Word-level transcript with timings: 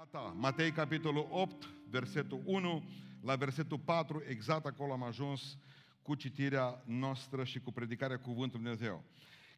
Gata, 0.00 0.34
Matei 0.36 0.72
capitolul 0.72 1.26
8, 1.30 1.68
versetul 1.90 2.42
1 2.44 2.84
la 3.22 3.36
versetul 3.36 3.78
4, 3.78 4.22
exact 4.28 4.66
acolo 4.66 4.92
am 4.92 5.02
ajuns 5.02 5.58
cu 6.02 6.14
citirea 6.14 6.82
noastră 6.86 7.44
și 7.44 7.60
cu 7.60 7.72
predicarea 7.72 8.18
cuvântului 8.18 8.64
Dumnezeu. 8.64 9.04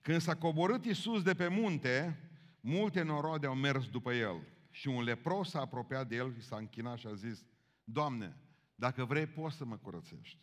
Când 0.00 0.20
s-a 0.20 0.36
coborât 0.36 0.84
Iisus 0.84 1.22
de 1.22 1.34
pe 1.34 1.48
munte, 1.48 2.18
multe 2.60 3.02
noroade 3.02 3.46
au 3.46 3.54
mers 3.54 3.88
după 3.88 4.12
el. 4.12 4.46
Și 4.70 4.88
un 4.88 5.02
lepros 5.02 5.50
s-a 5.50 5.60
apropiat 5.60 6.08
de 6.08 6.16
el 6.16 6.34
și 6.34 6.43
s-a 6.43 6.56
închinat 6.56 6.98
și 6.98 7.06
a 7.06 7.14
zis, 7.14 7.45
Doamne, 7.84 8.36
dacă 8.74 9.04
vrei, 9.04 9.27
poți 9.27 9.56
să 9.56 9.64
mă 9.64 9.77
curățești. 9.77 10.38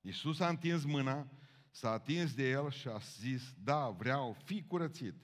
Iisus 0.00 0.40
a 0.40 0.48
întins 0.48 0.84
mâna, 0.84 1.28
s-a 1.70 1.90
atins 1.90 2.34
de 2.34 2.50
el 2.50 2.70
și 2.70 2.88
a 2.88 2.98
zis, 2.98 3.54
da, 3.62 3.88
vreau, 3.88 4.36
fi 4.44 4.62
curățit. 4.62 5.14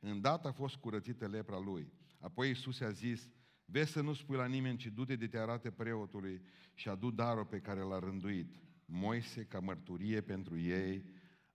Îndată 0.00 0.48
a 0.48 0.52
fost 0.52 0.76
curățită 0.76 1.26
lepra 1.26 1.58
lui. 1.58 1.92
Apoi 2.18 2.48
Iisus 2.48 2.80
a 2.80 2.90
zis, 2.90 3.28
vezi 3.64 3.92
să 3.92 4.00
nu 4.00 4.12
spui 4.12 4.36
la 4.36 4.46
nimeni, 4.46 4.78
ci 4.78 4.86
du-te 4.86 5.16
de 5.16 5.28
te 5.28 5.38
arate 5.38 5.70
preotului 5.70 6.42
și 6.74 6.88
adu 6.88 7.10
darul 7.10 7.44
pe 7.44 7.60
care 7.60 7.80
l-a 7.80 7.98
rânduit. 7.98 8.56
Moise 8.84 9.44
ca 9.44 9.60
mărturie 9.60 10.20
pentru 10.20 10.58
ei. 10.58 11.04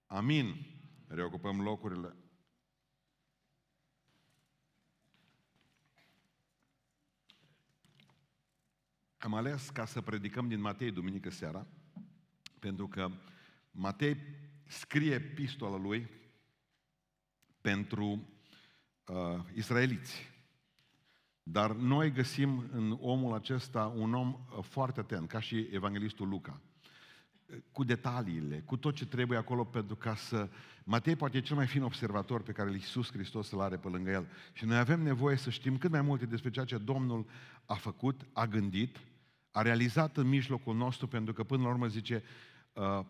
Amin. 0.06 0.56
Reocupăm 1.08 1.62
locurile. 1.62 2.16
Am 9.18 9.34
ales 9.34 9.70
ca 9.70 9.86
să 9.86 10.02
predicăm 10.02 10.48
din 10.48 10.60
Matei 10.60 10.92
duminică 10.92 11.30
seara, 11.30 11.68
pentru 12.60 12.88
că 12.88 13.12
Matei 13.72 14.18
scrie 14.68 15.14
epistola 15.14 15.78
lui 15.78 16.10
pentru 17.62 18.28
uh, 19.06 19.40
israeliți. 19.54 20.32
Dar 21.52 21.72
noi 21.72 22.12
găsim 22.12 22.70
în 22.72 22.98
omul 23.02 23.34
acesta 23.34 23.94
un 23.98 24.14
om 24.14 24.28
uh, 24.30 24.64
foarte 24.64 25.00
atent, 25.00 25.28
ca 25.28 25.40
și 25.40 25.68
evanghelistul 25.72 26.28
Luca 26.28 26.62
cu 27.72 27.84
detaliile, 27.84 28.64
cu 28.66 28.78
tot 28.78 28.96
ce 28.96 29.06
trebuie 29.06 29.38
acolo 29.38 29.64
pentru 29.64 29.96
ca 29.96 30.16
să... 30.16 30.50
Matei 30.84 31.16
poate 31.16 31.38
e 31.38 31.42
cel 31.42 31.56
mai 31.56 31.68
fin 31.68 31.84
observator 31.84 32.42
pe 32.42 32.52
care 32.52 32.72
Iisus 32.72 33.12
Hristos 33.12 33.52
îl 33.52 33.62
are 33.62 33.78
pe 33.78 33.88
lângă 33.88 34.10
el. 34.10 34.28
Și 34.54 34.66
noi 34.66 34.78
avem 34.78 35.02
nevoie 35.02 35.36
să 35.36 35.50
știm 35.50 35.78
cât 35.78 35.92
mai 35.92 36.02
multe 36.02 36.26
despre 36.26 36.50
ceea 36.50 36.66
ce 36.66 36.78
Domnul 36.78 37.26
a 37.66 37.74
făcut, 37.74 38.22
a 38.34 38.46
gândit, 38.46 39.00
a 39.52 39.62
realizat 39.62 40.18
în 40.18 40.28
mijlocul 40.28 40.76
nostru, 40.76 41.08
pentru 41.08 41.34
că 41.34 41.44
până 41.44 41.64
la 41.64 41.70
urmă 41.70 41.88
zice, 41.88 42.24
uh, 42.74 43.06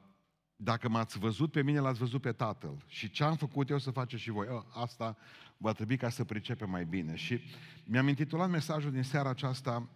dacă 0.62 0.90
m-ați 0.90 1.20
văzut 1.20 1.52
pe 1.52 1.64
mine, 1.64 1.80
l-ați 1.80 2.00
văzut 2.00 2.22
pe 2.22 2.32
Tatăl. 2.32 2.84
Și 2.88 3.10
ce 3.10 3.24
am 3.24 3.36
făcut 3.36 3.70
eu 3.70 3.80
să 3.80 3.92
faceți 3.92 4.22
și 4.22 4.30
voi. 4.30 4.48
Uh, 4.50 4.64
asta 4.74 5.18
va 5.58 5.72
trebui 5.72 5.98
ca 5.98 6.10
să 6.10 6.24
pricepem 6.24 6.70
mai 6.70 6.86
bine. 6.86 7.16
Și 7.16 7.42
mi-am 7.84 8.08
intitulat 8.08 8.50
mesajul 8.50 8.92
din 8.92 9.04
seara 9.04 9.30
aceasta, 9.30 9.90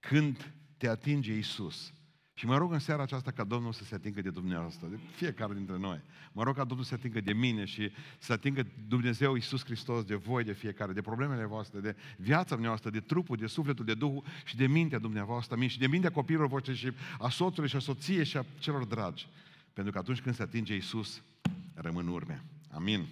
Când 0.00 0.52
te 0.76 0.88
atinge 0.88 1.32
Iisus. 1.32 1.92
Și 2.34 2.46
mă 2.46 2.56
rog 2.56 2.72
în 2.72 2.78
seara 2.78 3.02
aceasta 3.02 3.30
ca 3.30 3.44
Domnul 3.44 3.72
să 3.72 3.84
se 3.84 3.94
atingă 3.94 4.20
de 4.20 4.30
dumneavoastră, 4.30 4.86
de 4.86 4.98
fiecare 5.14 5.54
dintre 5.54 5.78
noi. 5.78 6.00
Mă 6.32 6.42
rog 6.42 6.56
ca 6.56 6.64
Domnul 6.64 6.84
să 6.84 6.88
se 6.88 6.94
atingă 6.94 7.20
de 7.20 7.32
mine 7.32 7.64
și 7.64 7.90
să 8.18 8.32
atingă 8.32 8.66
Dumnezeu 8.88 9.34
Iisus 9.34 9.64
Hristos 9.64 10.04
de 10.04 10.14
voi, 10.14 10.44
de 10.44 10.52
fiecare, 10.52 10.92
de 10.92 11.00
problemele 11.00 11.44
voastre, 11.44 11.80
de 11.80 11.96
viața 12.16 12.56
noastră, 12.56 12.90
de 12.90 13.00
trupul, 13.00 13.36
de 13.36 13.46
sufletul, 13.46 13.84
de 13.84 13.94
Duhul 13.94 14.24
și 14.44 14.56
de 14.56 14.66
mintea 14.66 14.98
dumneavoastră, 14.98 15.54
amin, 15.54 15.68
și 15.68 15.78
de 15.78 15.86
mintea 15.86 16.10
copiilor 16.10 16.46
voștri 16.46 16.76
și 16.76 16.92
a 17.18 17.28
soțului 17.28 17.68
și 17.68 17.76
a 17.76 17.78
soției 17.78 18.24
și 18.24 18.36
a 18.36 18.44
celor 18.58 18.84
dragi. 18.84 19.28
Pentru 19.76 19.94
că 19.94 19.98
atunci 19.98 20.20
când 20.20 20.34
se 20.34 20.42
atinge 20.42 20.74
Iisus, 20.74 21.22
rămân 21.74 22.08
urme. 22.08 22.44
Amin. 22.70 23.06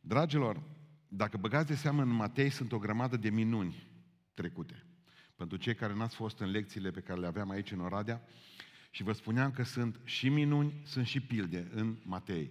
Dragilor, 0.00 0.62
dacă 1.08 1.36
băgați 1.36 1.66
de 1.66 1.74
seamă 1.74 2.02
în 2.02 2.08
Matei, 2.08 2.50
sunt 2.50 2.72
o 2.72 2.78
grămadă 2.78 3.16
de 3.16 3.30
minuni 3.30 3.86
trecute. 4.34 4.84
Pentru 5.36 5.56
cei 5.56 5.74
care 5.74 5.94
n-ați 5.94 6.14
fost 6.14 6.38
în 6.38 6.50
lecțiile 6.50 6.90
pe 6.90 7.00
care 7.00 7.20
le 7.20 7.26
aveam 7.26 7.50
aici 7.50 7.70
în 7.70 7.80
Oradea, 7.80 8.22
și 8.90 9.02
vă 9.02 9.12
spuneam 9.12 9.50
că 9.50 9.62
sunt 9.62 10.00
și 10.04 10.28
minuni, 10.28 10.80
sunt 10.84 11.06
și 11.06 11.20
pilde 11.20 11.70
în 11.74 11.96
Matei. 12.02 12.50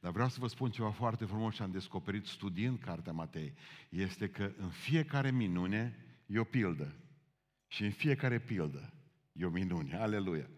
Dar 0.00 0.12
vreau 0.12 0.28
să 0.28 0.36
vă 0.40 0.48
spun 0.48 0.70
ceva 0.70 0.90
foarte 0.90 1.24
frumos 1.24 1.54
și 1.54 1.62
am 1.62 1.70
descoperit 1.70 2.26
studiind 2.26 2.78
cartea 2.78 3.12
Matei. 3.12 3.54
Este 3.88 4.28
că 4.28 4.52
în 4.56 4.68
fiecare 4.68 5.30
minune 5.30 6.04
e 6.26 6.38
o 6.38 6.44
pildă. 6.44 6.94
Și 7.66 7.84
în 7.84 7.90
fiecare 7.90 8.38
pildă 8.38 8.92
e 9.32 9.44
o 9.44 9.50
minune. 9.50 9.96
Aleluia! 9.96 10.48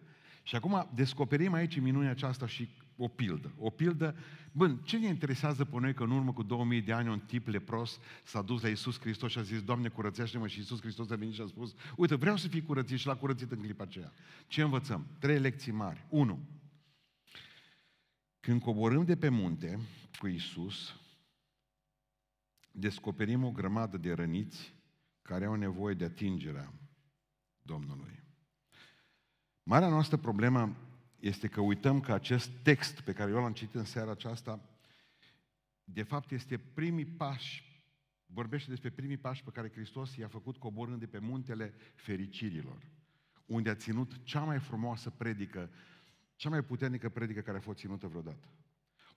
Și 0.47 0.55
acum 0.55 0.89
descoperim 0.93 1.53
aici 1.53 1.79
minunea 1.79 2.09
aceasta 2.09 2.47
și 2.47 2.69
o 2.97 3.07
pildă. 3.07 3.53
O 3.57 3.69
pildă, 3.69 4.15
bun, 4.51 4.77
ce 4.83 4.97
ne 4.97 5.07
interesează 5.07 5.65
pe 5.65 5.79
noi 5.79 5.93
că 5.93 6.03
în 6.03 6.11
urmă 6.11 6.33
cu 6.33 6.43
2000 6.43 6.81
de 6.81 6.93
ani 6.93 7.09
un 7.09 7.19
tip 7.19 7.47
lepros 7.47 7.99
s-a 8.23 8.41
dus 8.41 8.61
la 8.61 8.67
Iisus 8.67 8.99
Hristos 8.99 9.31
și 9.31 9.37
a 9.37 9.41
zis, 9.41 9.61
Doamne, 9.61 9.89
curățește-mă 9.89 10.47
și 10.47 10.57
Iisus 10.57 10.81
Hristos 10.81 11.09
a 11.09 11.15
venit 11.15 11.33
și 11.33 11.41
a 11.41 11.45
spus, 11.45 11.73
uite, 11.95 12.15
vreau 12.15 12.37
să 12.37 12.47
fii 12.47 12.61
curățit 12.61 12.97
și 12.97 13.07
l-a 13.07 13.15
curățit 13.15 13.51
în 13.51 13.59
clipa 13.59 13.83
aceea. 13.83 14.13
Ce 14.47 14.61
învățăm? 14.61 15.07
Trei 15.19 15.39
lecții 15.39 15.71
mari. 15.71 16.05
Unu, 16.09 16.39
când 18.39 18.61
coborâm 18.61 19.05
de 19.05 19.17
pe 19.17 19.29
munte 19.29 19.79
cu 20.19 20.27
Iisus, 20.27 20.95
descoperim 22.71 23.43
o 23.43 23.51
grămadă 23.51 23.97
de 23.97 24.13
răniți 24.13 24.73
care 25.21 25.45
au 25.45 25.55
nevoie 25.55 25.93
de 25.93 26.05
atingerea 26.05 26.73
Domnului. 27.61 28.25
Marea 29.69 29.89
noastră 29.89 30.17
problemă 30.17 30.75
este 31.19 31.47
că 31.47 31.61
uităm 31.61 31.99
că 31.99 32.13
acest 32.13 32.49
text 32.63 33.01
pe 33.01 33.13
care 33.13 33.31
eu 33.31 33.41
l-am 33.41 33.53
citit 33.53 33.75
în 33.75 33.85
seara 33.85 34.11
aceasta, 34.11 34.59
de 35.83 36.03
fapt 36.03 36.31
este 36.31 36.57
primii 36.57 37.05
pași, 37.05 37.81
vorbește 38.25 38.69
despre 38.69 38.89
primii 38.89 39.17
pași 39.17 39.43
pe 39.43 39.49
care 39.49 39.71
Hristos 39.71 40.15
i-a 40.15 40.27
făcut 40.27 40.57
coborând 40.57 40.99
de 40.99 41.05
pe 41.05 41.19
muntele 41.19 41.73
fericirilor, 41.95 42.87
unde 43.45 43.69
a 43.69 43.75
ținut 43.75 44.23
cea 44.23 44.39
mai 44.39 44.59
frumoasă 44.59 45.09
predică, 45.09 45.69
cea 46.35 46.49
mai 46.49 46.61
puternică 46.61 47.09
predică 47.09 47.41
care 47.41 47.57
a 47.57 47.61
fost 47.61 47.79
ținută 47.79 48.07
vreodată. 48.07 48.47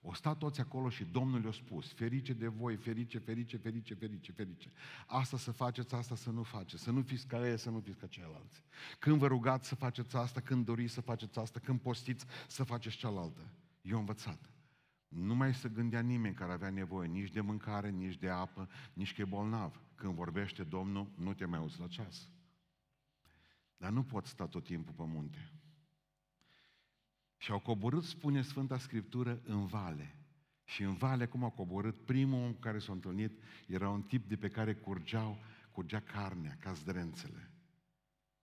O 0.03 0.13
stat 0.13 0.37
toți 0.37 0.59
acolo 0.59 0.89
și 0.89 1.03
Domnul 1.03 1.41
le-a 1.41 1.51
spus, 1.51 1.93
ferice 1.93 2.33
de 2.33 2.47
voi, 2.47 2.75
ferice, 2.75 3.17
ferice, 3.17 3.57
ferice, 3.57 3.93
ferice, 3.93 4.31
ferice. 4.31 4.71
Asta 5.07 5.37
să 5.37 5.51
faceți, 5.51 5.95
asta 5.95 6.15
să 6.15 6.29
nu 6.29 6.43
faceți, 6.43 6.83
să 6.83 6.91
nu 6.91 7.01
fiți 7.01 7.27
ca 7.27 7.47
ei, 7.47 7.57
să 7.57 7.69
nu 7.69 7.79
fiți 7.79 7.97
ca 7.97 8.07
ceilalți. 8.07 8.63
Când 8.99 9.17
vă 9.17 9.27
rugați 9.27 9.67
să 9.67 9.75
faceți 9.75 10.15
asta, 10.15 10.41
când 10.41 10.65
doriți 10.65 10.93
să 10.93 11.01
faceți 11.01 11.39
asta, 11.39 11.59
când 11.59 11.79
postiți 11.79 12.25
să 12.47 12.63
faceți 12.63 12.97
cealaltă. 12.97 13.53
Eu 13.81 13.93
am 13.93 13.99
învățat. 13.99 14.49
Nu 15.07 15.35
mai 15.35 15.53
să 15.53 15.67
gândea 15.67 15.99
nimeni 15.99 16.35
care 16.35 16.51
avea 16.51 16.69
nevoie 16.69 17.07
nici 17.07 17.31
de 17.31 17.41
mâncare, 17.41 17.89
nici 17.89 18.17
de 18.17 18.29
apă, 18.29 18.69
nici 18.93 19.13
că 19.13 19.21
e 19.21 19.25
bolnav. 19.25 19.81
Când 19.95 20.13
vorbește 20.13 20.63
Domnul, 20.63 21.11
nu 21.15 21.33
te 21.33 21.45
mai 21.45 21.59
auzi 21.59 21.79
la 21.79 21.87
ceas. 21.87 22.29
Dar 23.77 23.91
nu 23.91 24.03
poți 24.03 24.29
sta 24.29 24.47
tot 24.47 24.63
timpul 24.63 24.93
pe 24.93 25.03
munte. 25.05 25.51
Și 27.41 27.51
au 27.51 27.59
coborât, 27.59 28.03
spune 28.03 28.41
Sfânta 28.41 28.77
Scriptură, 28.77 29.41
în 29.43 29.65
vale. 29.65 30.15
Și 30.63 30.83
în 30.83 30.93
vale, 30.93 31.25
cum 31.25 31.43
au 31.43 31.49
coborât, 31.49 32.05
primul 32.05 32.43
om 32.43 32.53
care 32.53 32.79
s-a 32.79 32.91
întâlnit 32.91 33.41
era 33.67 33.89
un 33.89 34.01
tip 34.01 34.27
de 34.27 34.35
pe 34.35 34.49
care 34.49 34.73
curgeau, 34.73 35.37
curgea 35.71 35.99
carnea, 35.99 36.57
ca 36.59 36.73
zdrențele. 36.73 37.51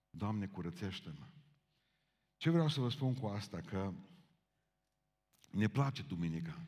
Doamne, 0.09 0.47
curățește-mă! 0.47 1.25
Ce 2.37 2.49
vreau 2.49 2.67
să 2.67 2.79
vă 2.79 2.89
spun 2.89 3.13
cu 3.13 3.25
asta? 3.25 3.61
Că 3.61 3.93
ne 5.51 5.67
place 5.67 6.01
Duminica. 6.01 6.59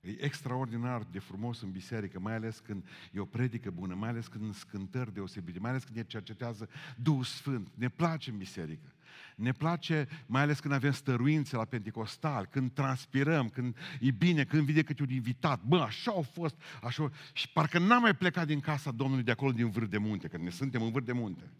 E 0.00 0.24
extraordinar 0.24 1.02
de 1.10 1.18
frumos 1.18 1.60
în 1.62 1.70
biserică, 1.70 2.20
mai 2.20 2.34
ales 2.34 2.58
când 2.58 2.84
e 3.12 3.20
o 3.20 3.24
predică 3.24 3.70
bună, 3.70 3.94
mai 3.94 4.08
ales 4.08 4.26
când 4.26 4.42
sunt 4.42 4.54
scântări 4.54 5.14
deosebite, 5.14 5.58
mai 5.58 5.70
ales 5.70 5.84
când 5.84 5.96
ne 5.96 6.04
cercetează 6.04 6.68
Duhul 6.96 7.24
Sfânt. 7.24 7.68
Ne 7.74 7.88
place 7.88 8.30
în 8.30 8.36
biserică. 8.36 8.92
Ne 9.36 9.52
place 9.52 10.08
mai 10.26 10.42
ales 10.42 10.60
când 10.60 10.74
avem 10.74 10.92
stăruințe 10.92 11.56
la 11.56 11.64
Pentecostal, 11.64 12.46
când 12.46 12.72
transpirăm, 12.72 13.48
când 13.48 13.76
e 14.00 14.10
bine, 14.10 14.44
când 14.44 14.62
vine 14.62 14.82
câte 14.82 15.02
un 15.02 15.10
invitat. 15.10 15.62
Bă, 15.62 15.80
așa 15.80 16.10
au 16.10 16.22
fost, 16.22 16.56
așa 16.82 17.10
Și 17.32 17.48
parcă 17.52 17.78
n-am 17.78 18.00
mai 18.00 18.14
plecat 18.14 18.46
din 18.46 18.60
casa 18.60 18.90
Domnului 18.90 19.24
de 19.24 19.30
acolo, 19.30 19.52
din 19.52 19.70
vârf 19.70 19.88
de 19.88 19.98
munte, 19.98 20.28
că 20.28 20.36
ne 20.36 20.50
suntem 20.50 20.82
în 20.82 20.90
vârf 20.90 21.04
de 21.04 21.12
munte. 21.12 21.50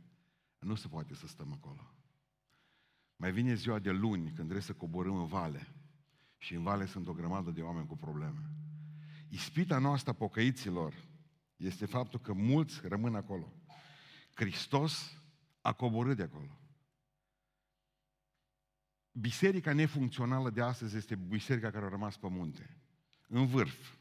Nu 0.59 0.75
se 0.75 0.89
poate 0.89 1.15
să 1.15 1.27
stăm 1.27 1.53
acolo. 1.53 1.95
Mai 3.17 3.33
vine 3.33 3.55
ziua 3.55 3.79
de 3.79 3.91
luni, 3.91 4.25
când 4.25 4.37
trebuie 4.37 4.61
să 4.61 4.73
coborâm 4.73 5.17
în 5.17 5.27
vale. 5.27 5.67
Și 6.41 6.55
în 6.55 6.63
vale 6.63 6.87
sunt 6.87 7.07
o 7.07 7.13
grămadă 7.13 7.51
de 7.51 7.63
oameni 7.63 7.87
cu 7.87 7.97
probleme. 7.97 8.51
Ispita 9.29 9.79
noastră 9.79 10.13
pocăiților 10.13 10.95
este 11.57 11.87
faptul 11.87 12.21
că 12.21 12.33
mulți 12.33 12.81
rămân 12.83 13.15
acolo. 13.15 13.53
Hristos 14.35 15.23
a 15.61 15.73
coborât 15.73 16.17
de 16.17 16.23
acolo. 16.23 16.61
Biserica 19.13 19.73
nefuncțională 19.73 20.51
de 20.51 20.63
astăzi 20.63 20.97
este 20.97 21.15
biserica 21.15 21.71
care 21.71 21.85
a 21.85 21.89
rămas 21.89 22.17
pe 22.17 22.29
munte. 22.29 22.77
În 23.29 23.47
vârf. 23.47 23.95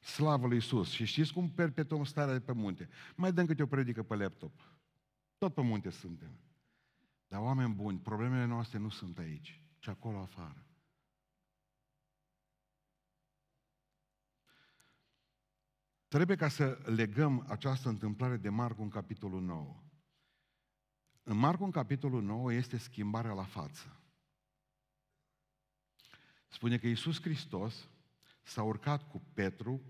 Slavă 0.00 0.46
lui 0.46 0.56
Iisus. 0.56 0.90
Și 0.90 1.04
știți 1.04 1.32
cum 1.32 1.50
perpetuăm 1.50 2.04
starea 2.04 2.32
de 2.32 2.40
pe 2.40 2.52
munte? 2.52 2.88
Mai 3.16 3.32
dăm 3.32 3.46
câte 3.46 3.62
o 3.62 3.66
predică 3.66 4.02
pe 4.02 4.14
laptop. 4.14 4.60
Tot 5.38 5.54
pe 5.54 5.62
munte 5.62 5.90
suntem. 5.90 6.38
Dar 7.28 7.40
oameni 7.40 7.74
buni, 7.74 7.98
problemele 7.98 8.44
noastre 8.44 8.78
nu 8.78 8.88
sunt 8.88 9.18
aici, 9.18 9.64
ci 9.78 9.88
acolo 9.88 10.18
afară. 10.20 10.66
Trebuie 16.12 16.36
ca 16.36 16.48
să 16.48 16.78
legăm 16.84 17.44
această 17.48 17.88
întâmplare 17.88 18.36
de 18.36 18.48
Marcu 18.48 18.82
în 18.82 18.88
capitolul 18.88 19.42
9. 19.42 19.82
În 21.22 21.36
Marcu 21.36 21.64
în 21.64 21.70
capitolul 21.70 22.22
9 22.22 22.52
este 22.52 22.76
schimbarea 22.76 23.32
la 23.32 23.44
față. 23.44 24.00
Spune 26.48 26.78
că 26.78 26.86
Iisus 26.86 27.20
Hristos 27.20 27.88
s-a 28.42 28.62
urcat 28.62 29.10
cu 29.10 29.22
Petru, 29.34 29.80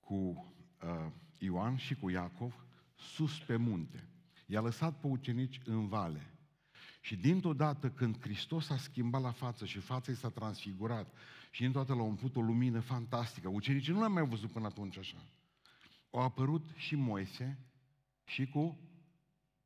cu 0.00 0.14
uh, 0.14 1.12
Ioan 1.38 1.76
și 1.76 1.94
cu 1.94 2.10
Iacov 2.10 2.64
sus 2.94 3.38
pe 3.38 3.56
munte. 3.56 4.08
I-a 4.46 4.60
lăsat 4.60 5.00
pe 5.00 5.06
ucenici 5.06 5.60
în 5.64 5.88
vale. 5.88 6.34
Și 7.00 7.16
dintr-o 7.16 7.52
dată 7.52 7.90
când 7.90 8.20
Hristos 8.20 8.70
a 8.70 8.76
schimbat 8.76 9.22
la 9.22 9.32
față 9.32 9.64
și 9.64 9.78
fața 9.78 10.12
i 10.12 10.14
s-a 10.14 10.30
transfigurat 10.30 11.14
și 11.50 11.60
dintr-o 11.60 11.80
dată 11.80 11.94
l-a 11.94 12.02
umplut 12.02 12.36
o 12.36 12.40
lumină 12.40 12.80
fantastică, 12.80 13.48
ucenicii 13.48 13.92
nu 13.92 14.00
l-au 14.00 14.12
mai 14.12 14.26
văzut 14.26 14.50
până 14.50 14.66
atunci 14.66 14.98
așa. 14.98 15.16
Au 16.10 16.20
apărut 16.20 16.68
și 16.76 16.94
Moise 16.94 17.58
și 18.24 18.46
cu 18.46 18.78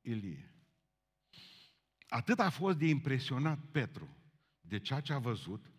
Ilie. 0.00 0.54
Atât 2.08 2.38
a 2.38 2.50
fost 2.50 2.78
de 2.78 2.86
impresionat 2.86 3.58
Petru 3.70 4.16
de 4.60 4.78
ceea 4.78 5.00
ce 5.00 5.12
a 5.12 5.18
văzut, 5.18 5.70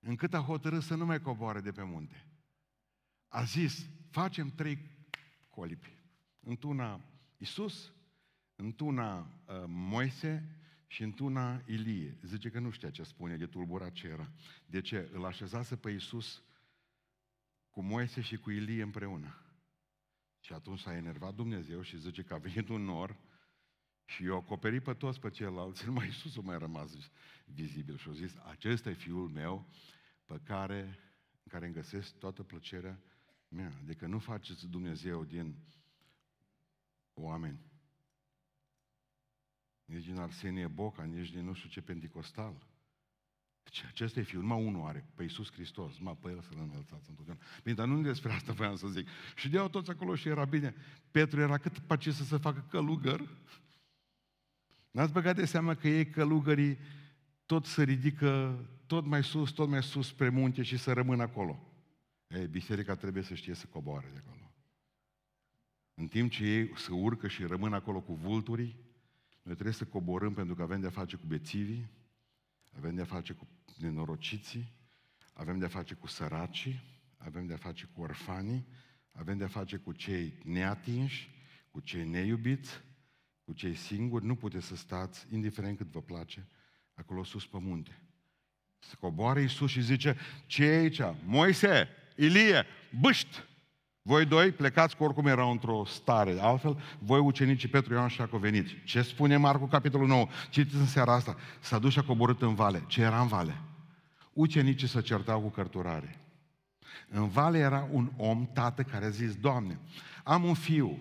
încât 0.00 0.34
a 0.34 0.40
hotărât 0.40 0.82
să 0.82 0.94
nu 0.94 1.04
mai 1.04 1.20
coboare 1.20 1.60
de 1.60 1.72
pe 1.72 1.82
munte. 1.82 2.26
A 3.28 3.42
zis, 3.42 3.86
facem 4.10 4.50
trei 4.50 4.78
colipi. 5.48 5.96
Întuna 6.40 7.04
Isus, 7.36 7.92
întuna 8.56 9.18
uh, 9.18 9.64
Moise 9.66 10.58
și 10.86 11.02
întuna 11.02 11.62
Ilie. 11.66 12.18
Zice 12.22 12.50
că 12.50 12.58
nu 12.58 12.70
știa 12.70 12.90
ce 12.90 13.02
spune, 13.02 13.36
de 13.36 13.46
tulburat 13.46 13.92
ce 13.92 14.06
era. 14.06 14.32
De 14.66 14.80
ce? 14.80 15.08
Îl 15.12 15.24
așezase 15.24 15.76
pe 15.76 15.90
Isus 15.90 16.42
cu 17.70 17.82
Moise 17.82 18.20
și 18.20 18.36
cu 18.36 18.50
Ilie 18.50 18.82
împreună. 18.82 19.42
Și 20.40 20.52
atunci 20.52 20.80
s-a 20.80 20.94
enervat 20.94 21.34
Dumnezeu 21.34 21.82
și 21.82 21.98
zice 21.98 22.22
că 22.22 22.34
a 22.34 22.38
venit 22.38 22.68
un 22.68 22.82
nor 22.82 23.16
și 24.04 24.24
i-a 24.24 24.34
acoperit 24.34 24.82
pe 24.82 24.94
toți 24.94 25.20
pe 25.20 25.30
ceilalți, 25.30 25.84
numai 25.86 26.06
Iisus 26.06 26.36
a 26.36 26.40
mai 26.40 26.58
rămas 26.58 26.92
vizibil 27.44 27.96
și 27.96 28.08
a 28.08 28.12
zis, 28.12 28.36
acesta 28.36 28.90
e 28.90 28.94
Fiul 28.94 29.28
meu 29.28 29.68
pe 30.24 30.40
care, 30.44 30.82
în 31.42 31.48
care 31.48 31.64
îmi 31.64 31.74
găsesc 31.74 32.18
toată 32.18 32.42
plăcerea 32.42 33.00
mea. 33.48 33.72
Adică 33.82 34.06
nu 34.06 34.18
faceți 34.18 34.66
Dumnezeu 34.66 35.24
din 35.24 35.56
oameni. 37.14 37.66
Nici 39.84 40.04
din 40.04 40.18
Arsenie 40.18 40.66
Boca, 40.66 41.04
nici 41.04 41.30
din 41.30 41.44
nu 41.44 41.52
știu 41.52 41.68
ce 41.68 41.82
pentecostal. 41.82 42.66
Deci 43.70 43.84
acesta 43.84 44.20
e 44.20 44.22
Fiul, 44.22 44.42
numai 44.42 44.64
unul 44.64 44.86
are, 44.86 45.06
pe 45.14 45.22
Iisus 45.22 45.52
Hristos, 45.52 45.98
numai 45.98 46.18
pe 46.22 46.28
El 46.28 46.40
să-L 46.40 46.56
înălțați 46.56 47.10
întotdeauna. 47.10 47.42
Bine, 47.62 47.74
dar 47.74 47.86
nu 47.86 48.02
despre 48.02 48.32
asta 48.32 48.52
voiam 48.52 48.76
să 48.76 48.88
zic. 48.88 49.08
Și 49.34 49.48
de 49.48 49.58
toți 49.70 49.90
acolo 49.90 50.14
și 50.14 50.28
era 50.28 50.44
bine. 50.44 50.74
Petru 51.10 51.40
era 51.40 51.58
cât 51.58 51.78
pace 51.78 52.10
să 52.10 52.24
se 52.24 52.36
facă 52.36 52.66
călugăr. 52.70 53.28
N-ați 54.90 55.12
băgat 55.12 55.36
de 55.36 55.44
seama 55.44 55.74
că 55.74 55.88
ei 55.88 56.10
călugării 56.10 56.78
tot 57.46 57.64
se 57.66 57.82
ridică 57.82 58.58
tot 58.86 59.04
mai 59.04 59.24
sus, 59.24 59.50
tot 59.50 59.68
mai 59.68 59.82
sus 59.82 60.06
spre 60.06 60.28
munte 60.28 60.62
și 60.62 60.76
să 60.76 60.92
rămână 60.92 61.22
acolo. 61.22 61.62
Ei, 62.26 62.46
biserica 62.46 62.94
trebuie 62.94 63.22
să 63.22 63.34
știe 63.34 63.54
să 63.54 63.66
coboare 63.66 64.10
de 64.12 64.22
acolo. 64.26 64.52
În 65.94 66.06
timp 66.06 66.30
ce 66.30 66.44
ei 66.44 66.72
se 66.76 66.92
urcă 66.92 67.28
și 67.28 67.44
rămân 67.44 67.72
acolo 67.72 68.00
cu 68.00 68.14
vulturii, 68.14 68.76
noi 69.42 69.54
trebuie 69.54 69.74
să 69.74 69.84
coborâm 69.84 70.34
pentru 70.34 70.54
că 70.54 70.62
avem 70.62 70.80
de-a 70.80 70.90
face 70.90 71.16
cu 71.16 71.26
bețivii, 71.26 71.88
avem 72.76 72.94
de-a 72.94 73.04
face 73.04 73.32
cu 73.32 73.48
nenorociții, 73.76 74.72
avem 75.32 75.58
de-a 75.58 75.68
face 75.68 75.94
cu 75.94 76.06
săracii, 76.06 76.82
avem 77.16 77.46
de-a 77.46 77.56
face 77.56 77.88
cu 77.94 78.00
orfanii, 78.00 78.66
avem 79.12 79.38
de-a 79.38 79.48
face 79.48 79.76
cu 79.76 79.92
cei 79.92 80.34
neatinși, 80.44 81.30
cu 81.70 81.80
cei 81.80 82.04
neiubiți, 82.04 82.80
cu 83.44 83.52
cei 83.52 83.74
singuri. 83.74 84.24
Nu 84.24 84.34
puteți 84.34 84.66
să 84.66 84.76
stați, 84.76 85.26
indiferent 85.30 85.76
cât 85.76 85.86
vă 85.86 86.02
place, 86.02 86.46
acolo 86.94 87.24
sus 87.24 87.46
pe 87.46 87.58
munte. 87.58 88.02
Se 88.78 88.94
coboară 89.00 89.40
Iisus 89.40 89.70
și 89.70 89.82
zice, 89.82 90.16
ce 90.46 90.64
e 90.64 90.76
aici? 90.76 91.00
Moise, 91.24 91.88
Ilie, 92.16 92.64
bâști! 93.00 93.47
Voi 94.08 94.24
doi 94.24 94.52
plecați 94.52 94.96
cu 94.96 95.04
oricum 95.04 95.26
erau 95.26 95.50
într-o 95.50 95.84
stare. 95.86 96.36
Altfel, 96.40 96.82
voi 96.98 97.18
ucenicii 97.18 97.68
Petru, 97.68 97.94
Ioan 97.94 98.08
și 98.08 98.20
Iacov 98.20 98.40
veniți. 98.40 98.76
Ce 98.84 99.02
spune 99.02 99.36
Marcu, 99.36 99.66
capitolul 99.66 100.06
9? 100.06 100.26
Citiți 100.50 100.76
în 100.76 100.86
seara 100.86 101.12
asta. 101.12 101.36
S-a 101.60 101.78
dus 101.78 101.92
și 101.92 101.98
a 101.98 102.02
coborât 102.02 102.42
în 102.42 102.54
vale. 102.54 102.84
Ce 102.86 103.02
era 103.02 103.20
în 103.20 103.26
vale? 103.26 103.60
Ucenicii 104.32 104.88
se 104.88 105.00
certau 105.00 105.40
cu 105.40 105.48
cărturare. 105.48 106.20
În 107.10 107.28
vale 107.28 107.58
era 107.58 107.88
un 107.90 108.10
om, 108.16 108.48
tată, 108.52 108.82
care 108.82 109.04
a 109.04 109.08
zis, 109.08 109.34
Doamne, 109.34 109.78
am 110.24 110.44
un 110.44 110.54
fiu, 110.54 110.98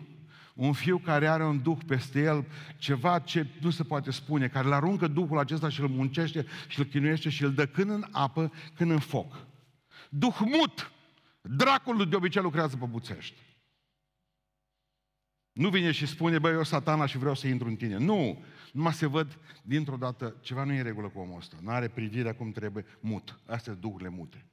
un 0.55 0.73
fiu 0.73 0.97
care 0.97 1.27
are 1.27 1.45
un 1.45 1.61
duh 1.61 1.77
peste 1.87 2.21
el, 2.21 2.45
ceva 2.77 3.19
ce 3.19 3.47
nu 3.61 3.69
se 3.69 3.83
poate 3.83 4.11
spune, 4.11 4.47
care 4.47 4.65
îl 4.65 4.73
aruncă 4.73 5.07
duhul 5.07 5.37
acesta 5.37 5.69
și 5.69 5.81
îl 5.81 5.87
muncește 5.87 6.45
și 6.67 6.79
îl 6.79 6.85
chinuiește 6.85 7.29
și 7.29 7.43
îl 7.43 7.53
dă 7.53 7.65
când 7.65 7.89
în 7.89 8.05
apă, 8.11 8.51
când 8.75 8.91
în 8.91 8.99
foc. 8.99 9.45
Duh 10.09 10.35
mut! 10.39 10.91
Dracul 11.49 12.09
de 12.09 12.15
obicei 12.15 12.41
lucrează 12.41 12.77
pe 12.77 12.85
buțești. 12.85 13.41
Nu 15.51 15.69
vine 15.69 15.91
și 15.91 16.05
spune, 16.05 16.39
băi, 16.39 16.53
eu 16.53 16.63
satana 16.63 17.05
și 17.05 17.17
vreau 17.17 17.35
să 17.35 17.47
intru 17.47 17.67
în 17.67 17.75
tine. 17.75 17.97
Nu! 17.97 18.43
Numai 18.71 18.93
se 18.93 19.05
văd 19.05 19.39
dintr-o 19.61 19.97
dată, 19.97 20.35
ceva 20.41 20.63
nu 20.63 20.73
e 20.73 20.77
în 20.77 20.83
regulă 20.83 21.07
cu 21.07 21.19
omul 21.19 21.37
ăsta. 21.37 21.57
Nu 21.61 21.69
are 21.69 21.87
privirea 21.87 22.35
cum 22.35 22.51
trebuie, 22.51 22.85
mut. 22.99 23.39
Astea 23.45 23.71
sunt 23.71 23.79
duhurile 23.79 24.09
mute. 24.09 24.45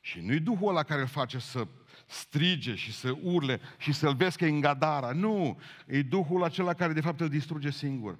Și 0.00 0.20
nu-i 0.20 0.40
Duhul 0.40 0.68
ăla 0.68 0.82
care 0.82 1.00
îl 1.00 1.06
face 1.06 1.38
să 1.38 1.66
strige 2.06 2.74
și 2.74 2.92
să 2.92 3.16
urle 3.22 3.60
și 3.78 3.92
să-l 3.92 4.14
vezi 4.14 4.36
că 4.36 4.44
e 4.44 4.48
în 4.48 4.60
gadara. 4.60 5.12
Nu! 5.12 5.60
E 5.86 6.02
Duhul 6.02 6.44
acela 6.44 6.74
care 6.74 6.92
de 6.92 7.00
fapt 7.00 7.20
îl 7.20 7.28
distruge 7.28 7.70
singur. 7.70 8.18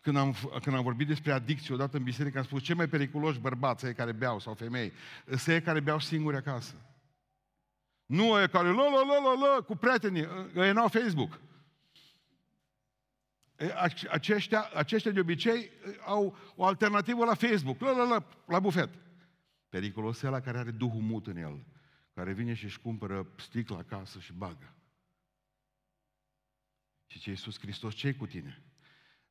Când 0.00 0.16
am, 0.16 0.36
când 0.62 0.76
am 0.76 0.82
vorbit 0.82 1.06
despre 1.06 1.32
adicție 1.32 1.74
odată 1.74 1.96
în 1.96 2.02
biserică, 2.02 2.38
am 2.38 2.44
spus, 2.44 2.62
cei 2.62 2.74
mai 2.74 2.88
periculoși 2.88 3.38
bărbați, 3.38 3.86
ei 3.86 3.94
care 3.94 4.12
beau 4.12 4.40
sau 4.40 4.54
femei, 4.54 4.92
sunt 5.26 5.46
ei 5.46 5.62
care 5.62 5.80
beau 5.80 5.98
singuri 5.98 6.36
acasă. 6.36 6.74
Nu 8.10 8.42
e 8.42 8.46
care, 8.46 8.68
la, 8.68 8.88
la, 8.90 9.02
la, 9.04 9.20
la, 9.20 9.54
la, 9.54 9.62
cu 9.62 9.76
prietenii, 9.76 10.26
ei 10.54 10.72
n-au 10.72 10.88
Facebook. 10.88 11.40
Aceștia, 14.10 14.70
aceștia 14.74 15.10
de 15.10 15.20
obicei 15.20 15.70
au 16.04 16.36
o 16.56 16.64
alternativă 16.64 17.24
la 17.24 17.34
Facebook, 17.34 17.80
la, 17.80 17.90
la, 17.90 18.04
la, 18.04 18.26
la 18.46 18.60
bufet. 18.60 18.88
Periculos 19.68 20.22
e 20.22 20.26
ăla 20.26 20.40
care 20.40 20.58
are 20.58 20.70
Duhul 20.70 21.00
mut 21.00 21.26
în 21.26 21.36
el, 21.36 21.66
care 22.14 22.32
vine 22.32 22.54
și 22.54 22.64
își 22.64 22.80
cumpără 22.80 23.26
sticla 23.36 23.76
acasă 23.76 24.18
și 24.18 24.32
bagă. 24.32 24.74
Și 27.06 27.18
ce 27.18 27.30
Iisus 27.30 27.58
Hristos, 27.58 27.94
ce 27.94 28.14
cu 28.14 28.26
tine? 28.26 28.62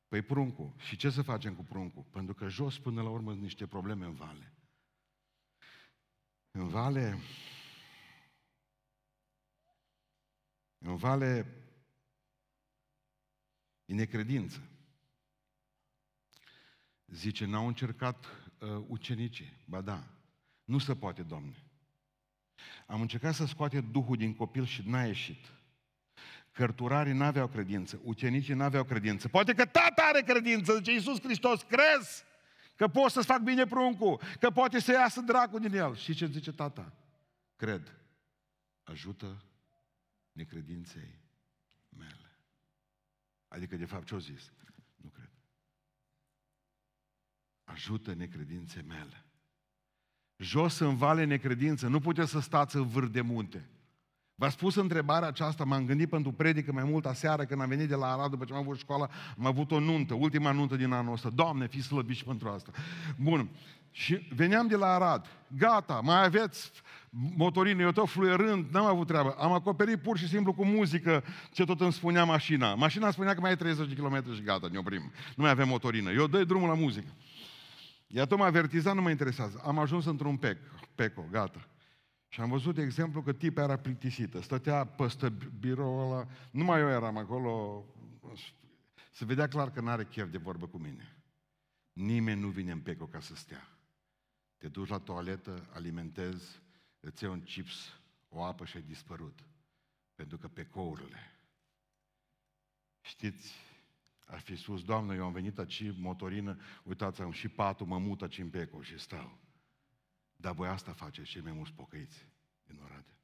Păi 0.08 0.22
pruncul. 0.22 0.74
Și 0.76 0.96
ce 0.96 1.10
să 1.10 1.22
facem 1.22 1.54
cu 1.54 1.62
pruncul? 1.62 2.04
Pentru 2.10 2.34
că 2.34 2.48
jos 2.48 2.78
până 2.78 3.02
la 3.02 3.08
urmă 3.08 3.30
sunt 3.30 3.42
niște 3.42 3.66
probleme 3.66 4.04
în 4.04 4.14
vale. 4.14 4.52
În 6.50 6.68
vale, 6.68 7.18
în 10.80 10.96
vale 10.96 11.46
e 13.84 13.94
necredință. 13.94 14.60
Zice, 17.06 17.44
n-au 17.44 17.66
încercat 17.66 18.24
uh, 18.58 18.84
ucenicii. 18.86 19.52
Ba 19.64 19.80
da, 19.80 20.04
nu 20.64 20.78
se 20.78 20.94
poate, 20.94 21.22
Doamne. 21.22 21.64
Am 22.86 23.00
încercat 23.00 23.34
să 23.34 23.46
scoate 23.46 23.80
Duhul 23.80 24.16
din 24.16 24.34
copil 24.34 24.64
și 24.64 24.82
n-a 24.86 25.04
ieșit. 25.04 25.46
Cărturarii 26.52 27.12
n-aveau 27.12 27.48
credință, 27.48 28.00
ucenicii 28.04 28.54
n-aveau 28.54 28.84
credință. 28.84 29.28
Poate 29.28 29.54
că 29.54 29.64
tata 29.64 30.02
are 30.02 30.22
credință, 30.22 30.76
zice 30.76 30.92
Iisus 30.92 31.20
Hristos, 31.20 31.62
crezi 31.62 32.24
că 32.76 32.88
poți 32.88 33.14
să-ți 33.14 33.26
fac 33.26 33.40
bine 33.40 33.66
pruncul, 33.66 34.20
că 34.40 34.50
poate 34.50 34.80
să 34.80 34.92
iasă 34.92 35.20
dracul 35.20 35.60
din 35.60 35.74
el. 35.74 35.96
Și 35.96 36.14
ce 36.14 36.26
zice 36.26 36.52
tata? 36.52 36.92
Cred. 37.56 37.94
Ajută 38.82 39.44
necredinței 40.32 41.20
mele. 41.88 42.38
Adică, 43.48 43.76
de 43.76 43.84
fapt, 43.84 44.06
ce-o 44.06 44.18
zis? 44.18 44.52
Nu 44.96 45.08
cred. 45.08 45.30
Ajută 47.64 48.12
necredinței 48.12 48.82
mele 48.82 49.24
jos 50.40 50.78
în 50.78 50.96
vale 50.96 51.24
necredință, 51.24 51.88
nu 51.88 52.00
puteți 52.00 52.30
să 52.30 52.40
stați 52.40 52.76
în 52.76 52.86
vârf 52.86 53.10
de 53.10 53.20
munte. 53.20 53.68
V-a 54.40 54.48
spus 54.48 54.74
întrebarea 54.74 55.28
aceasta, 55.28 55.64
m-am 55.64 55.86
gândit 55.86 56.08
pentru 56.08 56.32
predică 56.32 56.72
mai 56.72 56.84
mult 56.84 57.06
aseară 57.06 57.44
când 57.44 57.60
am 57.60 57.68
venit 57.68 57.88
de 57.88 57.94
la 57.94 58.12
Arad 58.12 58.30
după 58.30 58.44
ce 58.44 58.52
am 58.52 58.58
avut 58.58 58.78
școală, 58.78 59.10
am 59.38 59.46
avut 59.46 59.70
o 59.70 59.80
nuntă, 59.80 60.14
ultima 60.14 60.50
nuntă 60.50 60.76
din 60.76 60.92
anul 60.92 61.12
ăsta. 61.12 61.30
Doamne, 61.34 61.66
fi 61.66 61.82
slăbit 61.82 62.16
și 62.16 62.24
pentru 62.24 62.48
asta. 62.48 62.70
Bun. 63.16 63.48
Și 63.90 64.28
veneam 64.34 64.66
de 64.66 64.76
la 64.76 64.86
Arad. 64.86 65.26
Gata, 65.56 66.00
mai 66.02 66.24
aveți 66.24 66.70
motorină, 67.36 67.82
eu 67.82 67.92
tot 67.92 68.08
fluierând, 68.08 68.66
n-am 68.70 68.84
avut 68.84 69.06
treabă. 69.06 69.34
Am 69.38 69.52
acoperit 69.52 70.02
pur 70.02 70.18
și 70.18 70.28
simplu 70.28 70.52
cu 70.52 70.64
muzică 70.64 71.24
ce 71.52 71.64
tot 71.64 71.80
îmi 71.80 71.92
spunea 71.92 72.24
mașina. 72.24 72.74
Mașina 72.74 73.10
spunea 73.10 73.34
că 73.34 73.40
mai 73.40 73.52
e 73.52 73.56
30 73.56 73.88
de 73.88 73.94
km 73.94 74.34
și 74.34 74.42
gata, 74.42 74.68
ne 74.72 74.78
oprim. 74.78 75.12
Nu 75.36 75.42
mai 75.42 75.50
avem 75.50 75.68
motorină. 75.68 76.10
Eu 76.10 76.26
dai 76.26 76.44
drumul 76.44 76.68
la 76.68 76.74
muzică. 76.74 77.10
Iar 78.06 78.26
tot 78.26 78.38
m-a 78.38 78.46
avertizat, 78.46 78.94
nu 78.94 79.02
mă 79.02 79.10
interesează. 79.10 79.62
Am 79.66 79.78
ajuns 79.78 80.04
într-un 80.04 80.36
pec, 80.36 80.58
peco, 80.94 81.24
gata. 81.30 81.66
Și 82.32 82.40
am 82.40 82.48
văzut, 82.48 82.74
de 82.74 82.82
exemplu, 82.82 83.22
că 83.22 83.32
tipa 83.32 83.62
era 83.62 83.76
plictisită. 83.76 84.40
Stătea 84.40 84.84
peste 84.84 85.32
biroul 85.58 86.02
ăla, 86.02 86.28
numai 86.50 86.80
eu 86.80 86.88
eram 86.88 87.16
acolo, 87.16 87.84
se 89.12 89.24
vedea 89.24 89.48
clar 89.48 89.70
că 89.72 89.80
nu 89.80 89.88
are 89.88 90.04
chef 90.04 90.30
de 90.30 90.38
vorbă 90.38 90.66
cu 90.66 90.78
mine. 90.78 91.16
Nimeni 91.92 92.40
nu 92.40 92.48
vine 92.48 92.72
în 92.72 92.80
peco 92.80 93.06
ca 93.06 93.20
să 93.20 93.34
stea. 93.34 93.68
Te 94.56 94.68
duci 94.68 94.88
la 94.88 94.98
toaletă, 94.98 95.68
alimentezi, 95.72 96.62
îți 97.00 97.22
iei 97.22 97.32
un 97.32 97.42
chips, 97.42 98.00
o 98.28 98.42
apă 98.42 98.64
și 98.64 98.76
ai 98.76 98.82
dispărut. 98.82 99.38
Pentru 100.14 100.38
că 100.38 100.48
pecourile. 100.48 101.18
Știți, 103.00 103.54
ar 104.26 104.40
fi 104.40 104.56
spus, 104.56 104.84
Doamne, 104.84 105.14
eu 105.14 105.24
am 105.24 105.32
venit 105.32 105.58
aici, 105.58 105.92
motorină, 105.96 106.58
uitați, 106.82 107.22
am 107.22 107.32
și 107.32 107.48
patul, 107.48 107.86
mă 107.86 107.98
mut 107.98 108.22
aici 108.22 108.38
în 108.38 108.50
peco 108.50 108.82
și 108.82 108.98
stau. 108.98 109.38
Dar 110.40 110.54
voi 110.54 110.68
asta 110.68 110.92
faceți 110.92 111.28
cei 111.28 111.40
mai 111.40 111.52
mulți 111.52 111.72
pocăiți 111.72 112.26
din 112.62 112.78
Oradea. 112.82 113.18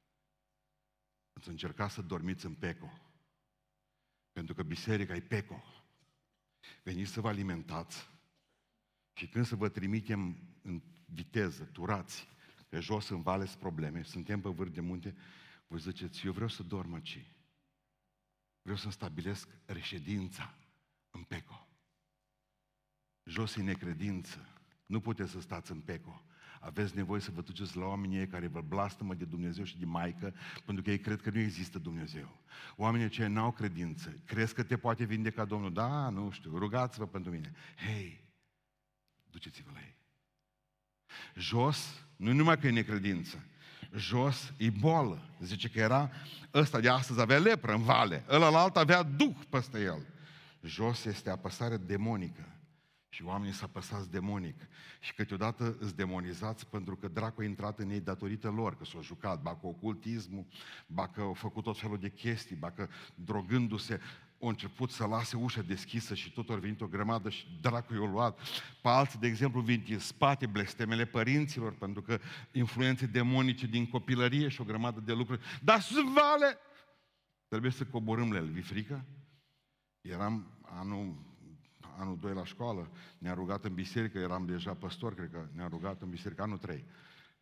Ați 1.33 1.49
încercat 1.49 1.91
să 1.91 2.01
dormiți 2.01 2.45
în 2.45 2.53
peco. 2.53 2.91
Pentru 4.31 4.53
că 4.53 4.63
biserica 4.63 5.15
e 5.15 5.21
peco. 5.21 5.63
Veniți 6.83 7.11
să 7.11 7.21
vă 7.21 7.27
alimentați 7.27 8.09
și 9.13 9.27
când 9.27 9.45
să 9.45 9.55
vă 9.55 9.69
trimitem 9.69 10.37
în 10.61 10.81
viteză, 11.05 11.63
turați, 11.63 12.27
pe 12.69 12.79
jos 12.79 13.09
în 13.09 13.21
vale 13.21 13.45
sunt 13.45 13.59
probleme, 13.59 14.03
suntem 14.03 14.41
pe 14.41 14.49
vârf 14.49 14.71
de 14.71 14.81
munte, 14.81 15.15
voi 15.67 15.79
ziceți, 15.79 16.25
eu 16.25 16.31
vreau 16.31 16.49
să 16.49 16.63
dorm 16.63 16.93
aici. 16.93 17.25
Vreau 18.61 18.77
să 18.77 18.89
stabilesc 18.89 19.49
reședința 19.65 20.57
în 21.11 21.23
Peco. 21.23 21.67
Jos 23.23 23.55
e 23.55 23.61
necredință. 23.61 24.47
Nu 24.85 25.01
puteți 25.01 25.31
să 25.31 25.39
stați 25.39 25.71
în 25.71 25.81
Peco. 25.81 26.21
Aveți 26.59 26.95
nevoie 26.95 27.21
să 27.21 27.31
vă 27.31 27.41
duceți 27.41 27.77
la 27.77 27.85
oamenii 27.85 28.27
care 28.27 28.47
vă 28.47 28.61
blastămă 28.61 29.13
de 29.13 29.25
Dumnezeu 29.25 29.63
și 29.63 29.77
de 29.77 29.85
Maică, 29.85 30.33
pentru 30.65 30.83
că 30.83 30.89
ei 30.89 30.99
cred 30.99 31.21
că 31.21 31.29
nu 31.29 31.39
există 31.39 31.79
Dumnezeu. 31.79 32.37
Oamenii 32.75 33.05
aceia 33.05 33.27
n-au 33.27 33.51
credință. 33.51 34.13
Crezi 34.25 34.53
că 34.53 34.63
te 34.63 34.77
poate 34.77 35.03
vindeca 35.03 35.45
Domnul? 35.45 35.73
Da, 35.73 36.09
nu 36.09 36.29
știu, 36.31 36.57
rugați-vă 36.57 37.07
pentru 37.07 37.31
mine. 37.31 37.53
Hei, 37.85 38.23
duceți-vă 39.29 39.69
la 39.73 39.79
ei. 39.79 39.95
Jos, 41.35 42.05
nu 42.15 42.33
numai 42.33 42.59
că 42.59 42.67
e 42.67 42.71
necredință, 42.71 43.45
jos 43.95 44.53
e 44.57 44.69
boală. 44.69 45.29
Zice 45.39 45.69
că 45.69 45.79
era, 45.79 46.11
ăsta 46.53 46.79
de 46.79 46.89
astăzi 46.89 47.21
avea 47.21 47.37
lepră 47.37 47.73
în 47.73 47.83
vale, 47.83 48.23
ăla 48.29 48.61
alt 48.61 48.75
avea 48.75 49.03
duh 49.03 49.35
peste 49.49 49.81
el. 49.81 50.05
Jos 50.61 51.05
este 51.05 51.29
apăsare 51.29 51.77
demonică. 51.77 52.56
Și 53.17 53.23
oamenii 53.23 53.53
s-au 53.53 53.67
apăsați 53.67 54.11
demonic. 54.11 54.67
Și 54.99 55.13
câteodată 55.13 55.77
îți 55.79 55.95
demonizați 55.95 56.67
pentru 56.67 56.95
că 56.95 57.07
dracu 57.07 57.41
a 57.41 57.43
intrat 57.43 57.79
în 57.79 57.89
ei 57.89 57.99
datorită 57.99 58.49
lor, 58.49 58.77
că 58.77 58.85
s-au 58.85 59.01
jucat, 59.01 59.41
ba 59.41 59.55
cu 59.55 59.67
ocultismul, 59.67 60.45
ba 60.87 61.07
că 61.07 61.21
au 61.21 61.33
făcut 61.33 61.63
tot 61.63 61.79
felul 61.79 61.97
de 61.97 62.09
chestii, 62.09 62.55
ba 62.55 62.71
că 62.71 62.87
drogându-se 63.15 63.99
au 64.41 64.47
început 64.47 64.91
să 64.91 65.05
lase 65.05 65.37
ușa 65.37 65.61
deschisă 65.61 66.15
și 66.15 66.31
tot 66.31 66.49
au 66.49 66.57
venit 66.57 66.81
o 66.81 66.87
grămadă 66.87 67.29
și 67.29 67.57
dracu 67.61 67.93
i-a 67.93 68.09
luat. 68.09 68.39
Pe 68.81 68.87
alții, 68.89 69.19
de 69.19 69.27
exemplu, 69.27 69.61
vin 69.61 69.83
din 69.85 69.99
spate 69.99 70.45
blestemele 70.45 71.05
părinților, 71.05 71.73
pentru 71.73 72.01
că 72.01 72.19
influențe 72.51 73.05
demonice 73.05 73.67
din 73.67 73.89
copilărie 73.89 74.47
și 74.47 74.61
o 74.61 74.63
grămadă 74.63 74.99
de 74.99 75.13
lucruri. 75.13 75.41
Dar 75.63 75.79
vale! 76.13 76.57
Trebuie 77.47 77.71
să 77.71 77.85
coborâm 77.85 78.31
la 78.31 78.37
el. 78.37 78.47
Vi 78.47 78.61
frică? 78.61 79.05
Eram 80.01 80.59
anul, 80.61 81.15
anul 81.97 82.17
2 82.19 82.33
la 82.33 82.45
școală, 82.45 82.91
ne-a 83.17 83.33
rugat 83.33 83.65
în 83.65 83.73
biserică, 83.73 84.17
eram 84.17 84.45
deja 84.45 84.73
păstor, 84.73 85.13
cred 85.13 85.29
că 85.31 85.47
ne-a 85.51 85.67
rugat 85.67 86.01
în 86.01 86.09
biserică 86.09 86.41
anul 86.41 86.57
3 86.57 86.85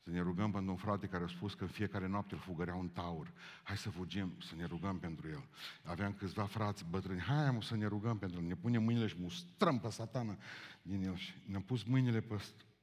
să 0.05 0.11
ne 0.11 0.21
rugăm 0.21 0.51
pentru 0.51 0.71
un 0.71 0.77
frate 0.77 1.07
care 1.07 1.23
a 1.23 1.27
spus 1.27 1.53
că 1.53 1.63
în 1.63 1.69
fiecare 1.69 2.07
noapte 2.07 2.33
îl 2.33 2.39
fugărea 2.39 2.75
un 2.75 2.87
taur. 2.87 3.33
Hai 3.63 3.77
să 3.77 3.89
fugim, 3.89 4.33
să 4.41 4.53
ne 4.57 4.65
rugăm 4.65 4.99
pentru 4.99 5.27
el. 5.27 5.47
Aveam 5.83 6.13
câțiva 6.13 6.43
frați 6.43 6.85
bătrâni. 6.89 7.19
Hai 7.19 7.51
mă, 7.51 7.61
să 7.61 7.75
ne 7.75 7.85
rugăm 7.85 8.17
pentru 8.17 8.39
el. 8.39 8.47
Ne 8.47 8.55
punem 8.55 8.83
mâinile 8.83 9.07
și 9.07 9.15
mustrăm 9.19 9.79
pe 9.79 9.89
satana 9.89 10.37
din 10.81 11.03
el. 11.03 11.15
Și 11.15 11.33
ne-am 11.45 11.61
pus 11.61 11.83
mâinile 11.83 12.21
pe 12.21 12.35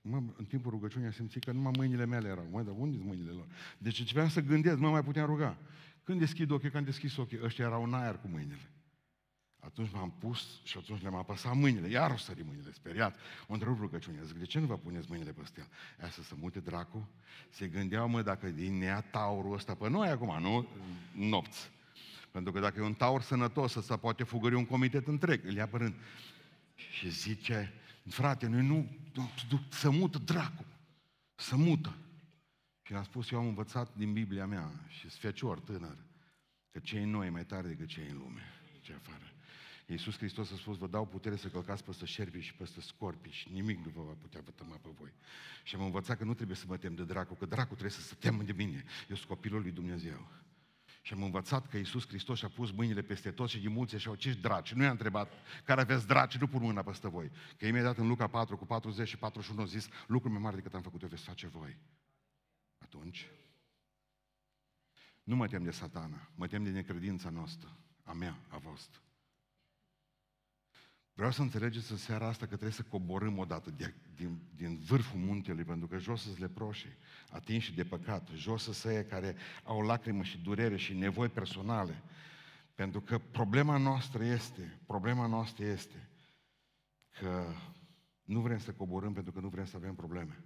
Mă, 0.05 0.23
în 0.37 0.45
timpul 0.45 0.71
rugăciunii 0.71 1.07
am 1.07 1.13
simțit 1.13 1.45
că 1.45 1.53
numai 1.53 1.73
mâinile 1.77 2.07
mele 2.07 2.29
erau. 2.29 2.49
Mă, 2.51 2.63
dar 2.63 2.75
unde 2.77 2.97
sunt 2.97 3.09
mâinile 3.09 3.31
lor? 3.31 3.47
Deci 3.79 3.99
începeam 3.99 4.29
să 4.29 4.41
gândesc, 4.41 4.79
nu 4.79 4.91
mai 4.91 5.03
puteam 5.03 5.27
ruga. 5.27 5.59
Când 6.05 6.19
deschid 6.19 6.51
ochii, 6.51 6.71
când 6.71 6.85
deschis 6.85 7.17
ochii, 7.17 7.43
ăștia 7.43 7.65
erau 7.65 7.83
în 7.85 7.95
aer 7.95 8.19
cu 8.19 8.29
mâinile. 8.29 8.71
Atunci 9.65 9.91
m-am 9.93 10.11
pus 10.19 10.61
și 10.63 10.79
atunci 10.79 11.01
le-am 11.01 11.15
apăsat 11.15 11.55
mâinile. 11.55 11.89
Iar 11.89 12.11
o 12.11 12.17
sări 12.17 12.43
mâinile, 12.43 12.73
speriat. 12.73 13.17
O 13.47 13.53
întrerup 13.53 13.79
rugăciunea. 13.79 14.23
Zic, 14.23 14.37
de 14.37 14.45
ce 14.45 14.59
nu 14.59 14.67
vă 14.67 14.79
puneți 14.79 15.07
mâinile 15.09 15.33
peste 15.33 15.61
el? 15.61 15.69
Aia 16.01 16.11
să 16.11 16.23
se 16.23 16.35
mute 16.41 16.61
dracu. 16.61 17.09
Se 17.51 17.69
gândeau, 17.69 18.09
mă, 18.09 18.23
dacă 18.23 18.49
din 18.49 18.79
nea 18.79 19.01
taurul 19.01 19.55
ăsta 19.55 19.75
pe 19.75 19.89
noi 19.89 20.09
acum, 20.09 20.41
nu 20.41 20.67
nopți. 21.13 21.71
Pentru 22.31 22.53
că 22.53 22.61
dacă 22.61 22.81
e 22.81 22.83
un 22.83 22.95
taur 22.95 23.23
sănătos, 23.23 23.73
să 23.73 23.97
poate 23.97 24.23
fugări 24.23 24.55
un 24.55 24.67
comitet 24.67 25.07
întreg. 25.07 25.47
Îl 25.47 25.55
ia 25.55 25.69
părând. 25.69 25.95
Și 26.75 27.11
zice, 27.11 27.73
frate, 28.09 28.47
noi 28.47 28.67
nu, 28.67 28.89
să 29.69 29.91
mută 29.91 30.19
dracu. 30.19 30.65
Să 31.35 31.57
mută. 31.57 31.97
Și 32.83 32.95
a 32.95 33.03
spus, 33.03 33.31
eu 33.31 33.39
am 33.39 33.47
învățat 33.47 33.95
din 33.95 34.13
Biblia 34.13 34.47
mea 34.47 34.71
și 34.89 35.01
sunt 35.01 35.13
fecior 35.13 35.61
tânăr, 35.61 35.97
că 36.71 36.79
cei 36.79 37.05
noi 37.05 37.31
mai 37.31 37.45
tare 37.45 37.69
decât 37.69 37.87
cei 37.87 38.09
în 38.11 38.17
lume. 38.17 38.43
Ce 38.81 38.93
afară. 38.93 39.32
Iisus 39.87 40.17
Hristos 40.17 40.53
a 40.53 40.57
spus, 40.57 40.77
vă 40.77 40.87
dau 40.87 41.07
putere 41.07 41.37
să 41.37 41.49
călcați 41.49 41.85
peste 41.85 42.05
șerpi 42.05 42.39
și 42.39 42.55
peste 42.55 42.81
scorpi 42.81 43.31
și 43.31 43.49
nimic 43.53 43.85
nu 43.85 43.91
vă 43.91 44.03
va 44.03 44.13
putea 44.21 44.41
vătăma 44.45 44.77
pe 44.77 44.89
voi. 44.99 45.13
Și 45.63 45.75
am 45.75 45.83
învățat 45.83 46.19
că 46.19 46.25
nu 46.25 46.35
trebuie 46.35 46.57
să 46.57 46.65
mă 46.69 46.77
tem 46.77 46.95
de 46.95 47.05
dracu, 47.05 47.35
că 47.35 47.47
dracu 47.47 47.71
trebuie 47.71 47.91
să 47.91 48.01
se 48.01 48.15
teamă 48.15 48.43
de 48.43 48.53
mine. 48.53 48.85
Eu 49.09 49.17
sunt 49.17 49.29
copilul 49.29 49.61
lui 49.61 49.71
Dumnezeu. 49.71 50.31
Și 51.03 51.13
am 51.13 51.23
învățat 51.23 51.69
că 51.69 51.77
Iisus 51.77 52.07
Hristos 52.07 52.39
și-a 52.39 52.49
pus 52.49 52.71
mâinile 52.71 53.03
peste 53.03 53.31
toți 53.31 53.53
și 53.53 53.61
din 53.61 53.73
mulți 53.73 53.97
și-au 53.97 54.15
ce 54.15 54.33
draci. 54.33 54.73
Nu 54.73 54.83
i-a 54.83 54.91
întrebat 54.91 55.33
care 55.65 55.81
aveți 55.81 56.07
draci, 56.07 56.37
nu 56.37 56.47
pun 56.47 56.63
mâna 56.63 56.83
peste 56.83 57.09
voi. 57.09 57.31
Că 57.57 57.67
imediat 57.67 57.99
în 57.99 58.09
Luca 58.09 58.27
4 58.27 58.57
cu 58.57 58.67
40 58.67 59.09
și 59.09 59.17
41 59.17 59.63
a 59.63 59.65
zis, 59.65 59.89
lucruri 60.07 60.35
mai 60.35 60.43
mari 60.43 60.57
decât 60.57 60.75
am 60.75 60.83
făcut 60.83 61.03
eu 61.03 61.09
veți 61.09 61.23
face 61.23 61.47
voi. 61.47 61.79
Atunci, 62.79 63.31
nu 65.23 65.37
mă 65.37 65.47
tem 65.47 65.63
de 65.63 65.71
satana, 65.71 66.31
mă 66.35 66.47
tem 66.47 66.65
de 66.65 66.71
necredința 66.71 67.31
noastră, 67.31 67.77
a 68.03 68.13
mea, 68.13 68.39
a 68.49 68.59
voastră. 68.59 69.01
Vreau 71.15 71.31
să 71.31 71.43
înțelegeți 71.43 71.91
în 71.91 71.97
seara 71.97 72.27
asta 72.27 72.47
că 72.47 72.53
trebuie 72.53 72.73
să 72.73 72.83
coborâm 72.83 73.39
odată 73.39 73.71
de, 73.71 73.95
din, 74.17 74.39
din 74.57 74.79
vârful 74.79 75.19
muntelui, 75.19 75.65
pentru 75.65 75.87
că 75.87 75.99
jos 75.99 76.23
sunt 76.23 76.39
leproșii, 76.39 76.97
atinși 77.31 77.75
de 77.75 77.85
păcat, 77.85 78.29
jos 78.35 78.63
sunt 78.63 78.75
săie 78.75 79.05
care 79.05 79.37
au 79.65 79.81
lacrimă 79.81 80.23
și 80.23 80.39
durere 80.39 80.77
și 80.77 80.95
nevoi 80.95 81.29
personale. 81.29 82.03
Pentru 82.75 83.01
că 83.01 83.19
problema 83.19 83.77
noastră 83.77 84.25
este, 84.25 84.79
problema 84.87 85.27
noastră 85.27 85.65
este 85.65 86.09
că 87.21 87.55
nu 88.25 88.41
vrem 88.41 88.59
să 88.59 88.73
coborâm 88.73 89.13
pentru 89.13 89.33
că 89.33 89.41
nu 89.41 89.49
vrem 89.49 89.65
să 89.65 89.77
avem 89.77 89.95
probleme. 89.95 90.45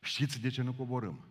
Știți 0.00 0.40
de 0.40 0.48
ce 0.48 0.62
nu 0.62 0.72
coborâm? 0.72 1.28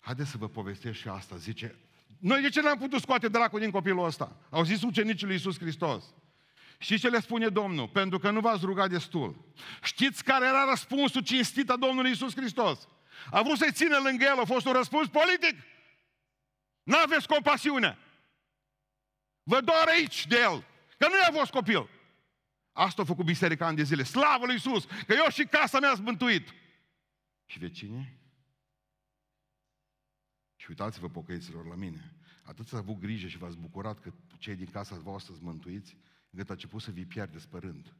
Haideți 0.00 0.30
să 0.30 0.36
vă 0.36 0.48
povestesc 0.48 0.98
și 0.98 1.08
asta. 1.08 1.36
Zice, 1.36 1.78
noi 2.18 2.42
de 2.42 2.48
ce 2.48 2.60
n-am 2.60 2.78
putut 2.78 3.00
scoate 3.00 3.28
dracul 3.28 3.60
din 3.60 3.70
copilul 3.70 4.04
ăsta? 4.04 4.36
Au 4.50 4.62
zis 4.64 4.82
ucenicii 4.82 5.26
lui 5.26 5.34
Iisus 5.34 5.58
Hristos. 5.58 6.14
Știți 6.78 7.00
ce 7.00 7.08
le 7.08 7.20
spune 7.20 7.48
Domnul? 7.48 7.88
Pentru 7.88 8.18
că 8.18 8.30
nu 8.30 8.40
v-ați 8.40 8.64
rugat 8.64 8.90
destul. 8.90 9.52
Știți 9.82 10.24
care 10.24 10.46
era 10.46 10.64
răspunsul 10.68 11.22
cinstit 11.22 11.70
a 11.70 11.76
Domnului 11.76 12.10
Isus 12.10 12.34
Hristos? 12.36 12.88
A 13.30 13.42
vrut 13.42 13.58
să-i 13.58 13.72
țină 13.72 13.98
lângă 14.04 14.24
el, 14.24 14.38
a 14.38 14.44
fost 14.44 14.66
un 14.66 14.72
răspuns 14.72 15.08
politic. 15.08 15.62
N-aveți 16.82 17.28
compasiune. 17.28 17.98
Vă 19.42 19.60
doar 19.60 19.88
aici 19.88 20.26
de 20.26 20.36
el, 20.36 20.66
că 20.98 21.08
nu 21.08 21.14
i-a 21.14 21.38
fost 21.38 21.50
copil. 21.50 21.88
Asta 22.72 23.02
a 23.02 23.04
făcut 23.04 23.24
biserica 23.24 23.66
ani 23.66 23.76
de 23.76 23.82
zile. 23.82 24.02
Slavă 24.02 24.46
lui 24.46 24.54
Isus, 24.54 24.84
că 24.84 25.14
eu 25.14 25.26
și 25.30 25.44
casa 25.44 25.78
mea 25.78 25.92
sunt 25.94 26.04
mântuit. 26.04 26.54
Și 27.46 27.58
vecinii? 27.58 28.22
Și 30.56 30.66
uitați-vă, 30.68 31.08
pocăiților, 31.08 31.66
la 31.66 31.74
mine. 31.74 32.14
Atât 32.42 32.64
ați 32.64 32.76
avut 32.76 32.98
grijă 32.98 33.26
și 33.26 33.38
v-ați 33.38 33.56
bucurat 33.56 34.00
că 34.00 34.12
cei 34.38 34.54
din 34.54 34.66
casa 34.66 34.96
voastră 34.96 35.32
sunt 35.32 35.44
mântuiți, 35.44 35.96
încât 36.34 36.50
a 36.50 36.52
început 36.52 36.82
să 36.82 36.90
vi 36.90 37.04
pierde 37.04 37.38
spărând. 37.38 37.94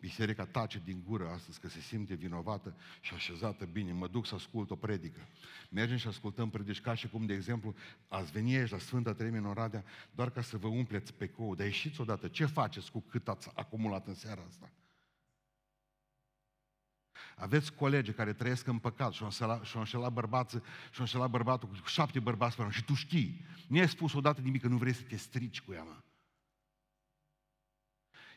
Biserica 0.00 0.46
tace 0.46 0.82
din 0.84 1.02
gură 1.06 1.28
astăzi 1.28 1.60
că 1.60 1.68
se 1.68 1.80
simte 1.80 2.14
vinovată 2.14 2.76
și 3.00 3.14
așezată 3.14 3.64
bine. 3.64 3.92
Mă 3.92 4.08
duc 4.08 4.26
să 4.26 4.34
ascult 4.34 4.70
o 4.70 4.76
predică. 4.76 5.28
Mergem 5.70 5.96
și 5.96 6.08
ascultăm 6.08 6.50
predici 6.50 6.80
ca 6.80 6.94
și 6.94 7.08
cum, 7.08 7.26
de 7.26 7.34
exemplu, 7.34 7.74
ați 8.08 8.32
veni 8.32 8.56
aici 8.56 8.70
la 8.70 8.78
Sfânta 8.78 9.14
Treime 9.14 9.38
în 9.38 9.46
Oradea 9.46 9.84
doar 10.14 10.30
ca 10.30 10.42
să 10.42 10.56
vă 10.56 10.66
umpleți 10.66 11.14
pe 11.14 11.28
cou. 11.28 11.54
Dar 11.54 11.66
ieșiți 11.66 12.00
odată. 12.00 12.28
Ce 12.28 12.46
faceți 12.46 12.90
cu 12.90 13.00
cât 13.00 13.28
ați 13.28 13.50
acumulat 13.54 14.06
în 14.06 14.14
seara 14.14 14.42
asta? 14.48 14.72
Aveți 17.38 17.72
colegi 17.72 18.12
care 18.12 18.32
trăiesc 18.32 18.66
în 18.66 18.78
păcat 18.78 19.12
și 19.12 19.20
au 19.20 19.26
înșelat, 19.26 19.64
și-au 19.64 19.80
înșelat, 19.80 20.12
bărbață, 20.12 20.62
și-au 20.66 21.00
înșelat 21.00 21.30
bărbatul 21.30 21.68
cu 21.68 21.86
șapte 21.86 22.20
bărbați 22.20 22.56
pe 22.56 22.68
și 22.70 22.84
tu 22.84 22.94
știi. 22.94 23.46
Nu 23.68 23.80
ai 23.80 23.88
spus 23.88 24.12
odată 24.12 24.40
nimic 24.40 24.60
că 24.60 24.68
nu 24.68 24.76
vrei 24.76 24.92
să 24.92 25.02
te 25.02 25.16
strici 25.16 25.60
cu 25.60 25.72
ea, 25.72 25.82
mă. 25.82 25.96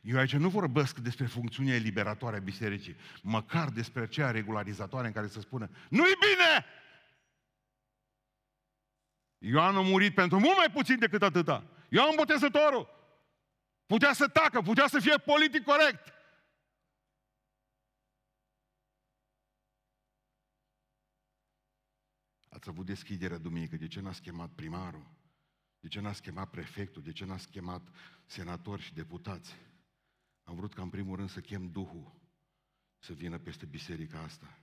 Eu 0.01 0.17
aici 0.17 0.36
nu 0.36 0.50
vorbesc 0.50 0.98
despre 0.98 1.25
funcțiunea 1.25 1.75
eliberatoare 1.75 2.38
a 2.38 2.39
bisericii, 2.39 2.96
măcar 3.22 3.70
despre 3.70 4.01
aceea 4.01 4.31
regularizatoare 4.31 5.08
în 5.08 5.13
care 5.13 5.27
să 5.27 5.39
spună, 5.39 5.70
nu-i 5.89 6.15
bine! 6.20 6.65
Ioan 9.38 9.75
a 9.75 9.81
murit 9.81 10.13
pentru 10.13 10.39
mult 10.39 10.58
mai 10.58 10.72
puțin 10.74 11.00
decât 11.00 11.22
atâta. 11.22 11.63
Ioan 11.89 12.13
Botezătorul 12.15 12.89
putea 13.86 14.13
să 14.13 14.27
tacă, 14.27 14.62
putea 14.62 14.88
să 14.88 15.00
fie 15.00 15.17
politic 15.17 15.63
corect. 15.63 16.13
Ați 22.62 22.70
avut 22.70 22.86
deschiderea 22.86 23.38
duminică, 23.38 23.77
de 23.77 23.88
ce 23.88 24.00
n-ați 24.00 24.22
chemat 24.22 24.51
primarul? 24.51 25.08
De 25.80 25.88
ce 25.88 26.00
n-ați 26.00 26.22
chemat 26.22 26.50
prefectul? 26.50 27.01
De 27.01 27.12
ce 27.12 27.25
n-ați 27.25 27.50
chemat 27.50 27.88
senatori 28.25 28.82
și 28.82 28.94
deputați? 28.94 29.56
Am 30.44 30.56
vrut 30.56 30.74
ca 30.74 30.82
în 30.82 30.89
primul 30.89 31.15
rând 31.15 31.30
să 31.30 31.41
chem 31.41 31.72
Duhul 31.72 32.20
să 32.98 33.13
vină 33.13 33.38
peste 33.38 33.65
biserica 33.65 34.20
asta. 34.20 34.60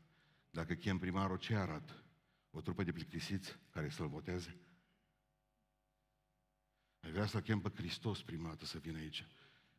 Dacă 0.50 0.74
chem 0.74 0.98
primarul, 0.98 1.36
ce 1.36 1.54
arată? 1.54 2.04
O 2.50 2.60
trupă 2.60 2.82
de 2.82 2.92
plictisiți 2.92 3.58
care 3.70 3.88
să-l 3.88 4.08
voteze? 4.08 4.56
Ai 7.00 7.10
vrea 7.10 7.26
să 7.26 7.40
chem 7.40 7.60
pe 7.60 7.70
Hristos 7.74 8.22
prima 8.22 8.48
dată 8.48 8.64
să 8.64 8.78
vină 8.78 8.98
aici. 8.98 9.26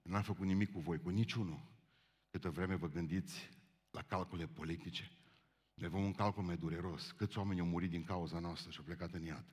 N-am 0.02 0.24
făcut 0.24 0.46
nimic 0.46 0.72
cu 0.72 0.80
voi, 0.80 1.00
cu 1.00 1.10
niciunul. 1.10 1.62
Câtă 2.32 2.50
vreme 2.50 2.76
vă 2.76 2.88
gândiți 2.88 3.50
la 3.92 4.02
calcule 4.02 4.48
politice, 4.48 5.12
le 5.80 5.88
vom 5.88 6.04
un 6.04 6.14
calcul 6.14 6.44
mai 6.44 6.58
dureros. 6.58 7.12
Câți 7.12 7.38
oameni 7.38 7.60
au 7.60 7.66
murit 7.66 7.90
din 7.90 8.04
cauza 8.04 8.40
noastră 8.40 8.72
și 8.72 8.78
au 8.78 8.84
plecat 8.84 9.14
în 9.14 9.24
iad? 9.24 9.46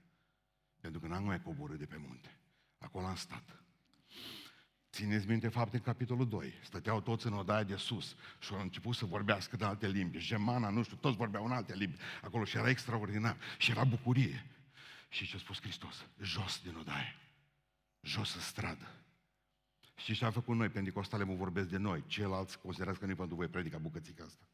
Pentru 0.80 1.00
că 1.00 1.06
n-am 1.06 1.24
mai 1.24 1.42
coborât 1.42 1.78
de 1.78 1.86
pe 1.86 1.96
munte. 1.96 2.38
Acolo 2.78 3.06
am 3.06 3.16
stat. 3.16 3.64
Țineți 4.92 5.26
minte 5.26 5.48
fapte 5.48 5.76
în 5.76 5.82
capitolul 5.82 6.28
2. 6.28 6.52
Stăteau 6.62 7.00
toți 7.00 7.26
în 7.26 7.32
odaia 7.32 7.62
de 7.62 7.76
sus 7.76 8.16
și 8.38 8.52
au 8.52 8.60
început 8.60 8.94
să 8.94 9.04
vorbească 9.04 9.56
în 9.58 9.66
alte 9.66 9.88
limbi. 9.88 10.18
Gemana, 10.18 10.68
nu 10.68 10.82
știu, 10.82 10.96
toți 10.96 11.16
vorbeau 11.16 11.44
în 11.44 11.52
alte 11.52 11.74
limbi. 11.74 11.96
Acolo 12.22 12.44
și 12.44 12.56
era 12.56 12.68
extraordinar. 12.68 13.36
Și 13.58 13.70
era 13.70 13.84
bucurie. 13.84 14.46
Și 15.08 15.26
ce 15.26 15.36
a 15.36 15.38
spus 15.38 15.60
Hristos? 15.60 16.06
Jos 16.22 16.60
din 16.62 16.76
odaie. 16.76 17.16
Jos 18.00 18.34
în 18.34 18.40
stradă. 18.40 19.04
Și 19.96 20.14
ce 20.14 20.24
am 20.24 20.32
făcut 20.32 20.56
noi? 20.56 20.68
Pentecostale 20.68 21.24
mă 21.24 21.34
vorbesc 21.34 21.68
de 21.68 21.76
noi. 21.76 22.04
Ceilalți 22.06 22.58
considerați 22.58 22.98
că 22.98 23.06
nu 23.06 23.14
pentru 23.14 23.36
voi 23.36 23.48
predica 23.48 23.78
bucățica 23.78 24.24
asta. 24.24 24.44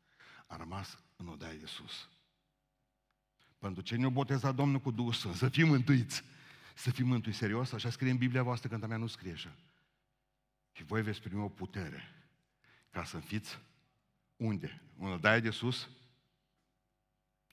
A 0.53 0.57
rămas 0.57 0.99
în 1.17 1.29
odaia 1.29 1.55
de 1.55 1.67
sus. 1.67 2.09
Pentru 3.59 3.83
ce 3.83 3.97
ne-a 3.97 4.09
botezat 4.09 4.55
Domnul 4.55 4.81
cu 4.81 4.91
Duhul 4.91 5.13
Sfânt? 5.13 5.35
Să 5.35 5.49
fim 5.49 5.69
mântuiți. 5.69 6.23
Să 6.75 6.91
fim 6.91 7.07
mântuiți 7.07 7.39
serios? 7.39 7.73
Așa 7.73 7.91
scrie 7.91 8.11
în 8.11 8.17
Biblia 8.17 8.43
voastră, 8.43 8.69
când 8.69 8.83
a 8.83 8.87
mea 8.87 8.97
nu 8.97 9.07
scrie 9.07 9.33
așa. 9.33 9.57
Și 10.73 10.85
voi 10.85 11.03
veți 11.03 11.21
primi 11.21 11.43
o 11.43 11.49
putere 11.49 12.15
ca 12.91 13.05
să 13.05 13.19
fiți 13.19 13.59
unde? 14.37 14.83
În 14.99 15.13
odaia 15.13 15.41
de 15.41 15.51
sus? 15.51 15.89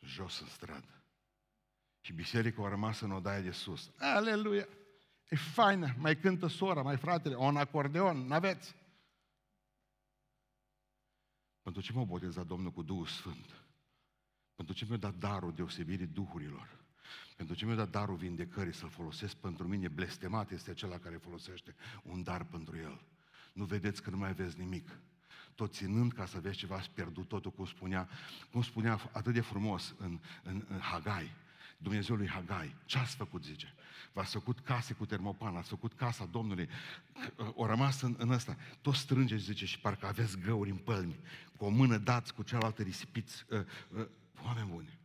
Jos 0.01 0.39
în 0.39 0.47
stradă. 0.47 1.03
Și 2.01 2.13
biserica 2.13 2.65
a 2.65 2.69
rămas 2.69 2.99
în 2.99 3.11
odaia 3.11 3.41
de 3.41 3.51
sus. 3.51 3.91
Aleluia! 3.97 4.67
E 5.29 5.35
faină, 5.35 5.95
mai 5.97 6.17
cântă 6.17 6.47
sora, 6.47 6.81
mai 6.81 6.97
fratele, 6.97 7.35
un 7.35 7.57
acordeon, 7.57 8.17
n-aveți? 8.17 8.75
Pentru 11.69 11.87
ce 11.87 11.97
m-a 11.97 12.03
botezat 12.03 12.47
Domnul 12.47 12.71
cu 12.71 12.81
Duhul 12.81 13.05
Sfânt? 13.05 13.63
Pentru 14.55 14.75
ce 14.75 14.85
mi-a 14.87 14.97
dat 14.97 15.15
darul 15.15 15.53
deosebirii 15.53 16.05
duhurilor? 16.05 16.85
Pentru 17.35 17.55
ce 17.55 17.65
mi-a 17.65 17.75
dat 17.75 17.89
darul 17.89 18.15
vindecării 18.15 18.73
să-l 18.73 18.89
folosesc 18.89 19.35
pentru 19.35 19.67
mine? 19.67 19.87
Blestemat 19.87 20.51
este 20.51 20.71
acela 20.71 20.97
care 20.97 21.15
folosește 21.15 21.75
un 22.03 22.23
dar 22.23 22.43
pentru 22.43 22.77
el. 22.77 23.01
Nu 23.53 23.65
vedeți 23.65 24.01
că 24.01 24.09
nu 24.09 24.17
mai 24.17 24.29
aveți 24.29 24.57
nimic. 24.57 24.99
Tot 25.55 25.73
ținând 25.73 26.13
ca 26.13 26.25
să 26.25 26.39
vezi 26.39 26.57
ceva, 26.57 26.75
ați 26.75 26.91
pierdut 26.91 27.27
totul, 27.27 27.51
cum 27.51 27.65
spunea, 27.65 28.09
cum 28.51 28.61
spunea 28.61 28.99
atât 29.11 29.33
de 29.33 29.41
frumos 29.41 29.95
în, 29.97 30.19
în, 30.43 30.65
în 30.69 30.79
Hagai. 30.79 31.31
Dumnezeu 31.81 32.15
lui 32.15 32.27
Hagai. 32.27 32.75
Ce 32.85 32.97
ați 32.97 33.15
făcut, 33.15 33.43
zice? 33.43 33.73
V-ați 34.13 34.31
făcut 34.31 34.59
case 34.59 34.93
cu 34.93 35.05
termopan, 35.05 35.55
ați 35.55 35.69
făcut 35.69 35.93
casa 35.93 36.25
Domnului, 36.25 36.69
o 37.53 37.65
rămas 37.65 38.01
în, 38.01 38.15
în 38.17 38.29
ăsta. 38.29 38.57
Tot 38.81 38.93
strângeți, 38.93 39.43
zice, 39.43 39.65
și 39.65 39.79
parcă 39.79 40.05
aveți 40.05 40.39
găuri 40.39 40.69
în 40.69 40.77
pălmi. 40.77 41.19
Cu 41.57 41.65
o 41.65 41.69
mână 41.69 41.97
dați, 41.97 42.33
cu 42.33 42.43
cealaltă 42.43 42.81
risipiți. 42.81 43.45
Uh, 43.49 43.59
uh, 43.89 44.07
oameni 44.43 44.69
buni, 44.69 44.99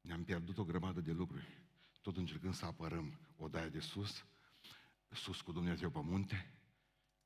ne-am 0.00 0.24
pierdut 0.24 0.58
o 0.58 0.64
grămadă 0.64 1.00
de 1.00 1.12
lucruri. 1.12 1.60
Tot 2.00 2.16
încercând 2.16 2.54
să 2.54 2.64
apărăm 2.64 3.18
odaia 3.36 3.68
de 3.68 3.80
sus, 3.80 4.24
sus 5.08 5.40
cu 5.40 5.52
Dumnezeu 5.52 5.90
pe 5.90 6.00
munte, 6.02 6.54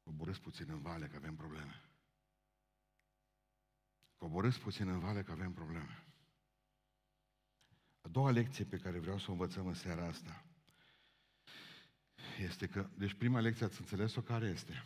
coborâți 0.03 0.40
puțin 0.40 0.66
în 0.69 0.81
vale 0.81 1.07
că 1.07 1.16
avem 1.16 1.35
probleme. 1.35 1.83
Coborâți 4.16 4.61
puțin 4.61 4.88
în 4.88 4.99
vale 4.99 5.23
că 5.23 5.33
avem 5.33 5.53
probleme. 5.53 6.06
A 8.07 8.09
doua 8.09 8.31
lecție 8.31 8.64
pe 8.64 8.77
care 8.77 8.99
vreau 8.99 9.19
să 9.19 9.27
o 9.29 9.33
învățăm 9.33 9.66
în 9.66 9.75
seara 9.75 10.07
asta 10.07 10.45
este 12.38 12.66
că, 12.66 12.90
deci 12.95 13.14
prima 13.14 13.40
lecție 13.40 13.66
ați 13.66 13.81
înțeles-o 13.81 14.21
care 14.21 14.47
este? 14.47 14.85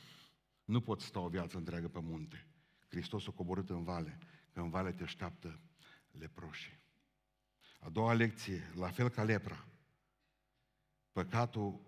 Nu 0.65 0.81
poți 0.81 1.05
sta 1.05 1.21
o 1.21 1.29
viață 1.29 1.57
întreagă 1.57 1.89
pe 1.89 2.01
munte. 2.01 2.47
Hristos 2.89 3.27
a 3.27 3.31
coborât 3.31 3.71
în 3.71 3.85
vale, 3.85 4.19
că 4.53 4.61
în 4.61 4.71
vale 4.71 4.93
te 4.93 5.03
așteaptă 5.03 5.61
leproșii. 6.11 6.79
A 7.81 7.89
doua 7.89 8.13
lecție, 8.13 8.73
la 8.75 8.91
fel 8.91 9.09
ca 9.09 9.23
lepra, 9.23 9.67
păcatul 11.13 11.81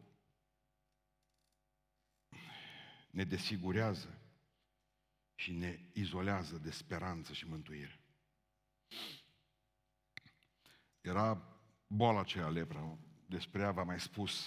ne 3.11 3.25
desigurează 3.25 4.19
și 5.35 5.53
ne 5.53 5.81
izolează 5.93 6.59
de 6.59 6.71
speranță 6.71 7.33
și 7.33 7.47
mântuire. 7.47 8.01
Era 11.03 11.43
boala 11.87 12.21
aceea 12.21 12.49
lepra, 12.49 12.99
despre 13.27 13.61
ea 13.61 13.73
v-am 13.73 13.87
mai 13.87 14.01
spus. 14.01 14.47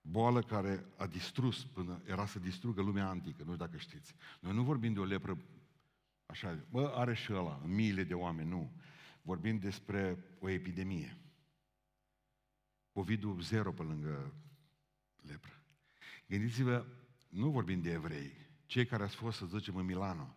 Boală 0.00 0.42
care 0.42 0.84
a 0.96 1.06
distrus 1.06 1.64
până 1.64 2.02
era 2.06 2.26
să 2.26 2.38
distrugă 2.38 2.82
lumea 2.82 3.08
antică, 3.08 3.42
nu 3.42 3.52
știu 3.52 3.66
dacă 3.66 3.76
știți. 3.76 4.14
Noi 4.40 4.54
nu 4.54 4.62
vorbim 4.62 4.92
de 4.92 5.00
o 5.00 5.04
lepră 5.04 5.38
așa, 6.26 6.64
bă, 6.70 6.92
are 6.94 7.14
și 7.14 7.32
ăla, 7.32 7.60
miile 7.64 8.04
de 8.04 8.14
oameni, 8.14 8.48
nu. 8.48 8.72
Vorbim 9.22 9.58
despre 9.58 10.24
o 10.38 10.48
epidemie. 10.48 11.16
Covid-ul 12.92 13.40
zero 13.40 13.72
pe 13.72 13.82
lângă 13.82 14.34
lepră. 15.20 15.62
Gândiți-vă, 16.26 16.86
nu 17.28 17.50
vorbim 17.50 17.80
de 17.80 17.90
evrei, 17.90 18.32
cei 18.66 18.86
care 18.86 19.02
ați 19.02 19.14
fost, 19.14 19.38
să 19.38 19.46
zicem, 19.46 19.76
în 19.76 19.84
Milano, 19.84 20.36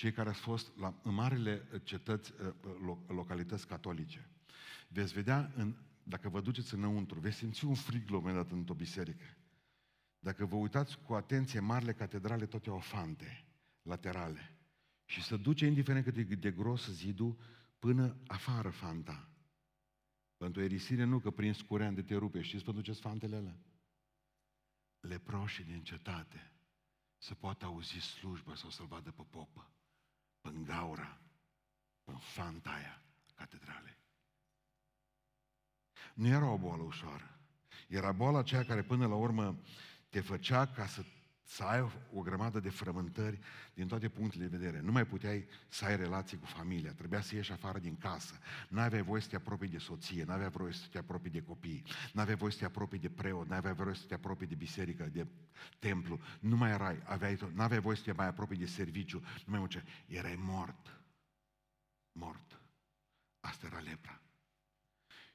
cei 0.00 0.12
care 0.12 0.28
ați 0.28 0.40
fost 0.40 0.76
la, 0.76 0.94
în 1.02 1.14
marile 1.14 1.68
cetăți, 1.82 2.32
ă, 2.42 2.54
localități 3.06 3.66
catolice, 3.66 4.28
veți 4.88 5.12
vedea, 5.12 5.52
în, 5.56 5.74
dacă 6.02 6.28
vă 6.28 6.40
duceți 6.40 6.74
înăuntru, 6.74 7.18
veți 7.20 7.36
simți 7.36 7.64
un 7.64 7.74
frig 7.74 8.08
la 8.08 8.16
un 8.16 8.22
moment 8.22 8.42
dat 8.42 8.52
într-o 8.52 8.74
biserică. 8.74 9.24
Dacă 10.18 10.44
vă 10.44 10.56
uitați 10.56 10.98
cu 10.98 11.12
atenție, 11.12 11.60
marile 11.60 11.92
catedrale 11.92 12.46
toate 12.46 12.68
au 12.68 12.78
fante 12.78 13.44
laterale. 13.82 14.56
Și 15.04 15.22
să 15.22 15.36
duce, 15.36 15.66
indiferent 15.66 16.04
cât 16.04 16.14
de, 16.14 16.22
de 16.22 16.50
gros 16.50 16.90
zidul, 16.90 17.38
până 17.78 18.16
afară 18.26 18.70
fanta. 18.70 19.28
Pentru 20.36 20.62
erisire 20.62 21.04
nu, 21.04 21.18
că 21.18 21.30
prin 21.30 21.52
scurean 21.52 21.94
de 21.94 22.02
te 22.02 22.14
rupe. 22.14 22.40
Știți 22.40 22.64
pentru 22.64 22.82
ce 22.82 22.92
fantele 22.92 23.36
alea? 23.36 23.58
Leproșii 25.00 25.64
din 25.64 25.82
cetate 25.82 26.52
să 27.18 27.34
poată 27.34 27.64
auzi 27.64 27.98
slujba 27.98 28.54
sau 28.54 28.70
să-l 28.70 28.86
vadă 28.86 29.10
pe 29.10 29.22
popă 29.30 29.70
în 30.40 30.64
gaura, 30.64 31.18
în 32.04 32.16
fanta 32.18 32.70
aia 32.70 33.02
catedralei. 33.34 33.98
Nu 36.14 36.26
era 36.26 36.46
o 36.46 36.58
boală 36.58 36.82
ușoară. 36.82 37.38
Era 37.88 38.12
boala 38.12 38.38
aceea 38.38 38.64
care 38.64 38.82
până 38.82 39.06
la 39.06 39.14
urmă 39.14 39.60
te 40.08 40.20
făcea 40.20 40.66
ca 40.66 40.86
să, 40.86 41.04
să 41.50 41.62
ai 41.62 41.90
o 42.12 42.20
grămadă 42.20 42.60
de 42.60 42.70
frământări 42.70 43.38
din 43.74 43.86
toate 43.86 44.08
punctele 44.08 44.46
de 44.46 44.56
vedere. 44.56 44.80
Nu 44.80 44.92
mai 44.92 45.06
puteai 45.06 45.48
să 45.68 45.84
ai 45.84 45.96
relații 45.96 46.38
cu 46.38 46.46
familia, 46.46 46.92
trebuia 46.92 47.20
să 47.20 47.34
ieși 47.34 47.52
afară 47.52 47.78
din 47.78 47.96
casă. 47.96 48.38
Nu 48.68 48.80
aveai 48.80 49.02
voie 49.02 49.20
să 49.20 49.28
te 49.28 49.36
apropii 49.36 49.68
de 49.68 49.78
soție, 49.78 50.24
nu 50.24 50.32
aveai 50.32 50.50
voie 50.50 50.72
să 50.72 50.86
te 50.90 50.98
apropii 50.98 51.30
de 51.30 51.42
copii, 51.42 51.82
nu 52.12 52.20
aveai 52.20 52.36
voie 52.36 52.52
să 52.52 52.58
te 52.58 52.64
apropii 52.64 52.98
de 52.98 53.08
preot, 53.08 53.48
nu 53.48 53.54
aveai 53.54 53.74
voie 53.74 53.94
să 53.94 54.04
te 54.06 54.14
apropii 54.14 54.46
de 54.46 54.54
biserică, 54.54 55.04
de 55.04 55.26
templu. 55.78 56.20
Nu 56.40 56.56
mai 56.56 56.70
erai, 56.70 57.02
aveai, 57.04 57.38
nu 57.54 57.62
aveai 57.62 57.80
voie 57.80 57.96
să 57.96 58.02
te 58.02 58.12
mai 58.12 58.26
apropii 58.26 58.58
de 58.58 58.66
serviciu, 58.66 59.18
nu 59.18 59.50
mai 59.52 59.60
muce. 59.60 59.84
Erai 60.06 60.38
mort. 60.38 61.00
Mort. 62.12 62.60
Asta 63.40 63.66
era 63.66 63.78
lepra. 63.78 64.20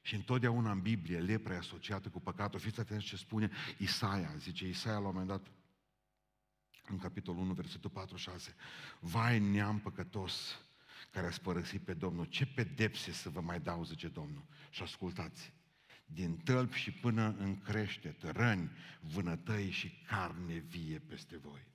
Și 0.00 0.14
întotdeauna 0.14 0.70
în 0.70 0.80
Biblie 0.80 1.18
lepra 1.18 1.54
e 1.54 1.56
asociată 1.56 2.08
cu 2.08 2.20
păcatul. 2.20 2.58
Fiți 2.58 2.80
atenți 2.80 3.04
ce 3.04 3.16
spune 3.16 3.50
Isaia. 3.78 4.34
Zice 4.38 4.68
Isaia 4.68 4.98
la 4.98 5.00
un 5.00 5.04
moment 5.06 5.28
dat, 5.28 5.50
în 6.88 6.98
capitolul 6.98 7.40
1, 7.40 7.52
versetul 7.52 7.90
46. 7.90 8.54
Vai 9.00 9.38
neam 9.38 9.80
păcătos 9.80 10.60
care 11.10 11.26
ați 11.26 11.40
părăsit 11.40 11.80
pe 11.80 11.94
Domnul, 11.94 12.24
ce 12.24 12.46
pedepse 12.46 13.12
să 13.12 13.30
vă 13.30 13.40
mai 13.40 13.60
dau, 13.60 13.84
zice 13.84 14.08
Domnul. 14.08 14.44
Și 14.70 14.82
ascultați, 14.82 15.52
din 16.06 16.36
tălpi 16.36 16.76
și 16.76 16.90
până 16.90 17.34
în 17.38 17.60
crește, 17.60 18.16
răni, 18.20 18.70
vânătăi 19.00 19.70
și 19.70 19.90
carne 20.06 20.54
vie 20.54 20.98
peste 20.98 21.36
voi. 21.36 21.66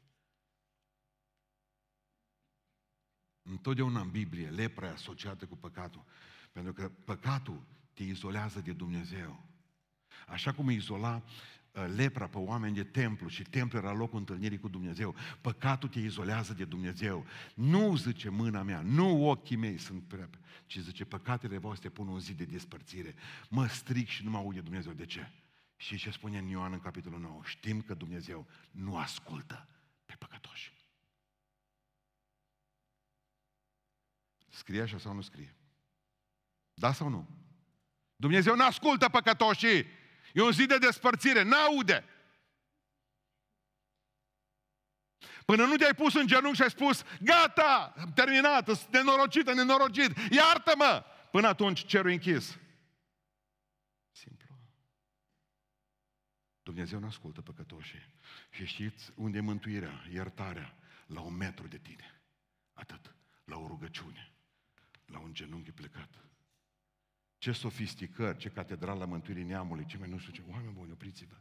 Întotdeauna 3.42 4.02
în 4.02 4.10
Biblie, 4.10 4.50
lepra 4.50 4.88
e 4.88 4.92
asociată 4.92 5.46
cu 5.46 5.56
păcatul, 5.56 6.06
pentru 6.52 6.74
că 6.74 6.90
păcatul 6.90 7.66
te 7.94 8.04
izolează 8.04 8.60
de 8.60 8.74
Dumnezeu. 8.74 9.46
Așa 10.28 10.54
cum 10.54 10.70
izola 10.70 11.24
lepra 11.72 12.28
pe 12.28 12.38
oameni 12.38 12.76
de 12.76 12.84
templu 12.84 13.28
și 13.28 13.44
templu 13.44 13.78
era 13.78 13.94
locul 13.94 14.20
întâlnirii 14.20 14.60
cu 14.60 14.68
Dumnezeu. 14.68 15.16
Păcatul 15.42 15.90
te 15.90 16.00
izolează 16.00 16.54
de 16.54 16.66
Dumnezeu. 16.66 17.26
Nu 17.54 17.96
zice 17.96 18.30
mâna 18.30 18.62
mea, 18.62 18.82
nu 18.82 19.30
ochii 19.30 19.56
mei 19.56 19.78
sunt 19.78 20.04
prea, 20.04 20.30
ci 20.66 20.78
zice 20.78 21.06
păcatele 21.06 21.58
voastre 21.58 21.90
pun 21.90 22.08
un 22.08 22.20
zid 22.20 22.38
de 22.38 22.44
despărțire. 22.46 23.16
Mă 23.50 23.68
stric 23.68 24.08
și 24.08 24.24
nu 24.24 24.30
mă 24.30 24.38
aude 24.38 24.62
Dumnezeu. 24.62 24.94
De 24.94 25.06
ce? 25.06 25.32
Și 25.76 25.98
ce 25.98 26.12
spune 26.12 26.38
în 26.38 26.48
Ioan 26.48 26.72
în 26.72 26.80
capitolul 26.80 27.20
9? 27.20 27.42
Știm 27.44 27.82
că 27.82 27.94
Dumnezeu 27.94 28.48
nu 28.72 28.98
ascultă 28.98 29.68
pe 30.06 30.16
păcătoși. 30.20 30.74
Scrie 34.50 34.82
așa 34.82 34.98
sau 34.98 35.14
nu 35.14 35.22
scrie? 35.22 35.56
Da 36.74 36.94
sau 36.94 37.10
nu? 37.10 37.28
Dumnezeu 38.16 38.56
nu 38.56 38.66
ascultă 38.66 39.10
păcătoșii. 39.10 39.86
E 40.34 40.42
un 40.42 40.52
zid 40.52 40.68
de 40.68 40.78
despărțire, 40.78 41.42
n-aude. 41.42 42.06
Până 45.46 45.66
nu 45.66 45.76
te-ai 45.76 45.94
pus 45.94 46.14
în 46.14 46.28
genunchi 46.28 46.56
și 46.56 46.62
ai 46.62 46.70
spus, 46.70 47.04
gata, 47.22 47.94
am 47.98 48.14
terminat, 48.14 48.90
nenorocită, 48.90 49.54
nenorocit, 49.54 50.18
iartă-mă! 50.32 51.04
Până 51.32 51.48
atunci 51.48 51.86
cerul 51.86 52.12
închis. 52.12 52.58
Simplu. 54.12 54.56
Dumnezeu 56.64 57.00
nu 57.00 57.08
ascultă 57.08 57.42
păcătoșii. 57.42 58.10
Și 58.50 58.66
știți 58.66 59.12
unde 59.16 59.38
e 59.38 59.42
mântuirea, 59.42 60.06
iertarea? 60.12 60.76
La 61.06 61.22
un 61.22 61.34
metru 61.34 61.68
de 61.68 61.78
tine. 61.78 62.22
Atât. 62.74 63.16
La 63.44 63.58
o 63.58 63.68
rugăciune. 63.68 64.32
La 65.06 65.20
un 65.20 65.34
genunchi 65.34 65.72
plecat. 65.72 66.10
Ce 67.42 67.52
sofisticări, 67.52 68.38
ce 68.38 68.50
catedrală 68.50 69.06
mântuirii 69.06 69.44
neamului, 69.44 69.86
ce 69.86 69.98
mai 69.98 70.10
nu 70.10 70.18
știu 70.18 70.32
ce. 70.32 70.44
Oameni 70.48 70.74
buni, 70.74 70.92
opriți-vă. 70.92 71.38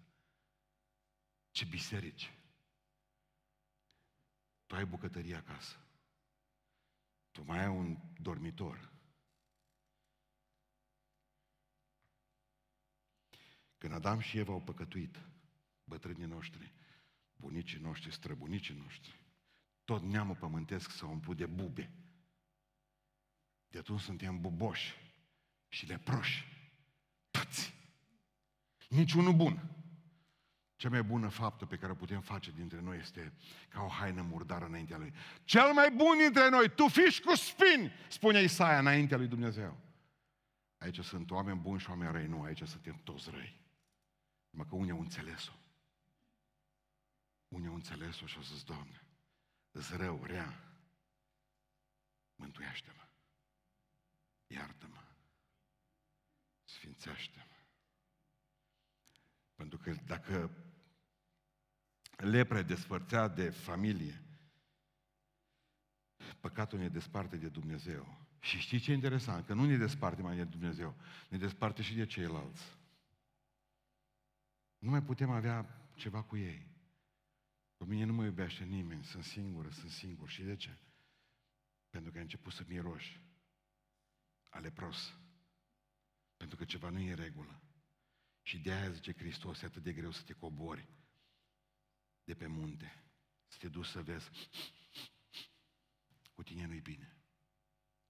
Ce 1.50 1.64
biserici. 1.64 2.34
Tu 4.66 4.74
ai 4.74 4.84
bucătărie 4.84 5.34
acasă. 5.34 5.76
Tu 7.30 7.42
mai 7.42 7.58
ai 7.58 7.68
un 7.68 7.96
dormitor. 8.20 8.92
Când 13.78 13.92
Adam 13.92 14.20
și 14.20 14.38
Eva 14.38 14.52
au 14.52 14.62
păcătuit, 14.62 15.20
bătrânii 15.84 16.26
noștri, 16.26 16.72
bunicii 17.36 17.78
noștri, 17.78 18.12
străbunicii 18.12 18.74
noștri, 18.74 19.24
tot 19.84 20.02
neamul 20.02 20.36
pământesc 20.36 20.90
s-a 20.90 21.06
umplut 21.06 21.36
de 21.36 21.46
bube. 21.46 21.92
De 23.68 23.78
atunci 23.78 24.00
suntem 24.00 24.40
buboși 24.40 25.10
și 25.70 25.87
leproși. 25.87 26.46
Toți. 27.30 27.74
Niciunul 28.88 29.33
bun. 29.33 29.64
Cea 30.76 30.88
mai 30.88 31.02
bună 31.02 31.28
faptă 31.28 31.66
pe 31.66 31.76
care 31.76 31.92
o 31.92 31.94
putem 31.94 32.20
face 32.20 32.50
dintre 32.50 32.80
noi 32.80 32.98
este 32.98 33.33
ca 33.68 33.83
o 33.83 33.88
haină 33.88 34.22
murdară 34.22 34.64
înaintea 34.64 34.96
Lui. 34.96 35.12
Cel 35.44 35.72
mai 35.72 35.90
bun 35.90 36.18
dintre 36.18 36.48
noi, 36.48 36.74
tu 36.74 36.88
fiști 36.88 37.22
cu 37.22 37.35
spini, 37.35 37.92
spune 38.09 38.42
Isaia 38.42 38.78
înaintea 38.78 39.16
Lui 39.16 39.26
Dumnezeu. 39.26 39.76
Aici 40.78 41.00
sunt 41.00 41.30
oameni 41.30 41.61
buni 41.61 41.80
și 41.80 41.90
oameni 41.90 42.12
răi, 42.12 42.26
nu, 42.26 42.42
aici 42.42 42.62
suntem 42.62 43.00
toți 43.04 43.30
răi. 43.30 43.61
Mă 44.50 44.64
că 44.64 44.74
unii 44.74 44.90
au 44.90 45.00
înțeles-o. 45.00 45.52
Unii 47.48 47.68
au 47.68 47.74
înțeles-o 47.74 48.26
și 48.26 48.37
au 48.37 48.42
zis, 48.42 48.62
Doamne, 48.62 49.02
îți 49.70 49.96
rău, 49.96 50.24
rea, 50.24 50.61
mântuiește-mă, 52.35 53.06
iartă-mă, 54.46 55.10
sfințește-mă. 56.80 57.56
Pentru 59.54 59.78
că 59.78 59.94
dacă 60.06 60.50
lepre 62.16 62.62
despărțea 62.62 63.28
de 63.28 63.50
familie, 63.50 64.22
păcatul 66.40 66.78
ne 66.78 66.88
desparte 66.88 67.36
de 67.36 67.48
Dumnezeu. 67.48 68.18
Și 68.40 68.58
știi 68.58 68.78
ce 68.78 68.90
e 68.90 68.94
interesant? 68.94 69.46
Că 69.46 69.54
nu 69.54 69.64
ne 69.64 69.76
desparte 69.76 70.22
mai 70.22 70.36
de 70.36 70.44
Dumnezeu, 70.44 70.94
ne 71.28 71.38
desparte 71.38 71.82
și 71.82 71.94
de 71.94 72.06
ceilalți. 72.06 72.78
Nu 74.78 74.90
mai 74.90 75.02
putem 75.02 75.30
avea 75.30 75.88
ceva 75.94 76.22
cu 76.22 76.36
ei. 76.36 76.66
Pe 77.76 77.84
mine 77.84 78.04
nu 78.04 78.12
mă 78.12 78.24
iubește 78.24 78.64
nimeni, 78.64 79.04
sunt 79.04 79.24
singură, 79.24 79.70
sunt 79.70 79.90
singur. 79.90 80.28
Și 80.28 80.42
de 80.42 80.56
ce? 80.56 80.78
Pentru 81.90 82.12
că 82.12 82.18
a 82.18 82.20
început 82.20 82.52
să 82.52 82.64
miroși 82.66 83.20
a 84.48 84.58
lepros. 84.58 85.19
Pentru 86.40 86.59
că 86.59 86.64
ceva 86.64 86.88
nu 86.88 86.98
e 86.98 87.11
în 87.11 87.16
regulă. 87.16 87.61
Și 88.42 88.59
de 88.59 88.72
aia 88.72 88.90
zice 88.90 89.12
Hristos, 89.12 89.62
e 89.62 89.66
atât 89.66 89.83
de 89.83 89.92
greu 89.92 90.11
să 90.11 90.22
te 90.22 90.33
cobori 90.33 90.88
de 92.24 92.35
pe 92.35 92.46
munte, 92.46 93.05
să 93.46 93.57
te 93.59 93.68
duci 93.68 93.87
să 93.87 94.03
vezi, 94.03 94.31
cu 96.33 96.42
tine 96.42 96.66
nu-i 96.66 96.81
bine. 96.81 97.16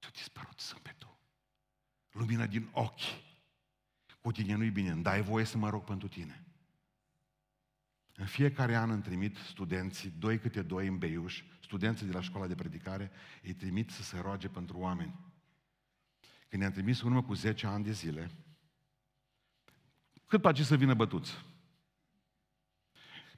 Ți-a 0.01 0.11
dispărut 0.11 0.61
zâmbetul. 0.61 1.19
Lumina 2.11 2.47
din 2.47 2.69
ochi. 2.73 3.01
Cu 4.21 4.33
tine 4.33 4.55
nu-i 4.55 4.71
bine. 4.71 4.91
Îmi 4.91 5.03
dai 5.03 5.23
voie 5.23 5.45
să 5.45 5.59
mă 5.59 5.69
rog 5.69 5.85
pentru 5.85 6.09
tine. 6.09 6.45
În 8.15 8.27
fiecare 8.27 8.77
an 8.77 8.91
îmi 8.91 9.03
trimit 9.03 9.37
studenții, 9.37 10.11
doi 10.11 10.39
câte 10.39 10.63
doi 10.63 10.87
în 10.87 10.99
Beiuș, 10.99 11.43
studenții 11.63 12.07
de 12.07 12.13
la 12.13 12.21
școala 12.21 12.47
de 12.47 12.55
predicare, 12.55 13.11
îi 13.43 13.55
trimit 13.55 13.91
să 13.91 14.03
se 14.03 14.19
roage 14.19 14.49
pentru 14.49 14.79
oameni. 14.79 15.30
Când 16.51 16.63
i-am 16.63 16.73
trimis 16.73 17.03
în 17.03 17.09
urmă 17.09 17.23
cu 17.23 17.35
10 17.35 17.67
ani 17.67 17.85
de 17.85 17.93
zile, 17.93 18.31
cât 20.27 20.41
place 20.41 20.63
să 20.63 20.77
vină 20.77 20.95
bătuți? 20.95 21.33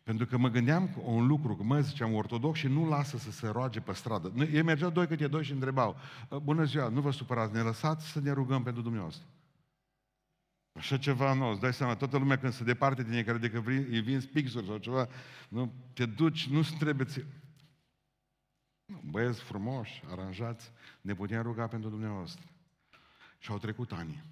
Pentru 0.02 0.26
că 0.26 0.36
mă 0.36 0.48
gândeam 0.48 1.02
un 1.04 1.26
lucru, 1.26 1.56
că 1.56 1.62
mă 1.62 1.80
ziceam 1.80 2.14
ortodox 2.14 2.58
și 2.58 2.66
nu 2.66 2.88
lasă 2.88 3.16
să 3.16 3.30
se 3.30 3.48
roage 3.48 3.80
pe 3.80 3.92
stradă. 3.92 4.32
Ei 4.52 4.62
mergeau 4.62 4.90
doi 4.90 5.06
câte 5.06 5.28
doi 5.28 5.44
și 5.44 5.52
întrebau, 5.52 5.96
bună 6.42 6.64
ziua, 6.64 6.88
nu 6.88 7.00
vă 7.00 7.10
supărați, 7.10 7.52
ne 7.52 7.60
lăsați 7.60 8.06
să 8.06 8.20
ne 8.20 8.32
rugăm 8.32 8.62
pentru 8.62 8.82
dumneavoastră. 8.82 9.26
Așa 10.72 10.98
ceva 10.98 11.32
nu, 11.32 11.48
îți 11.48 11.60
dai 11.60 11.72
seama, 11.72 11.96
toată 11.96 12.18
lumea 12.18 12.38
când 12.38 12.52
se 12.52 12.64
departe 12.64 13.02
din 13.02 13.12
ei, 13.12 13.24
care 13.24 13.38
de 13.38 13.50
că 13.50 13.62
îi 13.66 14.00
vin 14.00 14.20
pixuri 14.32 14.66
sau 14.66 14.76
ceva, 14.76 15.08
nu, 15.48 15.72
te 15.92 16.06
duci, 16.06 16.48
nu 16.48 16.62
trebuie 16.78 17.06
ți... 17.06 17.24
Băieți 19.04 19.42
frumoși, 19.42 20.02
aranjați, 20.10 20.72
ne 21.00 21.14
putem 21.14 21.42
ruga 21.42 21.66
pentru 21.66 21.90
dumneavoastră. 21.90 22.51
Și 23.42 23.50
au 23.50 23.58
trecut 23.58 23.92
ani. 23.92 24.24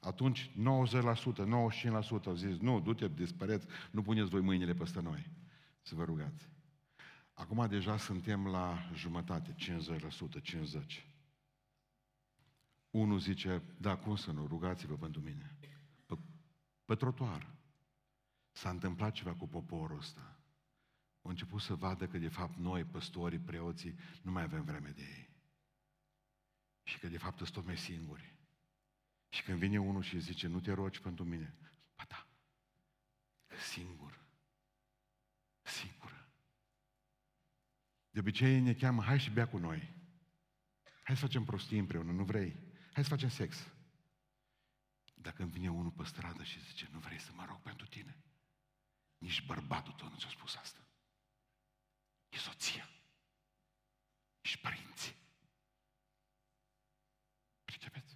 Atunci 0.00 0.50
90%, 0.50 0.52
95% 0.52 2.24
au 2.26 2.34
zis, 2.34 2.58
nu, 2.58 2.80
du-te, 2.80 3.08
dispăreți, 3.08 3.66
nu 3.90 4.02
puneți 4.02 4.30
voi 4.30 4.40
mâinile 4.40 4.74
peste 4.74 5.00
noi 5.00 5.30
să 5.82 5.94
vă 5.94 6.04
rugați. 6.04 6.48
Acum 7.32 7.66
deja 7.68 7.96
suntem 7.96 8.46
la 8.46 8.90
jumătate, 8.94 9.54
50%, 9.54 9.56
50%. 10.40 11.06
Unul 12.90 13.18
zice, 13.18 13.62
da, 13.78 13.96
cum 13.96 14.16
să 14.16 14.32
nu, 14.32 14.46
rugați-vă 14.46 14.96
pentru 14.96 15.20
mine. 15.20 15.56
Pe, 16.06 16.18
pe 16.84 16.94
trotuar. 16.94 17.54
S-a 18.52 18.70
întâmplat 18.70 19.12
ceva 19.12 19.34
cu 19.34 19.48
poporul 19.48 19.98
ăsta. 19.98 20.40
Au 21.22 21.30
început 21.30 21.60
să 21.60 21.74
vadă 21.74 22.06
că 22.06 22.18
de 22.18 22.28
fapt 22.28 22.56
noi, 22.56 22.84
păstorii, 22.84 23.38
preoții, 23.38 23.94
nu 24.22 24.30
mai 24.30 24.42
avem 24.42 24.64
vreme 24.64 24.88
de 24.88 25.02
ei. 25.02 25.30
Și 26.82 26.98
că 26.98 27.08
de 27.08 27.18
fapt 27.18 27.36
sunt 27.36 27.50
tot 27.50 27.64
mai 27.64 27.76
singuri. 27.76 28.34
Și 29.36 29.42
când 29.42 29.58
vine 29.58 29.80
unul 29.80 30.02
și 30.02 30.18
zice, 30.18 30.46
nu 30.46 30.60
te 30.60 30.72
rogi 30.72 31.00
pentru 31.00 31.24
mine, 31.24 31.54
ba 31.94 32.04
da, 32.08 32.26
că 33.46 33.56
singur, 33.56 34.20
singură. 35.62 36.28
De 38.10 38.18
obicei 38.18 38.60
ne 38.60 38.74
cheamă, 38.74 39.02
hai 39.02 39.18
și 39.18 39.30
bea 39.30 39.48
cu 39.48 39.58
noi. 39.58 39.94
Hai 41.02 41.16
să 41.16 41.26
facem 41.26 41.44
prostii 41.44 41.78
împreună, 41.78 42.12
nu 42.12 42.24
vrei? 42.24 42.56
Hai 42.92 43.02
să 43.02 43.08
facem 43.08 43.28
sex. 43.28 43.72
Dacă 45.14 45.42
îmi 45.42 45.52
vine 45.52 45.70
unul 45.70 45.90
pe 45.90 46.04
stradă 46.04 46.42
și 46.42 46.64
zice, 46.64 46.88
nu 46.92 46.98
vrei 46.98 47.18
să 47.18 47.30
mă 47.34 47.44
rog 47.44 47.60
pentru 47.60 47.86
tine? 47.86 48.16
Nici 49.18 49.46
bărbatul 49.46 49.92
tău 49.92 50.08
nu 50.08 50.16
ți-a 50.16 50.28
spus 50.28 50.54
asta. 50.54 50.86
E 52.28 52.36
soția. 52.36 52.88
Și 54.40 54.58
părinții. 54.58 55.16
Pricepeți? 57.64 58.15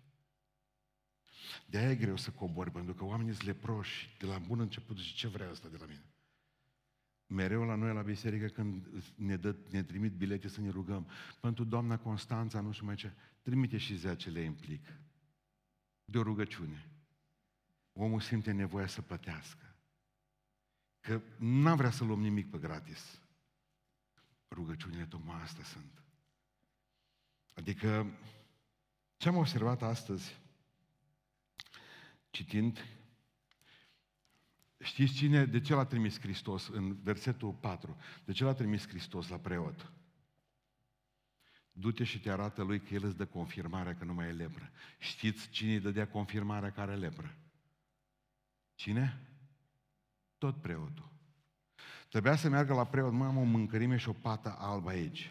De 1.66 1.78
aia 1.78 1.90
e 1.90 1.94
greu 1.94 2.16
să 2.16 2.30
cobori, 2.30 2.70
pentru 2.70 2.94
că 2.94 3.04
oamenii 3.04 3.32
sunt 3.34 3.46
leproși. 3.46 4.16
De 4.18 4.26
la 4.26 4.38
bun 4.38 4.60
început 4.60 4.98
zice, 4.98 5.14
ce 5.14 5.28
vrea 5.28 5.50
asta 5.50 5.68
de 5.68 5.76
la 5.76 5.86
mine? 5.86 6.04
Mereu 7.26 7.64
la 7.64 7.74
noi 7.74 7.94
la 7.94 8.02
biserică 8.02 8.46
când 8.46 8.86
ne, 9.14 9.36
dă, 9.36 9.56
ne 9.70 9.82
trimit 9.82 10.12
bilete 10.12 10.48
să 10.48 10.60
ne 10.60 10.70
rugăm. 10.70 11.06
Pentru 11.40 11.64
doamna 11.64 11.98
Constanța, 11.98 12.60
nu 12.60 12.72
știu 12.72 12.86
mai 12.86 12.94
ce, 12.94 13.12
trimite 13.42 13.76
și 13.76 13.94
10 13.96 14.30
lei 14.30 14.44
implic. 14.44 14.86
De 16.04 16.18
o 16.18 16.22
rugăciune. 16.22 16.86
Omul 17.92 18.20
simte 18.20 18.52
nevoia 18.52 18.86
să 18.86 19.02
plătească. 19.02 19.74
Că 21.00 21.20
n-am 21.38 21.76
vrea 21.76 21.90
să 21.90 22.04
luăm 22.04 22.20
nimic 22.20 22.50
pe 22.50 22.58
gratis. 22.58 23.20
Rugăciunile 24.48 25.06
tocmai 25.06 25.42
astea 25.42 25.64
sunt. 25.64 26.02
Adică, 27.54 28.06
ce 29.16 29.28
am 29.28 29.36
observat 29.36 29.82
astăzi, 29.82 30.38
citind, 32.30 32.86
știți 34.78 35.12
cine, 35.12 35.44
de 35.44 35.60
ce 35.60 35.74
l-a 35.74 35.84
trimis 35.84 36.20
Hristos 36.20 36.68
în 36.68 37.02
versetul 37.02 37.52
4? 37.52 37.96
De 38.24 38.32
ce 38.32 38.44
l-a 38.44 38.54
trimis 38.54 38.88
Hristos 38.88 39.28
la 39.28 39.38
preot? 39.38 39.92
Du-te 41.72 42.04
și 42.04 42.20
te 42.20 42.30
arată 42.30 42.62
lui 42.62 42.80
că 42.80 42.94
el 42.94 43.04
îți 43.04 43.16
dă 43.16 43.26
confirmarea 43.26 43.96
că 43.96 44.04
nu 44.04 44.14
mai 44.14 44.28
e 44.28 44.32
lepră. 44.32 44.70
Știți 44.98 45.48
cine 45.48 45.72
îi 45.72 45.80
dădea 45.80 46.08
confirmarea 46.08 46.72
care 46.72 46.90
are 46.90 47.00
lepră? 47.00 47.36
Cine? 48.74 49.20
Tot 50.38 50.60
preotul. 50.60 51.10
Trebuia 52.08 52.36
să 52.36 52.48
meargă 52.48 52.74
la 52.74 52.86
preot, 52.86 53.12
mă, 53.12 53.24
am 53.24 53.36
o 53.36 53.42
mâncărime 53.42 53.96
și 53.96 54.08
o 54.08 54.12
pată 54.12 54.56
albă 54.58 54.88
aici. 54.88 55.30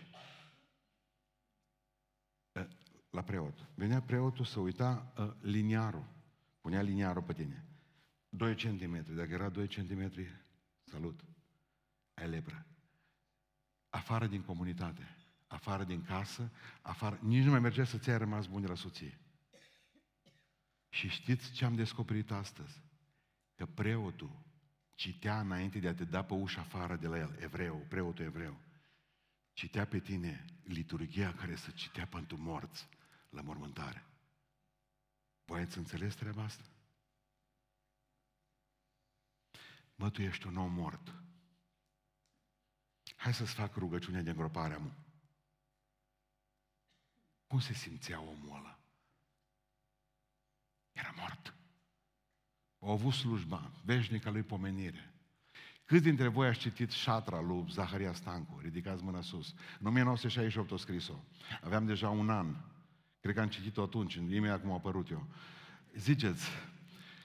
La 3.09 3.21
preot. 3.21 3.67
Venea 3.75 4.01
preotul 4.01 4.45
să 4.45 4.59
uita 4.59 5.13
uh, 5.17 5.31
liniarul. 5.41 6.05
Punea 6.69 6.84
liniarul 6.84 7.23
pe 7.23 7.34
tine. 7.34 7.65
2 8.29 8.55
cm. 8.55 9.15
Dacă 9.15 9.34
era 9.34 9.49
2 9.49 9.67
cm, 9.67 10.12
salut. 10.84 11.25
Ai 12.13 12.27
lepră. 12.27 12.65
Afară 13.89 14.27
din 14.27 14.41
comunitate 14.41 15.19
afară 15.47 15.84
din 15.84 16.03
casă, 16.03 16.51
afară, 16.82 17.19
nici 17.21 17.43
nu 17.43 17.49
mai 17.49 17.60
mergea 17.60 17.84
să 17.84 17.97
ți-ai 17.97 18.17
rămas 18.17 18.45
bun 18.45 18.62
de 18.62 18.67
la 18.67 18.75
soție. 18.75 19.19
Și 20.89 21.08
știți 21.08 21.51
ce 21.51 21.65
am 21.65 21.75
descoperit 21.75 22.32
astăzi? 22.32 22.82
Că 23.55 23.65
preotul 23.65 24.41
citea 24.95 25.39
înainte 25.39 25.79
de 25.79 25.88
a 25.88 25.93
te 25.93 26.03
da 26.03 26.23
pe 26.23 26.34
ușa 26.34 26.62
afară 26.62 26.95
de 26.95 27.08
la 27.08 27.17
el, 27.17 27.38
evreu, 27.39 27.86
preotul 27.88 28.25
evreu, 28.25 28.60
citea 29.53 29.86
pe 29.86 29.99
tine 29.99 30.45
liturgia 30.63 31.34
care 31.34 31.55
să 31.55 31.69
citea 31.71 32.05
pentru 32.05 32.38
morți 32.38 32.89
la 33.29 33.41
mormântare. 33.41 34.08
Voi 35.49 35.62
ați 35.62 35.77
înțeles 35.77 36.15
treaba 36.15 36.43
asta? 36.43 36.63
Mă, 39.95 40.09
tu 40.09 40.21
ești 40.21 40.47
un 40.47 40.57
om 40.57 40.73
mort. 40.73 41.13
Hai 43.15 43.33
să-ți 43.33 43.53
fac 43.53 43.75
rugăciunea 43.75 44.21
de 44.21 44.29
îngropare, 44.29 44.73
amu. 44.73 44.93
Cum 47.47 47.59
se 47.59 47.73
simțea 47.73 48.21
omul 48.21 48.57
ăla? 48.57 48.79
Era 50.91 51.13
mort. 51.17 51.53
Au 52.79 52.91
avut 52.91 53.13
slujba, 53.13 53.71
veșnica 53.83 54.29
lui 54.29 54.43
pomenire. 54.43 55.13
Câți 55.85 56.03
dintre 56.03 56.27
voi 56.27 56.47
ați 56.47 56.59
citit 56.59 56.91
șatra 56.91 57.41
lui 57.41 57.65
Zaharia 57.69 58.13
Stancu? 58.13 58.59
Ridicați 58.59 59.03
mâna 59.03 59.21
sus. 59.21 59.53
În 59.79 59.85
1968 59.88 60.71
a 60.71 60.77
scris-o. 60.77 61.23
Aveam 61.62 61.85
deja 61.85 62.09
un 62.09 62.29
an. 62.29 62.55
Cred 63.21 63.36
că 63.36 63.41
am 63.41 63.47
citit-o 63.47 63.82
atunci, 63.82 64.13
imediat 64.13 64.62
cum 64.62 64.71
a 64.71 64.73
apărut 64.73 65.10
eu. 65.10 65.27
Ziceți, 65.95 66.49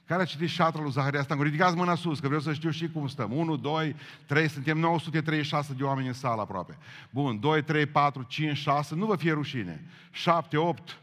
care 0.07 0.23
a 0.23 0.25
citit 0.25 0.49
șatra 0.49 0.83
lui 0.83 0.91
Zaharia 0.91 1.23
Stancu? 1.23 1.43
Ridicați 1.43 1.77
mâna 1.77 1.95
sus, 1.95 2.21
că 2.21 2.27
vreau 2.27 2.43
să 2.43 2.53
știu 2.53 2.71
și 2.71 2.89
cum 2.89 3.09
stăm. 3.09 3.33
1, 3.33 3.57
2, 3.57 3.97
3, 4.27 4.49
suntem 4.49 4.79
936 4.79 5.73
de 5.73 5.83
oameni 5.83 6.07
în 6.07 6.13
sală 6.13 6.41
aproape. 6.41 6.79
Bun, 7.11 7.41
2, 7.41 7.63
3, 7.63 7.87
4, 7.87 8.23
5, 8.23 8.57
6, 8.57 8.95
nu 8.95 9.07
vă 9.07 9.17
fie 9.17 9.33
rușine. 9.33 9.85
7, 10.11 10.57
8, 10.57 10.99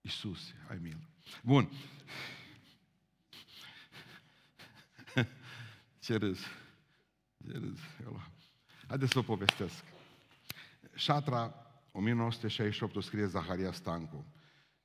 Iisus, 0.00 0.54
ai 0.68 0.78
milă. 0.82 1.00
Bun. 1.42 1.70
Ce 6.04 6.16
râs. 6.16 6.38
Ce 7.46 7.52
râs. 7.52 7.78
Haideți 8.86 9.12
să 9.12 9.18
o 9.18 9.22
povestesc. 9.22 9.84
Șatra, 10.94 11.54
1968, 12.00 12.96
o 12.96 13.00
scrie 13.00 13.26
Zaharia 13.26 13.72
Stancu. 13.72 14.26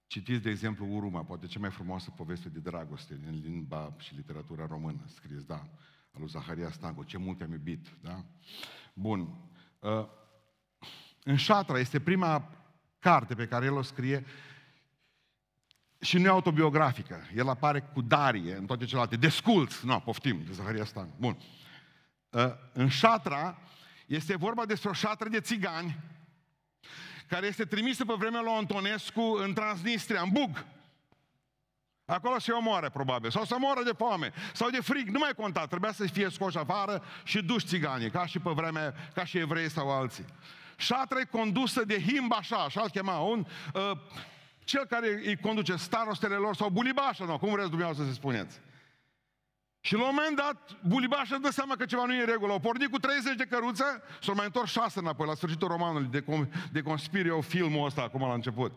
Citiți, 0.08 0.41
de 0.41 0.49
exemplu, 0.49 0.95
Uruma, 0.95 1.23
poate 1.23 1.45
cea 1.45 1.60
mai 1.60 1.71
frumoasă 1.71 2.12
poveste 2.15 2.49
de 2.49 2.60
dragoste 2.60 3.19
din 3.21 3.41
limba 3.43 3.93
și 3.97 4.15
literatura 4.15 4.65
română, 4.65 5.04
scris, 5.08 5.43
da, 5.43 5.67
al 6.12 6.19
lui 6.19 6.28
Zaharia 6.28 6.71
Stancu, 6.71 7.04
ce 7.04 7.17
mult 7.17 7.41
am 7.41 7.51
iubit, 7.51 7.88
da? 8.01 8.23
Bun. 8.93 9.19
Uh, 9.80 10.06
în 11.23 11.36
Șatra 11.36 11.80
este 11.80 11.99
prima 11.99 12.49
carte 12.99 13.36
pe 13.36 13.47
care 13.47 13.65
el 13.65 13.73
o 13.73 13.82
scrie 13.82 14.25
și 15.99 16.17
nu 16.17 16.25
e 16.25 16.30
autobiografică. 16.30 17.21
El 17.36 17.49
apare 17.49 17.80
cu 17.80 18.01
Darie 18.01 18.56
în 18.56 18.65
toate 18.65 18.86
celelalte. 18.86 19.15
Desculț, 19.15 19.82
nu, 19.82 19.99
poftim, 19.99 20.43
de 20.45 20.51
Zaharia 20.51 20.86
Stancu. 20.86 21.15
Bun. 21.19 21.38
Uh, 22.30 22.54
în 22.73 22.88
Șatra 22.88 23.58
este 24.06 24.36
vorba 24.36 24.65
despre 24.65 24.89
o 24.89 24.93
șatră 24.93 25.30
de 25.30 25.39
țigani 25.39 26.14
care 27.27 27.47
este 27.47 27.65
trimisă 27.65 28.05
pe 28.05 28.13
vremea 28.17 28.41
lui 28.41 28.51
Antonescu 28.51 29.21
în 29.21 29.53
Transnistria, 29.53 30.21
în 30.21 30.29
Bug. 30.31 30.65
Acolo 32.05 32.39
se 32.39 32.51
omoare, 32.51 32.89
probabil. 32.89 33.29
Sau 33.29 33.43
se 33.43 33.55
moară 33.57 33.83
de 33.83 33.91
foame. 33.97 34.31
Sau 34.53 34.69
de 34.69 34.81
frig. 34.81 35.07
Nu 35.07 35.19
mai 35.19 35.33
conta. 35.35 35.65
Trebuia 35.65 35.91
să 35.91 36.07
fie 36.07 36.29
scoși 36.29 36.57
afară 36.57 37.03
și 37.23 37.41
duși 37.41 37.65
țiganii, 37.65 38.09
ca 38.09 38.25
și 38.25 38.39
pe 38.39 38.49
vremea, 38.49 38.93
ca 39.13 39.25
și 39.25 39.38
evrei 39.38 39.69
sau 39.69 39.91
alții. 39.91 40.25
Șatra 40.77 41.19
e 41.19 41.23
condusă 41.23 41.83
de 41.85 42.01
Himbașa, 42.01 42.57
așa-l 42.57 42.89
chema, 42.89 43.17
un, 43.17 43.45
uh, 43.73 43.91
cel 44.63 44.85
care 44.85 45.07
îi 45.25 45.38
conduce 45.38 45.75
starostele 45.75 46.35
lor, 46.35 46.55
sau 46.55 46.69
bulibașa, 46.69 47.25
nu, 47.25 47.38
cum 47.38 47.51
vreți 47.51 47.69
dumneavoastră 47.69 48.07
să 48.07 48.13
spuneți. 48.13 48.59
Și 49.85 49.93
la 49.93 50.07
un 50.07 50.15
moment 50.15 50.35
dat, 50.35 50.75
Bulibaș 50.87 51.29
dă 51.41 51.49
seama 51.49 51.75
că 51.75 51.85
ceva 51.85 52.05
nu 52.05 52.13
e 52.13 52.19
în 52.19 52.25
regulă. 52.25 52.51
Au 52.51 52.59
pornit 52.59 52.89
cu 52.89 52.97
30 52.97 53.35
de 53.35 53.45
căruțe, 53.45 53.83
s-au 54.21 54.35
mai 54.35 54.45
întors 54.45 54.71
șase 54.71 54.99
înapoi, 54.99 55.27
la 55.27 55.33
sfârșitul 55.33 55.67
romanului, 55.67 56.07
de, 56.07 56.23
de 56.71 56.81
Conspirio, 56.81 57.41
filmul 57.41 57.85
ăsta, 57.85 58.01
acum 58.01 58.21
la 58.21 58.33
început. 58.33 58.73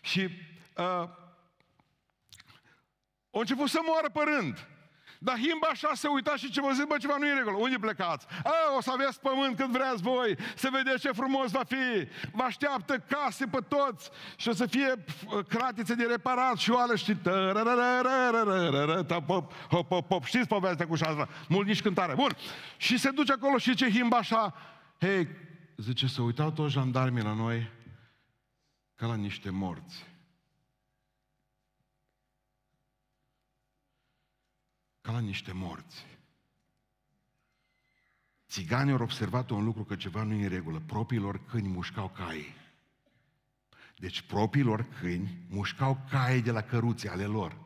Și 0.00 0.20
uh, 0.76 1.08
au 3.30 3.40
început 3.40 3.68
să 3.68 3.78
moară 3.86 4.10
pe 4.12 4.20
rând. 4.24 4.68
Dar 5.24 5.36
Himba 5.36 5.66
așa 5.70 5.90
se 5.94 6.08
uita 6.08 6.36
și 6.36 6.50
ce 6.50 6.60
vă 6.60 6.70
zic, 6.72 6.84
bă, 6.84 6.96
ceva 6.98 7.16
nu 7.18 7.26
e 7.26 7.32
regulă. 7.32 7.56
Unde 7.56 7.76
plecați? 7.78 8.26
A, 8.44 8.76
o 8.76 8.80
să 8.80 8.90
aveți 8.92 9.20
pământ 9.20 9.56
cât 9.56 9.70
vreați 9.70 10.02
voi, 10.02 10.36
să 10.54 10.68
vedeți 10.72 11.00
ce 11.00 11.12
frumos 11.12 11.50
va 11.50 11.62
fi. 11.66 12.08
Vă 12.32 12.42
așteaptă 12.42 13.04
case 13.08 13.46
pe 13.46 13.58
toți 13.68 14.10
și 14.36 14.48
o 14.48 14.52
să 14.52 14.66
fie 14.66 15.04
cratițe 15.48 15.94
de 15.94 16.04
reparat 16.04 16.56
și 16.56 16.70
oală 16.70 16.96
și 16.96 17.16
hop, 19.08 19.52
hop, 19.70 20.06
hop, 20.08 20.24
știți 20.24 20.46
povestea 20.48 20.86
cu 20.86 20.94
șasă, 20.94 21.28
mult 21.48 21.66
nici 21.66 21.82
cântare. 21.82 22.14
Bun. 22.14 22.36
Și 22.76 22.98
se 22.98 23.10
duce 23.10 23.32
acolo 23.32 23.58
și 23.58 23.74
ce 23.74 23.90
Himba 23.90 24.16
așa, 24.16 24.54
hei, 25.00 25.28
zice, 25.76 26.06
să 26.06 26.22
uitau 26.22 26.50
toți 26.50 26.72
jandarmii 26.72 27.22
la 27.22 27.32
noi 27.32 27.70
ca 28.94 29.06
la 29.06 29.14
niște 29.14 29.50
morți. 29.50 30.13
Ca 35.04 35.12
la 35.12 35.18
niște 35.18 35.52
morți. 35.52 36.06
Țiganii 38.48 38.92
au 38.92 39.02
observat 39.02 39.50
un 39.50 39.64
lucru 39.64 39.84
că 39.84 39.96
ceva 39.96 40.22
nu 40.22 40.34
e 40.34 40.42
în 40.42 40.48
regulă. 40.48 40.80
Propriilor 40.80 41.44
câini 41.44 41.68
mușcau 41.68 42.08
cai. 42.08 42.54
Deci 43.98 44.20
propriilor 44.20 44.88
câini 45.00 45.38
mușcau 45.48 46.04
cai 46.10 46.40
de 46.40 46.50
la 46.50 46.60
căruțe 46.60 47.08
ale 47.08 47.24
lor. 47.24 47.56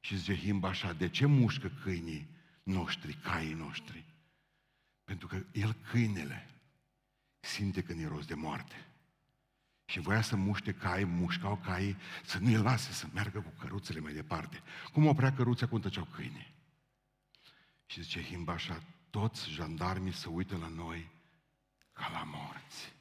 Și 0.00 0.16
zice 0.16 0.36
Himba 0.36 0.68
așa, 0.68 0.92
de 0.92 1.08
ce 1.08 1.26
mușcă 1.26 1.68
câinii 1.82 2.28
noștri, 2.62 3.14
caii 3.14 3.52
noștri? 3.52 4.04
Pentru 5.04 5.26
că 5.26 5.42
el, 5.52 5.76
câinele, 5.90 6.46
simte 7.40 7.82
când 7.82 8.00
e 8.00 8.06
rost 8.06 8.26
de 8.26 8.34
moarte. 8.34 8.86
Și 9.84 10.00
voia 10.00 10.22
să 10.22 10.36
muște 10.36 10.72
cai, 10.72 11.04
mușcau 11.04 11.56
cai, 11.56 11.96
să 12.24 12.38
nu-i 12.38 12.56
lase 12.56 12.92
să 12.92 13.06
meargă 13.12 13.40
cu 13.40 13.52
căruțele 13.58 14.00
mai 14.00 14.12
departe. 14.12 14.62
Cum 14.92 15.06
oprea 15.06 15.32
căruța 15.32 15.66
cum 15.66 15.80
tăceau 15.80 16.04
câinii? 16.04 16.54
Și 17.86 18.02
zice 18.02 18.22
Himba 18.22 18.52
așa, 18.52 18.82
toți 19.10 19.50
jandarmii 19.50 20.12
se 20.12 20.28
uită 20.28 20.56
la 20.56 20.68
noi 20.68 21.10
ca 21.92 22.08
la 22.10 22.22
morți. 22.22 22.94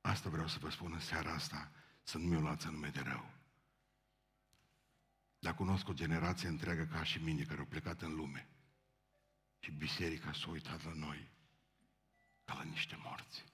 Asta 0.00 0.28
vreau 0.28 0.48
să 0.48 0.58
vă 0.58 0.70
spun 0.70 0.92
în 0.92 1.00
seara 1.00 1.32
asta, 1.32 1.72
să 2.02 2.18
nu 2.18 2.28
mi-o 2.28 2.40
luați 2.40 2.66
în 2.66 2.72
nume 2.72 2.88
de 2.88 3.00
rău. 3.00 3.30
Dar 5.38 5.54
cunosc 5.54 5.88
o 5.88 5.92
generație 5.92 6.48
întreagă 6.48 6.84
ca 6.84 7.02
și 7.02 7.22
mine 7.22 7.42
care 7.42 7.60
au 7.60 7.66
plecat 7.66 8.02
în 8.02 8.14
lume. 8.14 8.48
Și 9.58 9.70
biserica 9.70 10.32
s-a 10.32 10.48
uitat 10.48 10.84
la 10.84 10.92
noi 10.92 11.30
ca 12.44 12.54
la 12.54 12.62
niște 12.62 12.98
morți. 13.02 13.44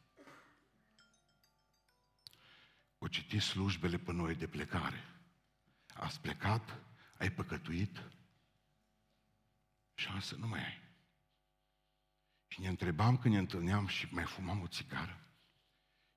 O 2.99 3.09
citit 3.09 3.41
slujbele 3.41 3.99
pe 3.99 4.13
noi 4.13 4.35
de 4.35 4.47
plecare. 4.47 5.05
Ați 5.95 6.21
plecat, 6.21 6.79
ai 7.19 7.31
păcătuit, 7.31 8.03
șansă 10.01 10.37
nu 10.37 10.47
mai 10.47 10.65
ai. 10.65 10.81
Și 12.49 12.61
ne 12.61 12.69
întrebam 12.69 13.19
când 13.19 13.35
ne 13.35 13.41
întâlneam 13.41 13.87
și 13.87 14.07
mai 14.11 14.25
fumam 14.25 14.61
o 14.61 14.67
țigară 14.67 15.21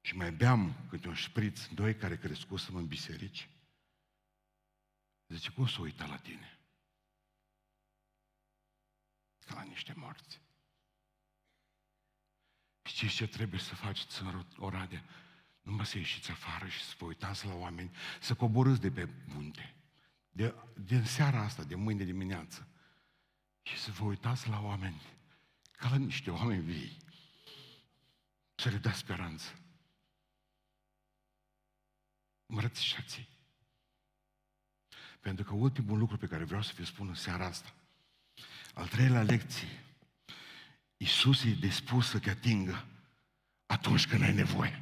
și 0.02 0.16
mai 0.16 0.32
beam 0.32 0.88
câte 0.90 1.08
un 1.08 1.14
șpriț, 1.14 1.66
doi 1.66 1.96
care 1.96 2.18
crescusem 2.18 2.76
în 2.76 2.88
biserici. 2.88 3.50
Zice, 5.28 5.52
cum 5.52 5.68
să 5.68 5.82
uita 5.82 6.06
la 6.06 6.18
tine? 6.18 6.60
Ca 9.46 9.54
la 9.54 9.64
niște 9.64 9.94
morți. 9.96 10.42
Știți 12.84 13.14
ce 13.14 13.28
trebuie 13.28 13.60
să 13.60 13.76
faci 13.76 14.06
în 14.20 14.46
Oradea? 14.58 15.04
numai 15.64 15.86
să 15.86 15.98
ieșiți 15.98 16.32
afară 16.32 16.68
și 16.68 16.84
să 16.84 16.96
vă 16.98 17.06
uitați 17.06 17.46
la 17.46 17.54
oameni, 17.54 17.92
să 18.20 18.34
coborâți 18.34 18.82
de 18.82 18.92
pe 18.92 19.10
munte. 19.26 19.76
De, 20.30 20.56
din 20.74 21.06
seara 21.06 21.40
asta, 21.40 21.64
de 21.64 21.76
mâine 21.76 22.04
dimineață. 22.04 22.68
Și 23.64 23.78
să 23.78 23.92
vă 23.92 24.04
uitați 24.04 24.50
la 24.50 24.62
oameni 24.62 25.02
ca 25.72 25.90
la 25.90 25.98
niște 25.98 26.32
oameni 26.32 26.64
vii. 26.64 26.98
Să 28.56 28.70
le 28.70 28.78
dați 28.78 28.98
speranță. 28.98 29.60
Mărățișați 32.46 33.30
Pentru 35.20 35.44
că 35.44 35.54
ultimul 35.54 35.98
lucru 35.98 36.18
pe 36.18 36.28
care 36.28 36.44
vreau 36.44 36.62
să 36.62 36.72
vi 36.76 36.86
spun 36.86 37.08
în 37.08 37.14
seara 37.14 37.46
asta, 37.46 37.74
al 38.74 38.88
treilea 38.88 39.22
lecție, 39.22 39.84
Iisus 40.98 41.44
e 41.44 41.50
dispus 41.50 42.10
să 42.10 42.20
te 42.20 42.30
atingă 42.30 42.86
atunci 43.66 44.08
când 44.08 44.22
ai 44.22 44.34
nevoie. 44.34 44.82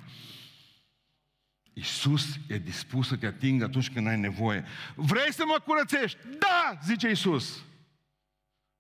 Iisus 1.74 2.39
e 2.48 2.58
dispus 2.58 3.08
să 3.08 3.17
te 3.17 3.26
atingă 3.26 3.63
atunci 3.63 3.91
când 3.91 4.08
ai 4.08 4.20
nevoie. 4.20 4.65
Vrei 4.96 5.34
să 5.34 5.44
mă 5.46 5.60
curățești? 5.65 6.17
Da, 6.39 6.80
zice 6.84 7.08
Iisus. 7.08 7.63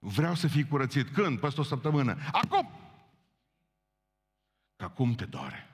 Vreau 0.03 0.35
să 0.35 0.47
fii 0.47 0.67
curățit. 0.67 1.09
Când? 1.09 1.39
Peste 1.39 1.59
o 1.59 1.63
săptămână. 1.63 2.17
Acum! 2.31 2.71
Că 4.75 4.83
acum 4.83 5.15
te 5.15 5.25
doare. 5.25 5.69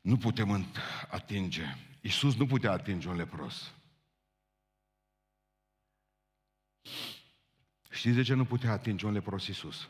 Nu 0.00 0.16
putem 0.16 0.66
atinge. 1.10 1.64
Iisus 2.00 2.36
nu 2.36 2.46
putea 2.46 2.72
atinge 2.72 3.08
un 3.08 3.16
lepros. 3.16 3.74
Știți 7.90 8.16
de 8.16 8.22
ce 8.22 8.34
nu 8.34 8.44
putea 8.44 8.72
atinge 8.72 9.06
un 9.06 9.12
lepros 9.12 9.46
Iisus? 9.46 9.88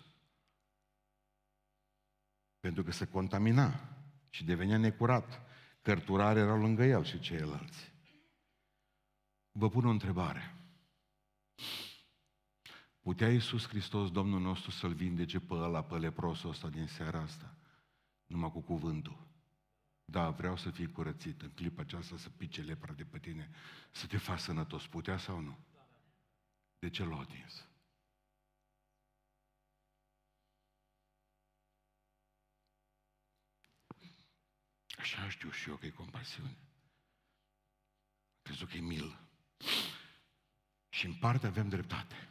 Pentru 2.61 2.83
că 2.83 2.91
se 2.91 3.07
contamina 3.07 3.81
și 4.31 4.45
devenea 4.45 4.79
necurat. 4.79 5.43
Cărturare 5.83 6.41
erau 6.41 6.61
lângă 6.61 6.85
el 6.85 7.05
și 7.05 7.21
ceilalți. 7.21 7.93
Vă 9.53 9.69
pun 9.69 9.87
o 9.87 9.91
întrebare. 9.91 10.58
Putea 13.01 13.33
Iisus 13.33 13.67
Hristos, 13.67 14.11
Domnul 14.11 14.41
nostru, 14.41 14.71
să-l 14.71 14.93
vindece 14.95 15.41
pe 15.41 15.55
ăla, 15.55 15.83
pe 15.85 15.99
leprosul 15.99 16.51
ăsta 16.51 16.69
din 16.69 16.87
seara 16.87 17.21
asta? 17.21 17.57
Numai 18.27 18.51
cu 18.51 18.61
cuvântul. 18.61 19.27
Da, 20.05 20.31
vreau 20.31 20.57
să 20.57 20.71
fii 20.71 20.93
curățit 20.93 21.43
în 21.43 21.51
clipa 21.51 21.81
aceasta, 21.81 22.17
să 22.17 22.31
pice 22.31 22.63
lepra 22.63 22.93
de 22.93 23.05
pe 23.05 23.19
tine, 23.19 23.51
să 23.91 24.07
te 24.07 24.17
faci 24.17 24.41
sănătos. 24.41 24.87
Putea 24.87 25.19
sau 25.19 25.41
nu? 25.41 25.59
De 26.79 26.91
ce 26.91 27.05
l-a 27.05 27.19
atins? 27.19 27.69
Așa 34.99 35.29
știu 35.29 35.51
și 35.51 35.69
eu 35.69 35.77
că 35.77 35.87
e 35.87 35.91
compasiune. 35.91 36.57
Crezut 38.43 38.69
că 38.69 38.77
e 38.77 38.81
milă. 38.81 39.29
Și 40.99 41.07
în 41.07 41.15
parte 41.15 41.47
avem 41.47 41.69
dreptate. 41.69 42.29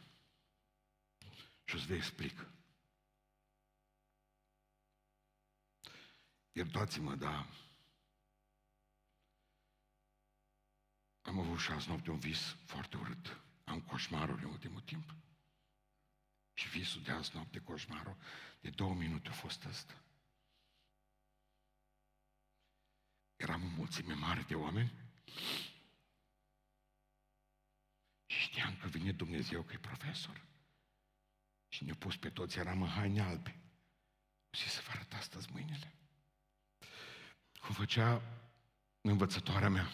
Și 1.64 1.74
o 1.74 1.78
să 1.78 1.86
vă 1.86 1.94
explic. 1.94 2.46
Iertați-mă, 6.52 7.14
dar 7.14 7.46
am 11.22 11.38
avut 11.38 11.58
și 11.58 11.70
azi 11.70 11.88
noapte 11.88 12.10
un 12.10 12.18
vis 12.18 12.56
foarte 12.66 12.96
urât. 12.96 13.40
Am 13.64 13.80
coșmaruri 13.82 14.44
în 14.44 14.50
ultimul 14.50 14.80
timp. 14.80 15.14
Și 16.54 16.68
visul 16.68 17.02
de 17.02 17.10
azi 17.10 17.34
noapte, 17.34 17.60
coșmarul, 17.60 18.16
de 18.60 18.70
două 18.70 18.94
minute 18.94 19.28
a 19.28 19.32
fost 19.32 19.64
ăsta. 19.64 20.02
Eram 23.36 23.62
o 23.62 23.66
mulțime 23.66 24.14
mare 24.14 24.42
de 24.42 24.54
oameni 24.54 25.06
și 28.28 28.40
știam 28.40 28.76
că 28.90 28.98
vine 28.98 29.12
Dumnezeu 29.12 29.62
că 29.62 29.72
e 29.72 29.78
profesor. 29.78 30.46
Și 31.68 31.84
ne-a 31.84 31.94
pus 31.94 32.16
pe 32.16 32.30
toți, 32.30 32.58
eram 32.58 32.82
în 32.82 32.88
haine 32.88 33.20
albe. 33.20 33.56
Și 34.50 34.68
să 34.68 34.80
vă 34.84 34.90
arăt 34.90 35.12
astăzi 35.12 35.52
mâinile. 35.52 35.92
Cum 37.60 37.74
făcea 37.74 38.22
învățătoarea 39.00 39.68
mea. 39.68 39.90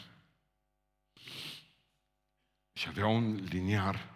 Și 2.72 2.88
avea 2.88 3.06
un 3.06 3.34
liniar 3.34 4.14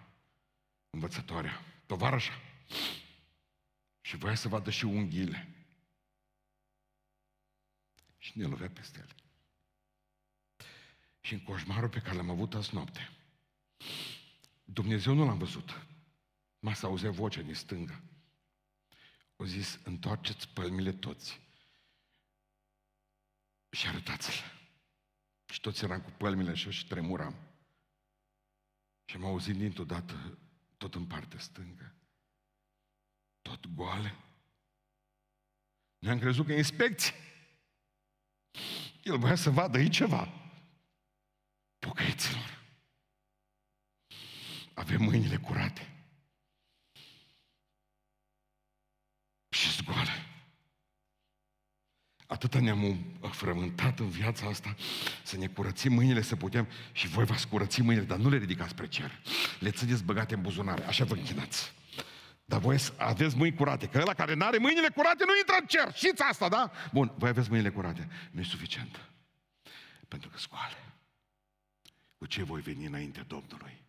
învățătoarea, 0.91 1.65
tovarășa. 1.87 2.41
Și 4.01 4.17
voia 4.17 4.35
să 4.35 4.49
vadă 4.49 4.71
și 4.71 4.85
unghiile. 4.85 5.49
Și 8.19 8.39
ne 8.39 8.45
lovea 8.45 8.71
peste 8.71 8.99
ele. 8.99 9.15
Și 11.21 11.35
în 11.35 11.43
coșmarul 11.43 11.89
pe 11.89 12.01
care 12.01 12.17
l-am 12.17 12.31
avut 12.31 12.55
azi 12.55 12.75
noapte, 12.75 13.13
Dumnezeu 14.73 15.15
nu 15.15 15.25
l-am 15.25 15.39
văzut. 15.39 15.87
M-a 16.59 16.75
să 16.75 16.87
auzea 16.87 17.11
vocea 17.11 17.41
din 17.41 17.55
stânga. 17.55 18.03
O 19.37 19.45
zis, 19.45 19.81
întoarceți 19.85 20.49
pălmile 20.49 20.93
toți 20.93 21.41
și 23.71 23.87
arătați-le. 23.87 24.53
Și 25.53 25.61
toți 25.61 25.85
eram 25.85 26.01
cu 26.01 26.11
pălmile 26.11 26.51
așa 26.51 26.71
și 26.71 26.87
tremuram. 26.87 27.35
Și 29.05 29.17
am 29.17 29.25
auzit 29.25 29.57
dintr-o 29.57 29.85
dată, 29.85 30.39
tot 30.77 30.95
în 30.95 31.07
partea 31.07 31.39
stângă, 31.39 31.95
tot 33.43 33.67
goale. 33.67 34.15
Ne-am 35.99 36.19
crezut 36.19 36.47
că 36.47 36.53
e 36.53 36.57
inspecție. 36.57 37.15
El 39.03 39.19
voia 39.19 39.35
să 39.35 39.51
vadă 39.51 39.79
aici 39.79 39.97
ceva. 39.97 40.33
Pocăiților. 41.79 42.58
Avem 44.79 45.03
mâinile 45.03 45.37
curate. 45.37 45.93
Și 49.49 49.71
zgoale. 49.71 50.27
Atâta 52.27 52.61
ne-am 52.61 52.99
frământat 53.31 53.99
în 53.99 54.09
viața 54.09 54.47
asta 54.47 54.77
să 55.23 55.37
ne 55.37 55.47
curățim 55.47 55.93
mâinile, 55.93 56.23
să 56.23 56.37
putem 56.37 56.69
și 56.93 57.07
voi 57.07 57.25
v-ați 57.25 57.49
curăți 57.49 57.81
mâinile, 57.81 58.07
dar 58.07 58.19
nu 58.19 58.29
le 58.29 58.37
ridicați 58.37 58.71
spre 58.71 58.89
cer. 58.89 59.23
Le 59.59 59.71
țineți 59.71 60.05
băgate 60.05 60.35
în 60.35 60.43
buzunare, 60.43 60.85
așa 60.85 61.05
vă 61.05 61.15
închinați. 61.15 61.73
Dar 62.45 62.61
voi 62.61 62.79
aveți 62.97 63.37
mâini 63.37 63.57
curate, 63.57 63.89
că 63.89 63.99
ăla 63.99 64.15
care 64.15 64.35
nu 64.35 64.45
are 64.45 64.59
mâinile 64.59 64.89
curate 64.89 65.25
nu 65.27 65.37
intră 65.37 65.57
în 65.61 65.67
cer. 65.67 65.95
Știți 65.95 66.23
asta, 66.23 66.49
da? 66.49 66.73
Bun, 66.93 67.13
voi 67.17 67.29
aveți 67.29 67.51
mâinile 67.51 67.71
curate. 67.71 68.09
Nu 68.31 68.41
e 68.41 68.45
suficient. 68.45 69.11
Pentru 70.09 70.29
că 70.29 70.39
scoale. 70.39 70.95
Cu 72.19 72.27
ce 72.27 72.43
voi 72.43 72.61
veni 72.61 72.87
înainte 72.87 73.21
Domnului? 73.21 73.87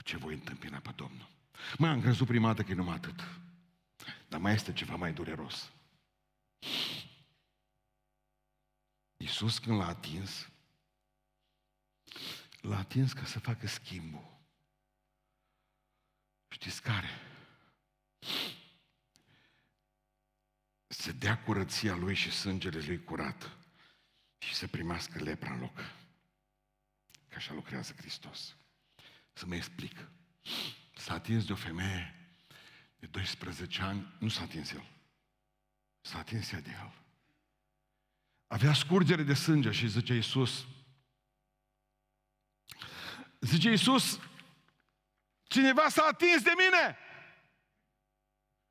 Cu 0.00 0.06
ce 0.06 0.16
voi 0.16 0.34
întâmpina 0.34 0.78
pe 0.78 0.90
Domnul? 0.96 1.28
Mă, 1.78 1.88
am 1.88 2.00
crezut 2.00 2.26
prima 2.26 2.46
dată 2.46 2.62
că 2.62 2.70
e 2.70 2.74
numai 2.74 2.94
atât. 2.94 3.28
Dar 4.28 4.40
mai 4.40 4.54
este 4.54 4.72
ceva 4.72 4.96
mai 4.96 5.12
dureros. 5.12 5.72
Iisus 9.16 9.58
când 9.58 9.78
l-a 9.78 9.86
atins, 9.86 10.48
l-a 12.60 12.78
atins 12.78 13.12
ca 13.12 13.24
să 13.24 13.38
facă 13.38 13.66
schimbul. 13.66 14.38
Știți 16.48 16.82
care? 16.82 17.08
Să 20.86 21.12
dea 21.12 21.42
curăția 21.42 21.94
lui 21.94 22.14
și 22.14 22.30
sângele 22.30 22.80
lui 22.86 23.04
curat 23.04 23.56
și 24.38 24.54
să 24.54 24.68
primească 24.68 25.22
lepra 25.22 25.52
în 25.52 25.60
loc. 25.60 25.76
Că 27.28 27.36
așa 27.36 27.52
lucrează 27.52 27.94
Hristos. 27.96 28.54
Să 29.40 29.46
mă 29.46 29.54
explic. 29.54 30.08
S-a 30.94 31.14
atins 31.14 31.44
de 31.44 31.52
o 31.52 31.56
femeie 31.56 32.14
de 32.98 33.06
12 33.06 33.82
ani, 33.82 34.14
nu 34.18 34.28
s-a 34.28 34.42
atins 34.42 34.70
el. 34.72 34.84
S-a 36.00 36.18
atins 36.18 36.52
ea 36.52 36.60
de 36.60 36.70
el. 36.70 36.92
Avea 38.46 38.72
scurgere 38.72 39.22
de 39.22 39.34
sânge 39.34 39.70
și 39.70 39.88
zice 39.88 40.14
Iisus, 40.14 40.66
zice 43.40 43.68
Iisus, 43.68 44.20
cineva 45.42 45.88
s-a 45.88 46.02
atins 46.10 46.42
de 46.42 46.52
mine. 46.56 46.98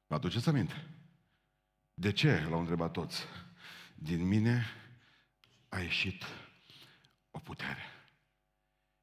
Vă 0.08 0.16
aduceți 0.16 0.50
aminte? 0.50 0.88
De 1.94 2.12
ce? 2.12 2.40
L-au 2.50 2.60
întrebat 2.60 2.92
toți. 2.92 3.24
Din 3.96 4.28
mine 4.28 4.66
a 5.70 5.80
ieșit 5.80 6.24
o 7.32 7.40
putere. 7.40 7.84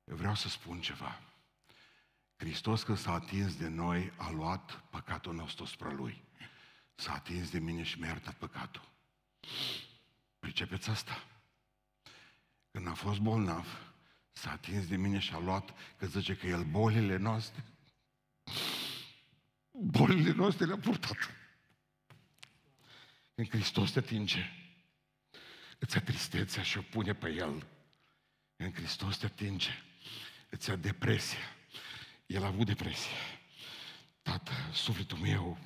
Eu 0.04 0.16
vreau 0.16 0.34
să 0.34 0.48
spun 0.48 0.80
ceva. 0.80 1.20
Hristos 2.36 2.82
când 2.82 2.98
s-a 2.98 3.12
atins 3.12 3.56
de 3.56 3.68
noi, 3.68 4.12
a 4.16 4.30
luat 4.30 4.70
păcatul 4.90 5.34
nostru 5.34 5.64
spre 5.64 5.92
Lui. 5.92 6.24
S-a 6.94 7.12
atins 7.12 7.50
de 7.50 7.58
mine 7.58 7.82
și 7.82 7.98
mi-a 7.98 8.08
iertat 8.08 8.34
păcatul. 8.34 8.88
Pricepeți 10.38 10.90
asta? 10.90 11.24
Când 12.70 12.88
a 12.88 12.94
fost 12.94 13.20
bolnav, 13.20 13.92
s-a 14.32 14.50
atins 14.50 14.86
de 14.86 14.96
mine 14.96 15.18
și 15.18 15.32
a 15.32 15.38
luat, 15.38 15.74
că 15.98 16.06
zice 16.06 16.36
că 16.36 16.46
El 16.46 16.64
bolile 16.64 17.16
noastre, 17.16 17.64
bolile 19.70 20.32
noastre 20.32 20.66
le-a 20.66 20.78
purtat. 20.78 21.30
Când 23.34 23.48
Hristos 23.48 23.90
te 23.90 23.98
atinge, 23.98 24.50
îți 25.78 25.96
ia 25.96 26.02
tristețea 26.02 26.62
și 26.62 26.78
o 26.78 26.82
pune 26.82 27.14
pe 27.14 27.28
el. 27.28 27.66
În 28.56 28.72
Hristos 28.72 29.16
te 29.16 29.26
atinge, 29.26 29.70
îți 30.50 30.68
ia 30.68 30.76
depresia. 30.76 31.55
El 32.26 32.42
a 32.42 32.46
avut 32.46 32.66
depresie. 32.66 33.10
Tată, 34.22 34.52
sufletul 34.72 35.18
meu 35.18 35.58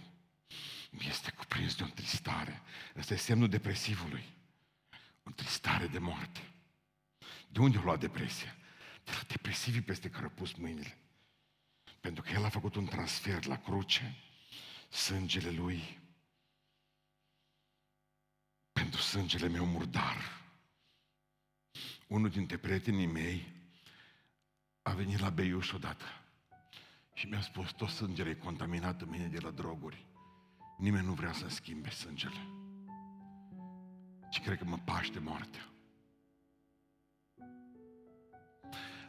este 0.98 1.30
cuprins 1.30 1.74
de 1.76 1.82
o 1.82 1.86
tristare. 1.86 2.62
Ăsta 2.96 3.14
e 3.14 3.16
semnul 3.16 3.48
depresivului. 3.48 4.24
O 5.22 5.30
tristare 5.30 5.86
de 5.86 5.98
moarte. 5.98 6.52
De 7.48 7.60
unde 7.60 7.78
a 7.78 7.82
luat 7.82 8.00
depresia? 8.00 8.56
De 9.04 9.10
la 9.10 9.22
depresivii 9.28 9.82
peste 9.82 10.10
care 10.10 10.26
a 10.26 10.28
pus 10.28 10.52
mâinile. 10.52 10.98
Pentru 12.00 12.22
că 12.22 12.30
El 12.30 12.44
a 12.44 12.48
făcut 12.48 12.74
un 12.74 12.86
transfer 12.86 13.44
la 13.44 13.58
cruce, 13.58 14.16
sângele 14.88 15.50
Lui, 15.50 15.98
pentru 18.72 19.00
sângele 19.00 19.48
meu 19.48 19.64
murdar. 19.64 20.40
Unul 22.06 22.30
dintre 22.30 22.56
prietenii 22.56 23.06
mei 23.06 23.52
a 24.82 24.92
venit 24.92 25.18
la 25.18 25.30
Beiuș 25.30 25.72
odată 25.72 26.19
și 27.20 27.26
mi-a 27.26 27.40
spus, 27.40 27.72
tot 27.72 27.88
sângele 27.88 28.30
e 28.30 28.34
contaminat 28.34 29.00
în 29.00 29.08
mine 29.10 29.26
de 29.26 29.38
la 29.40 29.50
droguri. 29.50 30.06
Nimeni 30.78 31.06
nu 31.06 31.12
vrea 31.12 31.32
să 31.32 31.48
schimbe 31.48 31.90
sângele. 31.90 32.40
Și 34.30 34.40
cred 34.40 34.58
că 34.58 34.64
mă 34.64 34.78
paște 34.84 35.18
moartea. 35.18 35.60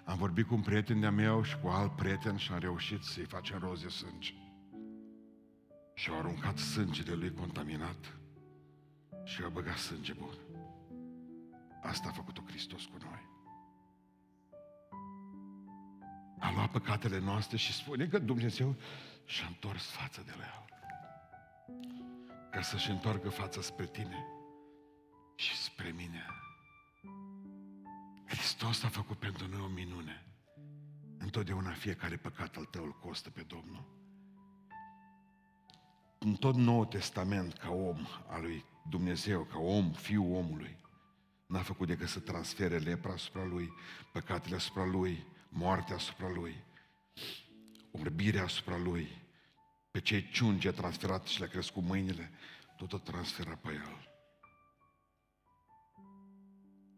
Am 0.06 0.18
vorbit 0.18 0.48
cu 0.48 0.54
un 0.54 0.62
prieten 0.62 1.00
de-a 1.00 1.12
meu 1.12 1.44
și 1.44 1.58
cu 1.58 1.68
alt 1.68 1.96
prieten 1.96 2.38
și 2.38 2.52
am 2.52 2.60
reușit 2.60 3.02
să-i 3.04 3.26
facem 3.26 3.60
roz 3.60 3.82
de 3.82 3.90
sânge. 3.90 4.34
Și 5.94 6.10
au 6.10 6.18
aruncat 6.18 6.58
sângele 6.58 7.14
lui 7.14 7.34
contaminat 7.34 8.18
și 9.24 9.44
au 9.44 9.50
băgat 9.50 9.78
sânge 9.78 10.14
bun. 10.14 10.36
Asta 11.82 12.10
a 12.10 12.12
făcut-o 12.12 12.42
Hristos 12.48 12.86
cu 12.86 12.98
noi. 13.02 13.30
A 16.42 16.52
luat 16.54 16.72
păcatele 16.72 17.20
noastre 17.20 17.58
și 17.58 17.74
spune 17.74 18.06
că 18.06 18.20
Dumnezeu 18.20 18.76
și-a 19.26 19.46
întors 19.48 19.84
fața 19.84 20.22
de 20.22 20.34
la 20.38 20.44
el. 20.44 20.66
Ca 22.52 22.62
să-și 22.62 22.90
întoarcă 22.90 23.30
fața 23.30 23.62
spre 23.62 23.86
tine 23.86 24.26
și 25.36 25.56
spre 25.56 25.90
mine. 25.90 26.26
Hristos 28.26 28.84
a 28.84 28.88
făcut 28.88 29.18
pentru 29.18 29.48
noi 29.48 29.60
o 29.60 29.68
minune. 29.68 30.26
Întotdeauna 31.18 31.72
fiecare 31.72 32.16
păcat 32.16 32.56
al 32.56 32.66
tău 32.66 32.84
îl 32.84 32.92
costă 32.92 33.30
pe 33.30 33.42
Domnul. 33.48 34.00
În 36.20 36.36
tot 36.36 36.56
Noul 36.56 36.86
Testament, 36.86 37.54
ca 37.54 37.70
om 37.70 38.08
al 38.28 38.42
lui 38.42 38.66
Dumnezeu, 38.90 39.44
ca 39.44 39.58
om, 39.58 39.92
fiul 39.92 40.36
omului, 40.36 40.78
n-a 41.48 41.62
făcut 41.62 41.88
decât 41.88 42.08
să 42.08 42.20
transfere 42.20 42.78
lepra 42.78 43.14
asupra 43.14 43.46
lui, 43.46 43.74
păcatele 44.12 44.56
asupra 44.56 44.86
lui, 44.86 45.26
moartea 45.54 45.96
asupra 45.96 46.30
lui, 46.30 46.64
orbirea 47.92 48.44
asupra 48.44 48.78
lui, 48.78 49.22
pe 49.92 50.02
cei 50.02 50.30
ciungi 50.30 50.68
a 50.68 50.72
transferat 50.72 51.28
și 51.28 51.40
le-a 51.40 51.48
crescut 51.48 51.84
mâinile, 51.84 52.32
tot 52.78 52.94
o 52.94 52.98
transferă 52.98 53.56
pe 53.56 53.70
el. 53.72 54.10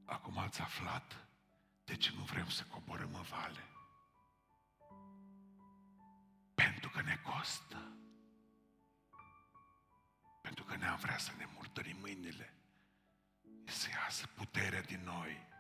Acum 0.06 0.38
ați 0.38 0.62
aflat 0.62 1.28
de 1.86 1.95
ce 1.95 2.12
nu 2.16 2.24
vrem 2.24 2.49
să 2.49 2.64
coborâm 2.64 3.14
în 3.16 3.22
vale. 3.22 3.68
Pentru 6.56 6.89
că 6.89 7.01
ne 7.01 7.20
costă. 7.24 7.97
Pentru 10.41 10.64
că 10.64 10.76
ne-am 10.76 10.97
vrea 10.97 11.18
să 11.18 11.32
ne 11.38 11.45
murdărim 11.56 11.97
mâinile. 11.99 12.54
Să 13.66 13.88
iasă 13.89 14.28
puterea 14.28 14.82
din 14.82 15.01
noi. 15.04 15.51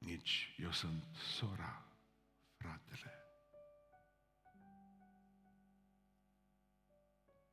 Nici 0.00 0.54
eu 0.58 0.72
sunt 0.72 1.04
sora, 1.14 1.84
fratele. 2.56 3.12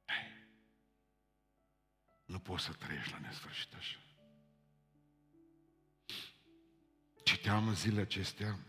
Hey. 0.06 0.48
Nu 2.26 2.40
poți 2.40 2.64
să 2.64 2.74
trăiești 2.74 3.12
la 3.12 3.20
nesfârșit 3.20 3.74
așa. 3.74 4.00
Citeam 7.24 7.68
în 7.68 7.76
zilele 7.76 8.02
acestea 8.02 8.60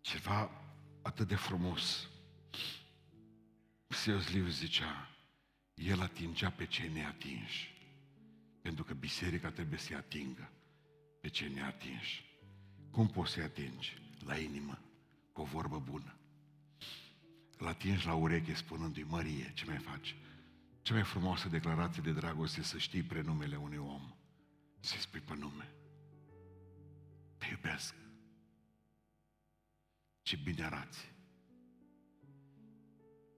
ceva 0.00 0.50
atât 1.02 1.28
de 1.28 1.36
frumos. 1.36 2.08
C.S. 3.88 4.32
Lewis 4.32 4.54
zicea, 4.54 5.08
el 5.74 6.00
atingea 6.00 6.50
pe 6.50 6.66
cei 6.66 6.88
neatinși. 6.88 7.70
Pentru 8.62 8.84
că 8.84 8.94
biserica 8.94 9.50
trebuie 9.50 9.78
să-i 9.78 9.96
atingă 9.96 10.50
pe 11.20 11.28
cei 11.28 11.52
neatinși. 11.52 12.24
Cum 12.90 13.08
poți 13.08 13.32
să-i 13.32 13.42
atingi? 13.42 13.96
La 14.24 14.38
inimă, 14.38 14.78
cu 15.32 15.40
o 15.40 15.44
vorbă 15.44 15.78
bună. 15.78 16.16
Îl 17.58 17.66
atingi 17.66 18.06
la 18.06 18.14
ureche 18.14 18.54
spunându-i, 18.54 19.02
Mărie, 19.02 19.52
ce 19.54 19.64
mai 19.64 19.78
faci? 19.78 20.16
Cea 20.82 20.94
mai 20.94 21.02
frumoasă 21.02 21.48
declarație 21.48 22.02
de 22.02 22.12
dragoste 22.12 22.62
să 22.62 22.78
știi 22.78 23.02
prenumele 23.02 23.56
unui 23.56 23.76
om. 23.76 24.14
Să-i 24.80 24.98
spui 24.98 25.20
pe 25.20 25.34
nume. 25.34 25.74
Te 27.38 27.46
iubesc. 27.50 27.94
Ce 30.22 30.36
bine 30.36 30.64
arăți. 30.64 31.11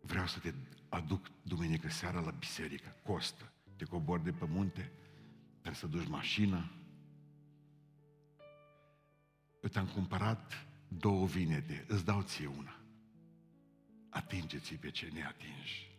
Vreau 0.07 0.27
să 0.27 0.39
te 0.39 0.53
aduc 0.89 1.31
duminică 1.43 1.89
seara 1.89 2.21
la 2.21 2.31
biserică. 2.31 2.97
Costă. 3.03 3.53
Te 3.77 3.85
cobori 3.85 4.25
de 4.25 4.33
pe 4.33 4.45
munte, 4.45 4.93
trebuie 5.53 5.75
să 5.75 5.87
duci 5.87 6.09
mașina. 6.09 6.71
Eu 9.63 9.69
te-am 9.69 9.87
cumpărat 9.87 10.67
două 10.89 11.27
vinete, 11.27 11.85
îți 11.89 12.05
dau 12.05 12.23
ție 12.23 12.47
una. 12.47 12.77
Atingeți-i 14.09 14.77
pe 14.77 14.91
ce 14.91 15.11
ne 15.13 15.25
atingi. 15.25 15.91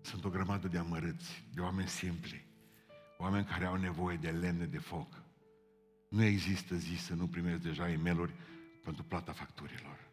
Sunt 0.00 0.24
o 0.24 0.30
grămadă 0.30 0.68
de 0.68 0.78
amărâți, 0.78 1.44
de 1.54 1.60
oameni 1.60 1.88
simpli, 1.88 2.46
oameni 3.18 3.44
care 3.44 3.64
au 3.64 3.76
nevoie 3.76 4.16
de 4.16 4.30
lemne 4.30 4.66
de 4.66 4.78
foc. 4.78 5.22
Nu 6.08 6.22
există 6.22 6.76
zi 6.76 6.96
să 6.96 7.14
nu 7.14 7.28
primesc 7.28 7.62
deja 7.62 7.90
e 7.90 8.00
pentru 8.82 9.02
plata 9.02 9.32
facturilor 9.32 10.09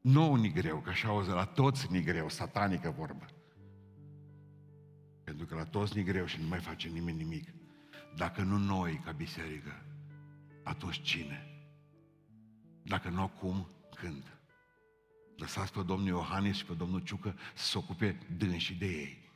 nouă 0.00 0.36
ni 0.36 0.52
greu, 0.52 0.80
că 0.80 0.90
așa 0.90 1.08
auzi, 1.08 1.28
la 1.28 1.44
toți 1.44 1.92
ni 1.92 2.02
greu, 2.02 2.28
satanică 2.28 2.90
vorbă. 2.90 3.26
Pentru 5.24 5.46
că 5.46 5.54
la 5.54 5.64
toți 5.64 5.96
ni 5.96 6.04
greu 6.04 6.26
și 6.26 6.40
nu 6.40 6.48
mai 6.48 6.60
face 6.60 6.88
nimeni 6.88 7.16
nimic. 7.16 7.48
Dacă 8.16 8.42
nu 8.42 8.56
noi, 8.56 9.00
ca 9.04 9.12
biserică, 9.12 9.84
atunci 10.62 11.02
cine? 11.02 11.46
Dacă 12.82 13.08
nu 13.08 13.20
acum, 13.20 13.66
când? 13.94 14.38
Lăsați 15.36 15.72
pe 15.72 15.82
domnul 15.82 16.08
Iohannis 16.08 16.56
și 16.56 16.64
pe 16.64 16.74
domnul 16.74 17.00
Ciucă 17.00 17.34
să 17.54 17.64
se 17.64 17.78
ocupe 17.78 18.18
dânsii 18.36 18.74
de 18.74 18.86
ei. 18.86 19.30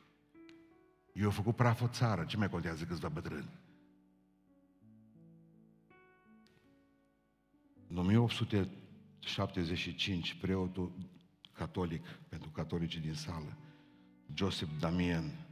Eu 1.13 1.25
am 1.25 1.31
făcut 1.31 1.55
praf 1.55 1.81
o 1.81 1.87
țară, 1.87 2.23
ce 2.23 2.37
mai 2.37 2.49
contează 2.49 2.83
câțiva 2.83 3.09
bătrâni? 3.09 3.63
1800 7.95 8.69
75, 9.25 10.33
preotul 10.33 10.91
catolic, 11.51 12.05
pentru 12.07 12.49
catolicii 12.49 12.99
din 12.99 13.13
sală, 13.13 13.57
Joseph 14.33 14.71
Damien, 14.79 15.45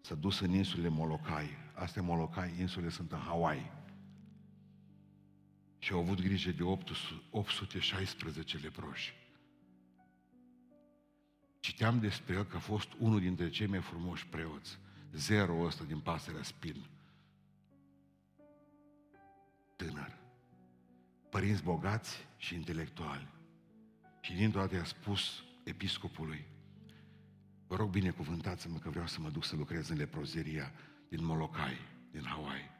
s-a 0.00 0.14
dus 0.14 0.40
în 0.40 0.52
insulele 0.52 0.88
Molokai. 0.88 1.48
Astea 1.74 2.02
Molokai, 2.02 2.60
insulele 2.60 2.90
sunt 2.90 3.12
în 3.12 3.18
Hawaii. 3.18 3.72
Și 5.78 5.92
au 5.92 5.98
avut 5.98 6.20
grijă 6.20 6.50
de 6.50 6.62
816 7.30 8.56
leproși. 8.56 9.12
Citeam 11.60 12.00
despre 12.00 12.34
el 12.34 12.44
că 12.44 12.56
a 12.56 12.58
fost 12.58 12.88
unul 12.98 13.20
dintre 13.20 13.48
cei 13.48 13.66
mai 13.66 13.80
frumoși 13.80 14.26
preoți. 14.26 14.78
Zero 15.12 15.64
ăsta 15.64 15.84
din 15.84 16.00
pasărea 16.00 16.42
spin. 16.42 16.86
Tânăr. 19.76 20.23
Părinți 21.34 21.62
bogați 21.62 22.26
și 22.36 22.54
intelectuali. 22.54 23.28
Și 24.20 24.32
din 24.32 24.50
toate 24.50 24.76
a 24.76 24.84
spus 24.84 25.42
episcopului, 25.64 26.46
vă 27.66 27.76
rog 27.76 27.90
binecuvântați-mă 27.90 28.78
că 28.78 28.90
vreau 28.90 29.06
să 29.06 29.20
mă 29.20 29.30
duc 29.30 29.44
să 29.44 29.56
lucrez 29.56 29.88
în 29.88 29.96
leprozeria 29.96 30.72
din 31.08 31.24
Molokai, 31.24 31.76
din 32.10 32.24
Hawaii. 32.24 32.70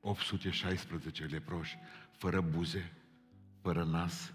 816 0.00 1.24
leproși, 1.24 1.76
fără 2.16 2.40
buze, 2.40 2.92
fără 3.60 3.84
nas, 3.84 4.32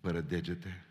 fără 0.00 0.20
degete, 0.20 0.86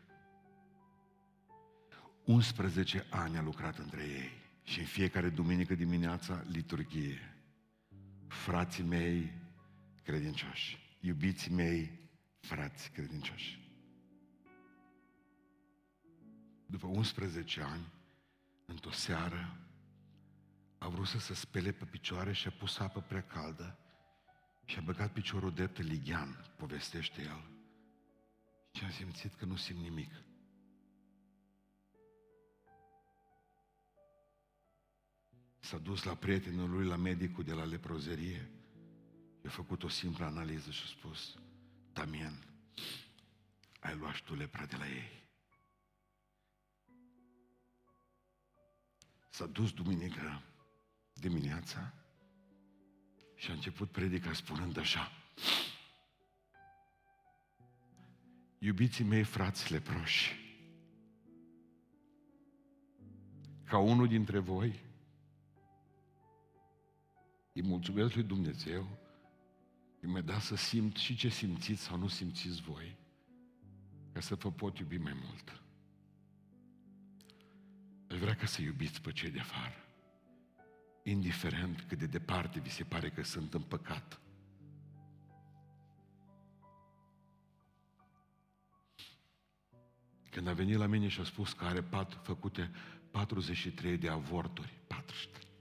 11 2.23 3.05
ani 3.09 3.37
a 3.37 3.41
lucrat 3.41 3.77
între 3.77 4.01
ei 4.01 4.31
și 4.63 4.79
în 4.79 4.85
fiecare 4.85 5.29
duminică 5.29 5.75
dimineața 5.75 6.43
liturghie. 6.51 7.37
Frații 8.27 8.83
mei 8.83 9.31
credincioși, 10.03 10.82
iubiții 11.03 11.51
mei 11.51 11.99
frați 12.39 12.91
credincioși. 12.91 13.63
după 16.73 16.87
11 16.87 17.61
ani, 17.61 17.91
într-o 18.65 18.91
seară, 18.91 19.57
a 20.77 20.87
vrut 20.87 21.07
să 21.07 21.19
se 21.19 21.33
spele 21.33 21.71
pe 21.71 21.85
picioare 21.85 22.33
și 22.33 22.47
a 22.47 22.51
pus 22.51 22.79
apă 22.79 23.01
prea 23.01 23.23
caldă 23.23 23.77
și 24.65 24.77
a 24.77 24.81
băgat 24.81 25.11
piciorul 25.11 25.53
drept 25.53 25.77
în 25.77 25.85
lighean, 25.85 26.53
povestește 26.57 27.21
el. 27.21 27.51
Și 28.71 28.83
a 28.83 28.89
simțit 28.89 29.33
că 29.33 29.45
nu 29.45 29.55
simt 29.55 29.79
nimic. 29.79 30.11
S-a 35.59 35.77
dus 35.77 36.03
la 36.03 36.15
prietenul 36.15 36.69
lui, 36.69 36.85
la 36.85 36.95
medicul 36.95 37.43
de 37.43 37.53
la 37.53 37.63
leprozerie. 37.63 38.49
I-a 39.43 39.49
făcut 39.49 39.83
o 39.83 39.87
simplă 39.87 40.25
analiză 40.25 40.71
și 40.71 40.81
a 40.85 40.87
spus, 40.87 41.35
Damien, 41.93 42.43
ai 43.79 43.95
luat 43.95 44.13
și 44.13 44.23
tu 44.23 44.35
lepra 44.35 44.65
de 44.65 44.75
la 44.75 44.87
ei. 44.87 45.21
S-a 49.29 49.45
dus 49.45 49.71
duminică 49.71 50.41
dimineața 51.13 51.93
și 53.35 53.49
a 53.49 53.53
început 53.53 53.91
predica 53.91 54.33
spunând 54.33 54.77
așa. 54.77 55.11
Iubiții 58.59 59.03
mei 59.03 59.23
frați 59.23 59.71
leproși, 59.71 60.41
ca 63.63 63.77
unul 63.77 64.07
dintre 64.07 64.39
voi, 64.39 64.79
îi 67.53 67.63
mulțumesc 67.63 68.13
lui 68.13 68.23
Dumnezeu 68.23 68.87
că 68.87 69.02
mi-a 70.07 70.21
dat 70.21 70.41
să 70.41 70.55
simt 70.55 70.95
și 70.95 71.15
ce 71.15 71.29
simțiți 71.29 71.81
sau 71.81 71.97
nu 71.97 72.07
simțiți 72.07 72.61
voi, 72.61 72.97
ca 74.11 74.19
să 74.19 74.35
vă 74.35 74.51
pot 74.51 74.77
iubi 74.77 74.97
mai 74.97 75.13
mult. 75.25 75.61
Aș 78.09 78.17
vrea 78.17 78.35
ca 78.35 78.45
să 78.45 78.61
iubiți 78.61 79.01
pe 79.01 79.11
cei 79.11 79.29
de 79.29 79.39
afară 79.39 79.83
indiferent 81.03 81.81
cât 81.87 81.97
de 81.97 82.05
departe 82.05 82.59
vi 82.59 82.69
se 82.69 82.83
pare 82.83 83.09
că 83.09 83.23
sunt 83.23 83.53
în 83.53 83.61
păcat. 83.61 84.19
Când 90.29 90.47
a 90.47 90.53
venit 90.53 90.77
la 90.77 90.85
mine 90.85 91.07
și 91.07 91.19
a 91.19 91.23
spus 91.23 91.53
că 91.53 91.65
are 91.65 91.81
pat, 91.81 92.19
făcute 92.23 92.71
43 93.11 93.97
de 93.97 94.09
avorturi, 94.09 94.73
43. 94.87 95.52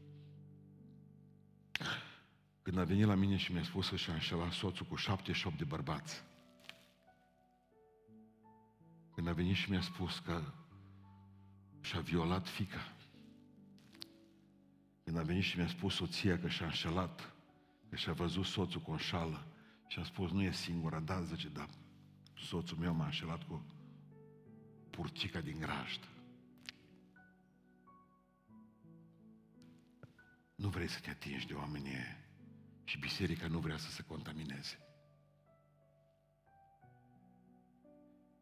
Când 2.63 2.79
a 2.79 2.85
venit 2.85 3.07
la 3.07 3.15
mine 3.15 3.37
și 3.37 3.53
mi-a 3.53 3.63
spus 3.63 3.89
că 3.89 3.97
și-a 3.97 4.13
înșelat 4.13 4.53
soțul 4.53 4.87
cu 4.87 4.97
78 4.97 5.59
de 5.59 5.65
bărbați. 5.65 6.23
Când 9.15 9.29
a 9.29 9.33
venit 9.33 9.55
și 9.55 9.71
mi-a 9.71 9.81
spus 9.81 10.19
că 10.19 10.53
și-a 11.81 12.01
violat 12.01 12.49
fica. 12.49 12.93
Când 15.05 15.19
a 15.19 15.23
venit 15.23 15.43
și 15.43 15.57
mi-a 15.57 15.69
spus 15.69 15.95
soția 15.95 16.39
că 16.39 16.49
și-a 16.49 16.67
înșelat, 16.67 17.35
că 17.89 17.97
și-a 17.97 18.13
văzut 18.13 18.45
soțul 18.45 18.81
cu 18.81 18.91
o 18.91 18.97
șală 18.97 19.47
și 19.87 19.99
a 19.99 20.05
spus, 20.05 20.31
nu 20.31 20.43
e 20.43 20.51
singura, 20.53 21.01
da, 21.01 21.23
zice, 21.23 21.49
da, 21.49 21.69
soțul 22.37 22.79
meu 22.79 22.95
m-a 22.95 23.05
înșelat 23.05 23.43
cu 23.47 23.65
purcica 24.91 25.41
din 25.41 25.59
grajd. 25.59 26.09
Nu 30.55 30.69
vrei 30.69 30.89
să 30.89 31.01
te 31.01 31.11
atingi 31.11 31.47
de 31.47 31.55
oamenii 31.55 32.22
și 32.93 32.99
biserica 32.99 33.47
nu 33.47 33.59
vrea 33.59 33.77
să 33.77 33.91
se 33.91 34.03
contamineze. 34.03 34.79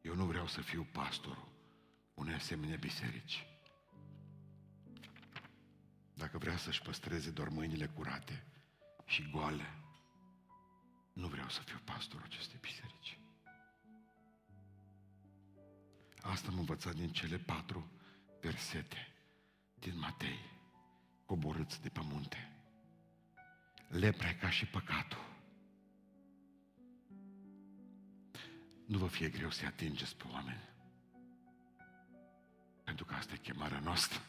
Eu 0.03 0.15
nu 0.15 0.25
vreau 0.27 0.47
să 0.47 0.61
fiu 0.61 0.89
pastorul 0.93 1.49
unei 2.15 2.35
asemenea 2.35 2.77
biserici. 2.77 3.47
Dacă 6.15 6.39
vrea 6.39 6.57
să-și 6.57 6.83
păstreze 6.83 7.31
doar 7.31 7.49
mâinile 7.49 7.87
curate 7.87 8.45
și 9.05 9.31
goale, 9.31 9.79
nu 11.13 11.27
vreau 11.27 11.49
să 11.49 11.61
fiu 11.61 11.81
pastorul 11.85 12.25
acestei 12.25 12.59
biserici. 12.61 13.19
Asta 16.21 16.49
am 16.49 16.59
învățat 16.59 16.95
din 16.95 17.13
cele 17.13 17.39
patru 17.39 17.91
versete 18.41 19.15
din 19.75 19.99
Matei, 19.99 20.39
coborâți 21.27 21.83
de 21.83 21.89
pe 21.89 22.01
munte. 22.03 22.60
Lepra 23.91 24.29
e 24.29 24.35
ca 24.35 24.51
și 24.51 24.67
păcatul. 24.67 25.29
Nu 28.87 28.99
vă 28.99 29.07
fie 29.07 29.29
greu 29.29 29.51
să-i 29.51 29.67
atingeți 29.67 30.17
pe 30.17 30.25
oameni. 30.31 30.69
Pentru 32.85 33.05
că 33.05 33.15
asta 33.15 33.35
e 33.35 33.37
chemarea 33.37 33.81
noastră. 33.81 34.21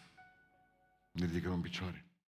Ne 1.11 1.25
ridicăm 1.25 1.51
în 1.51 1.61
picioare. 1.61 2.10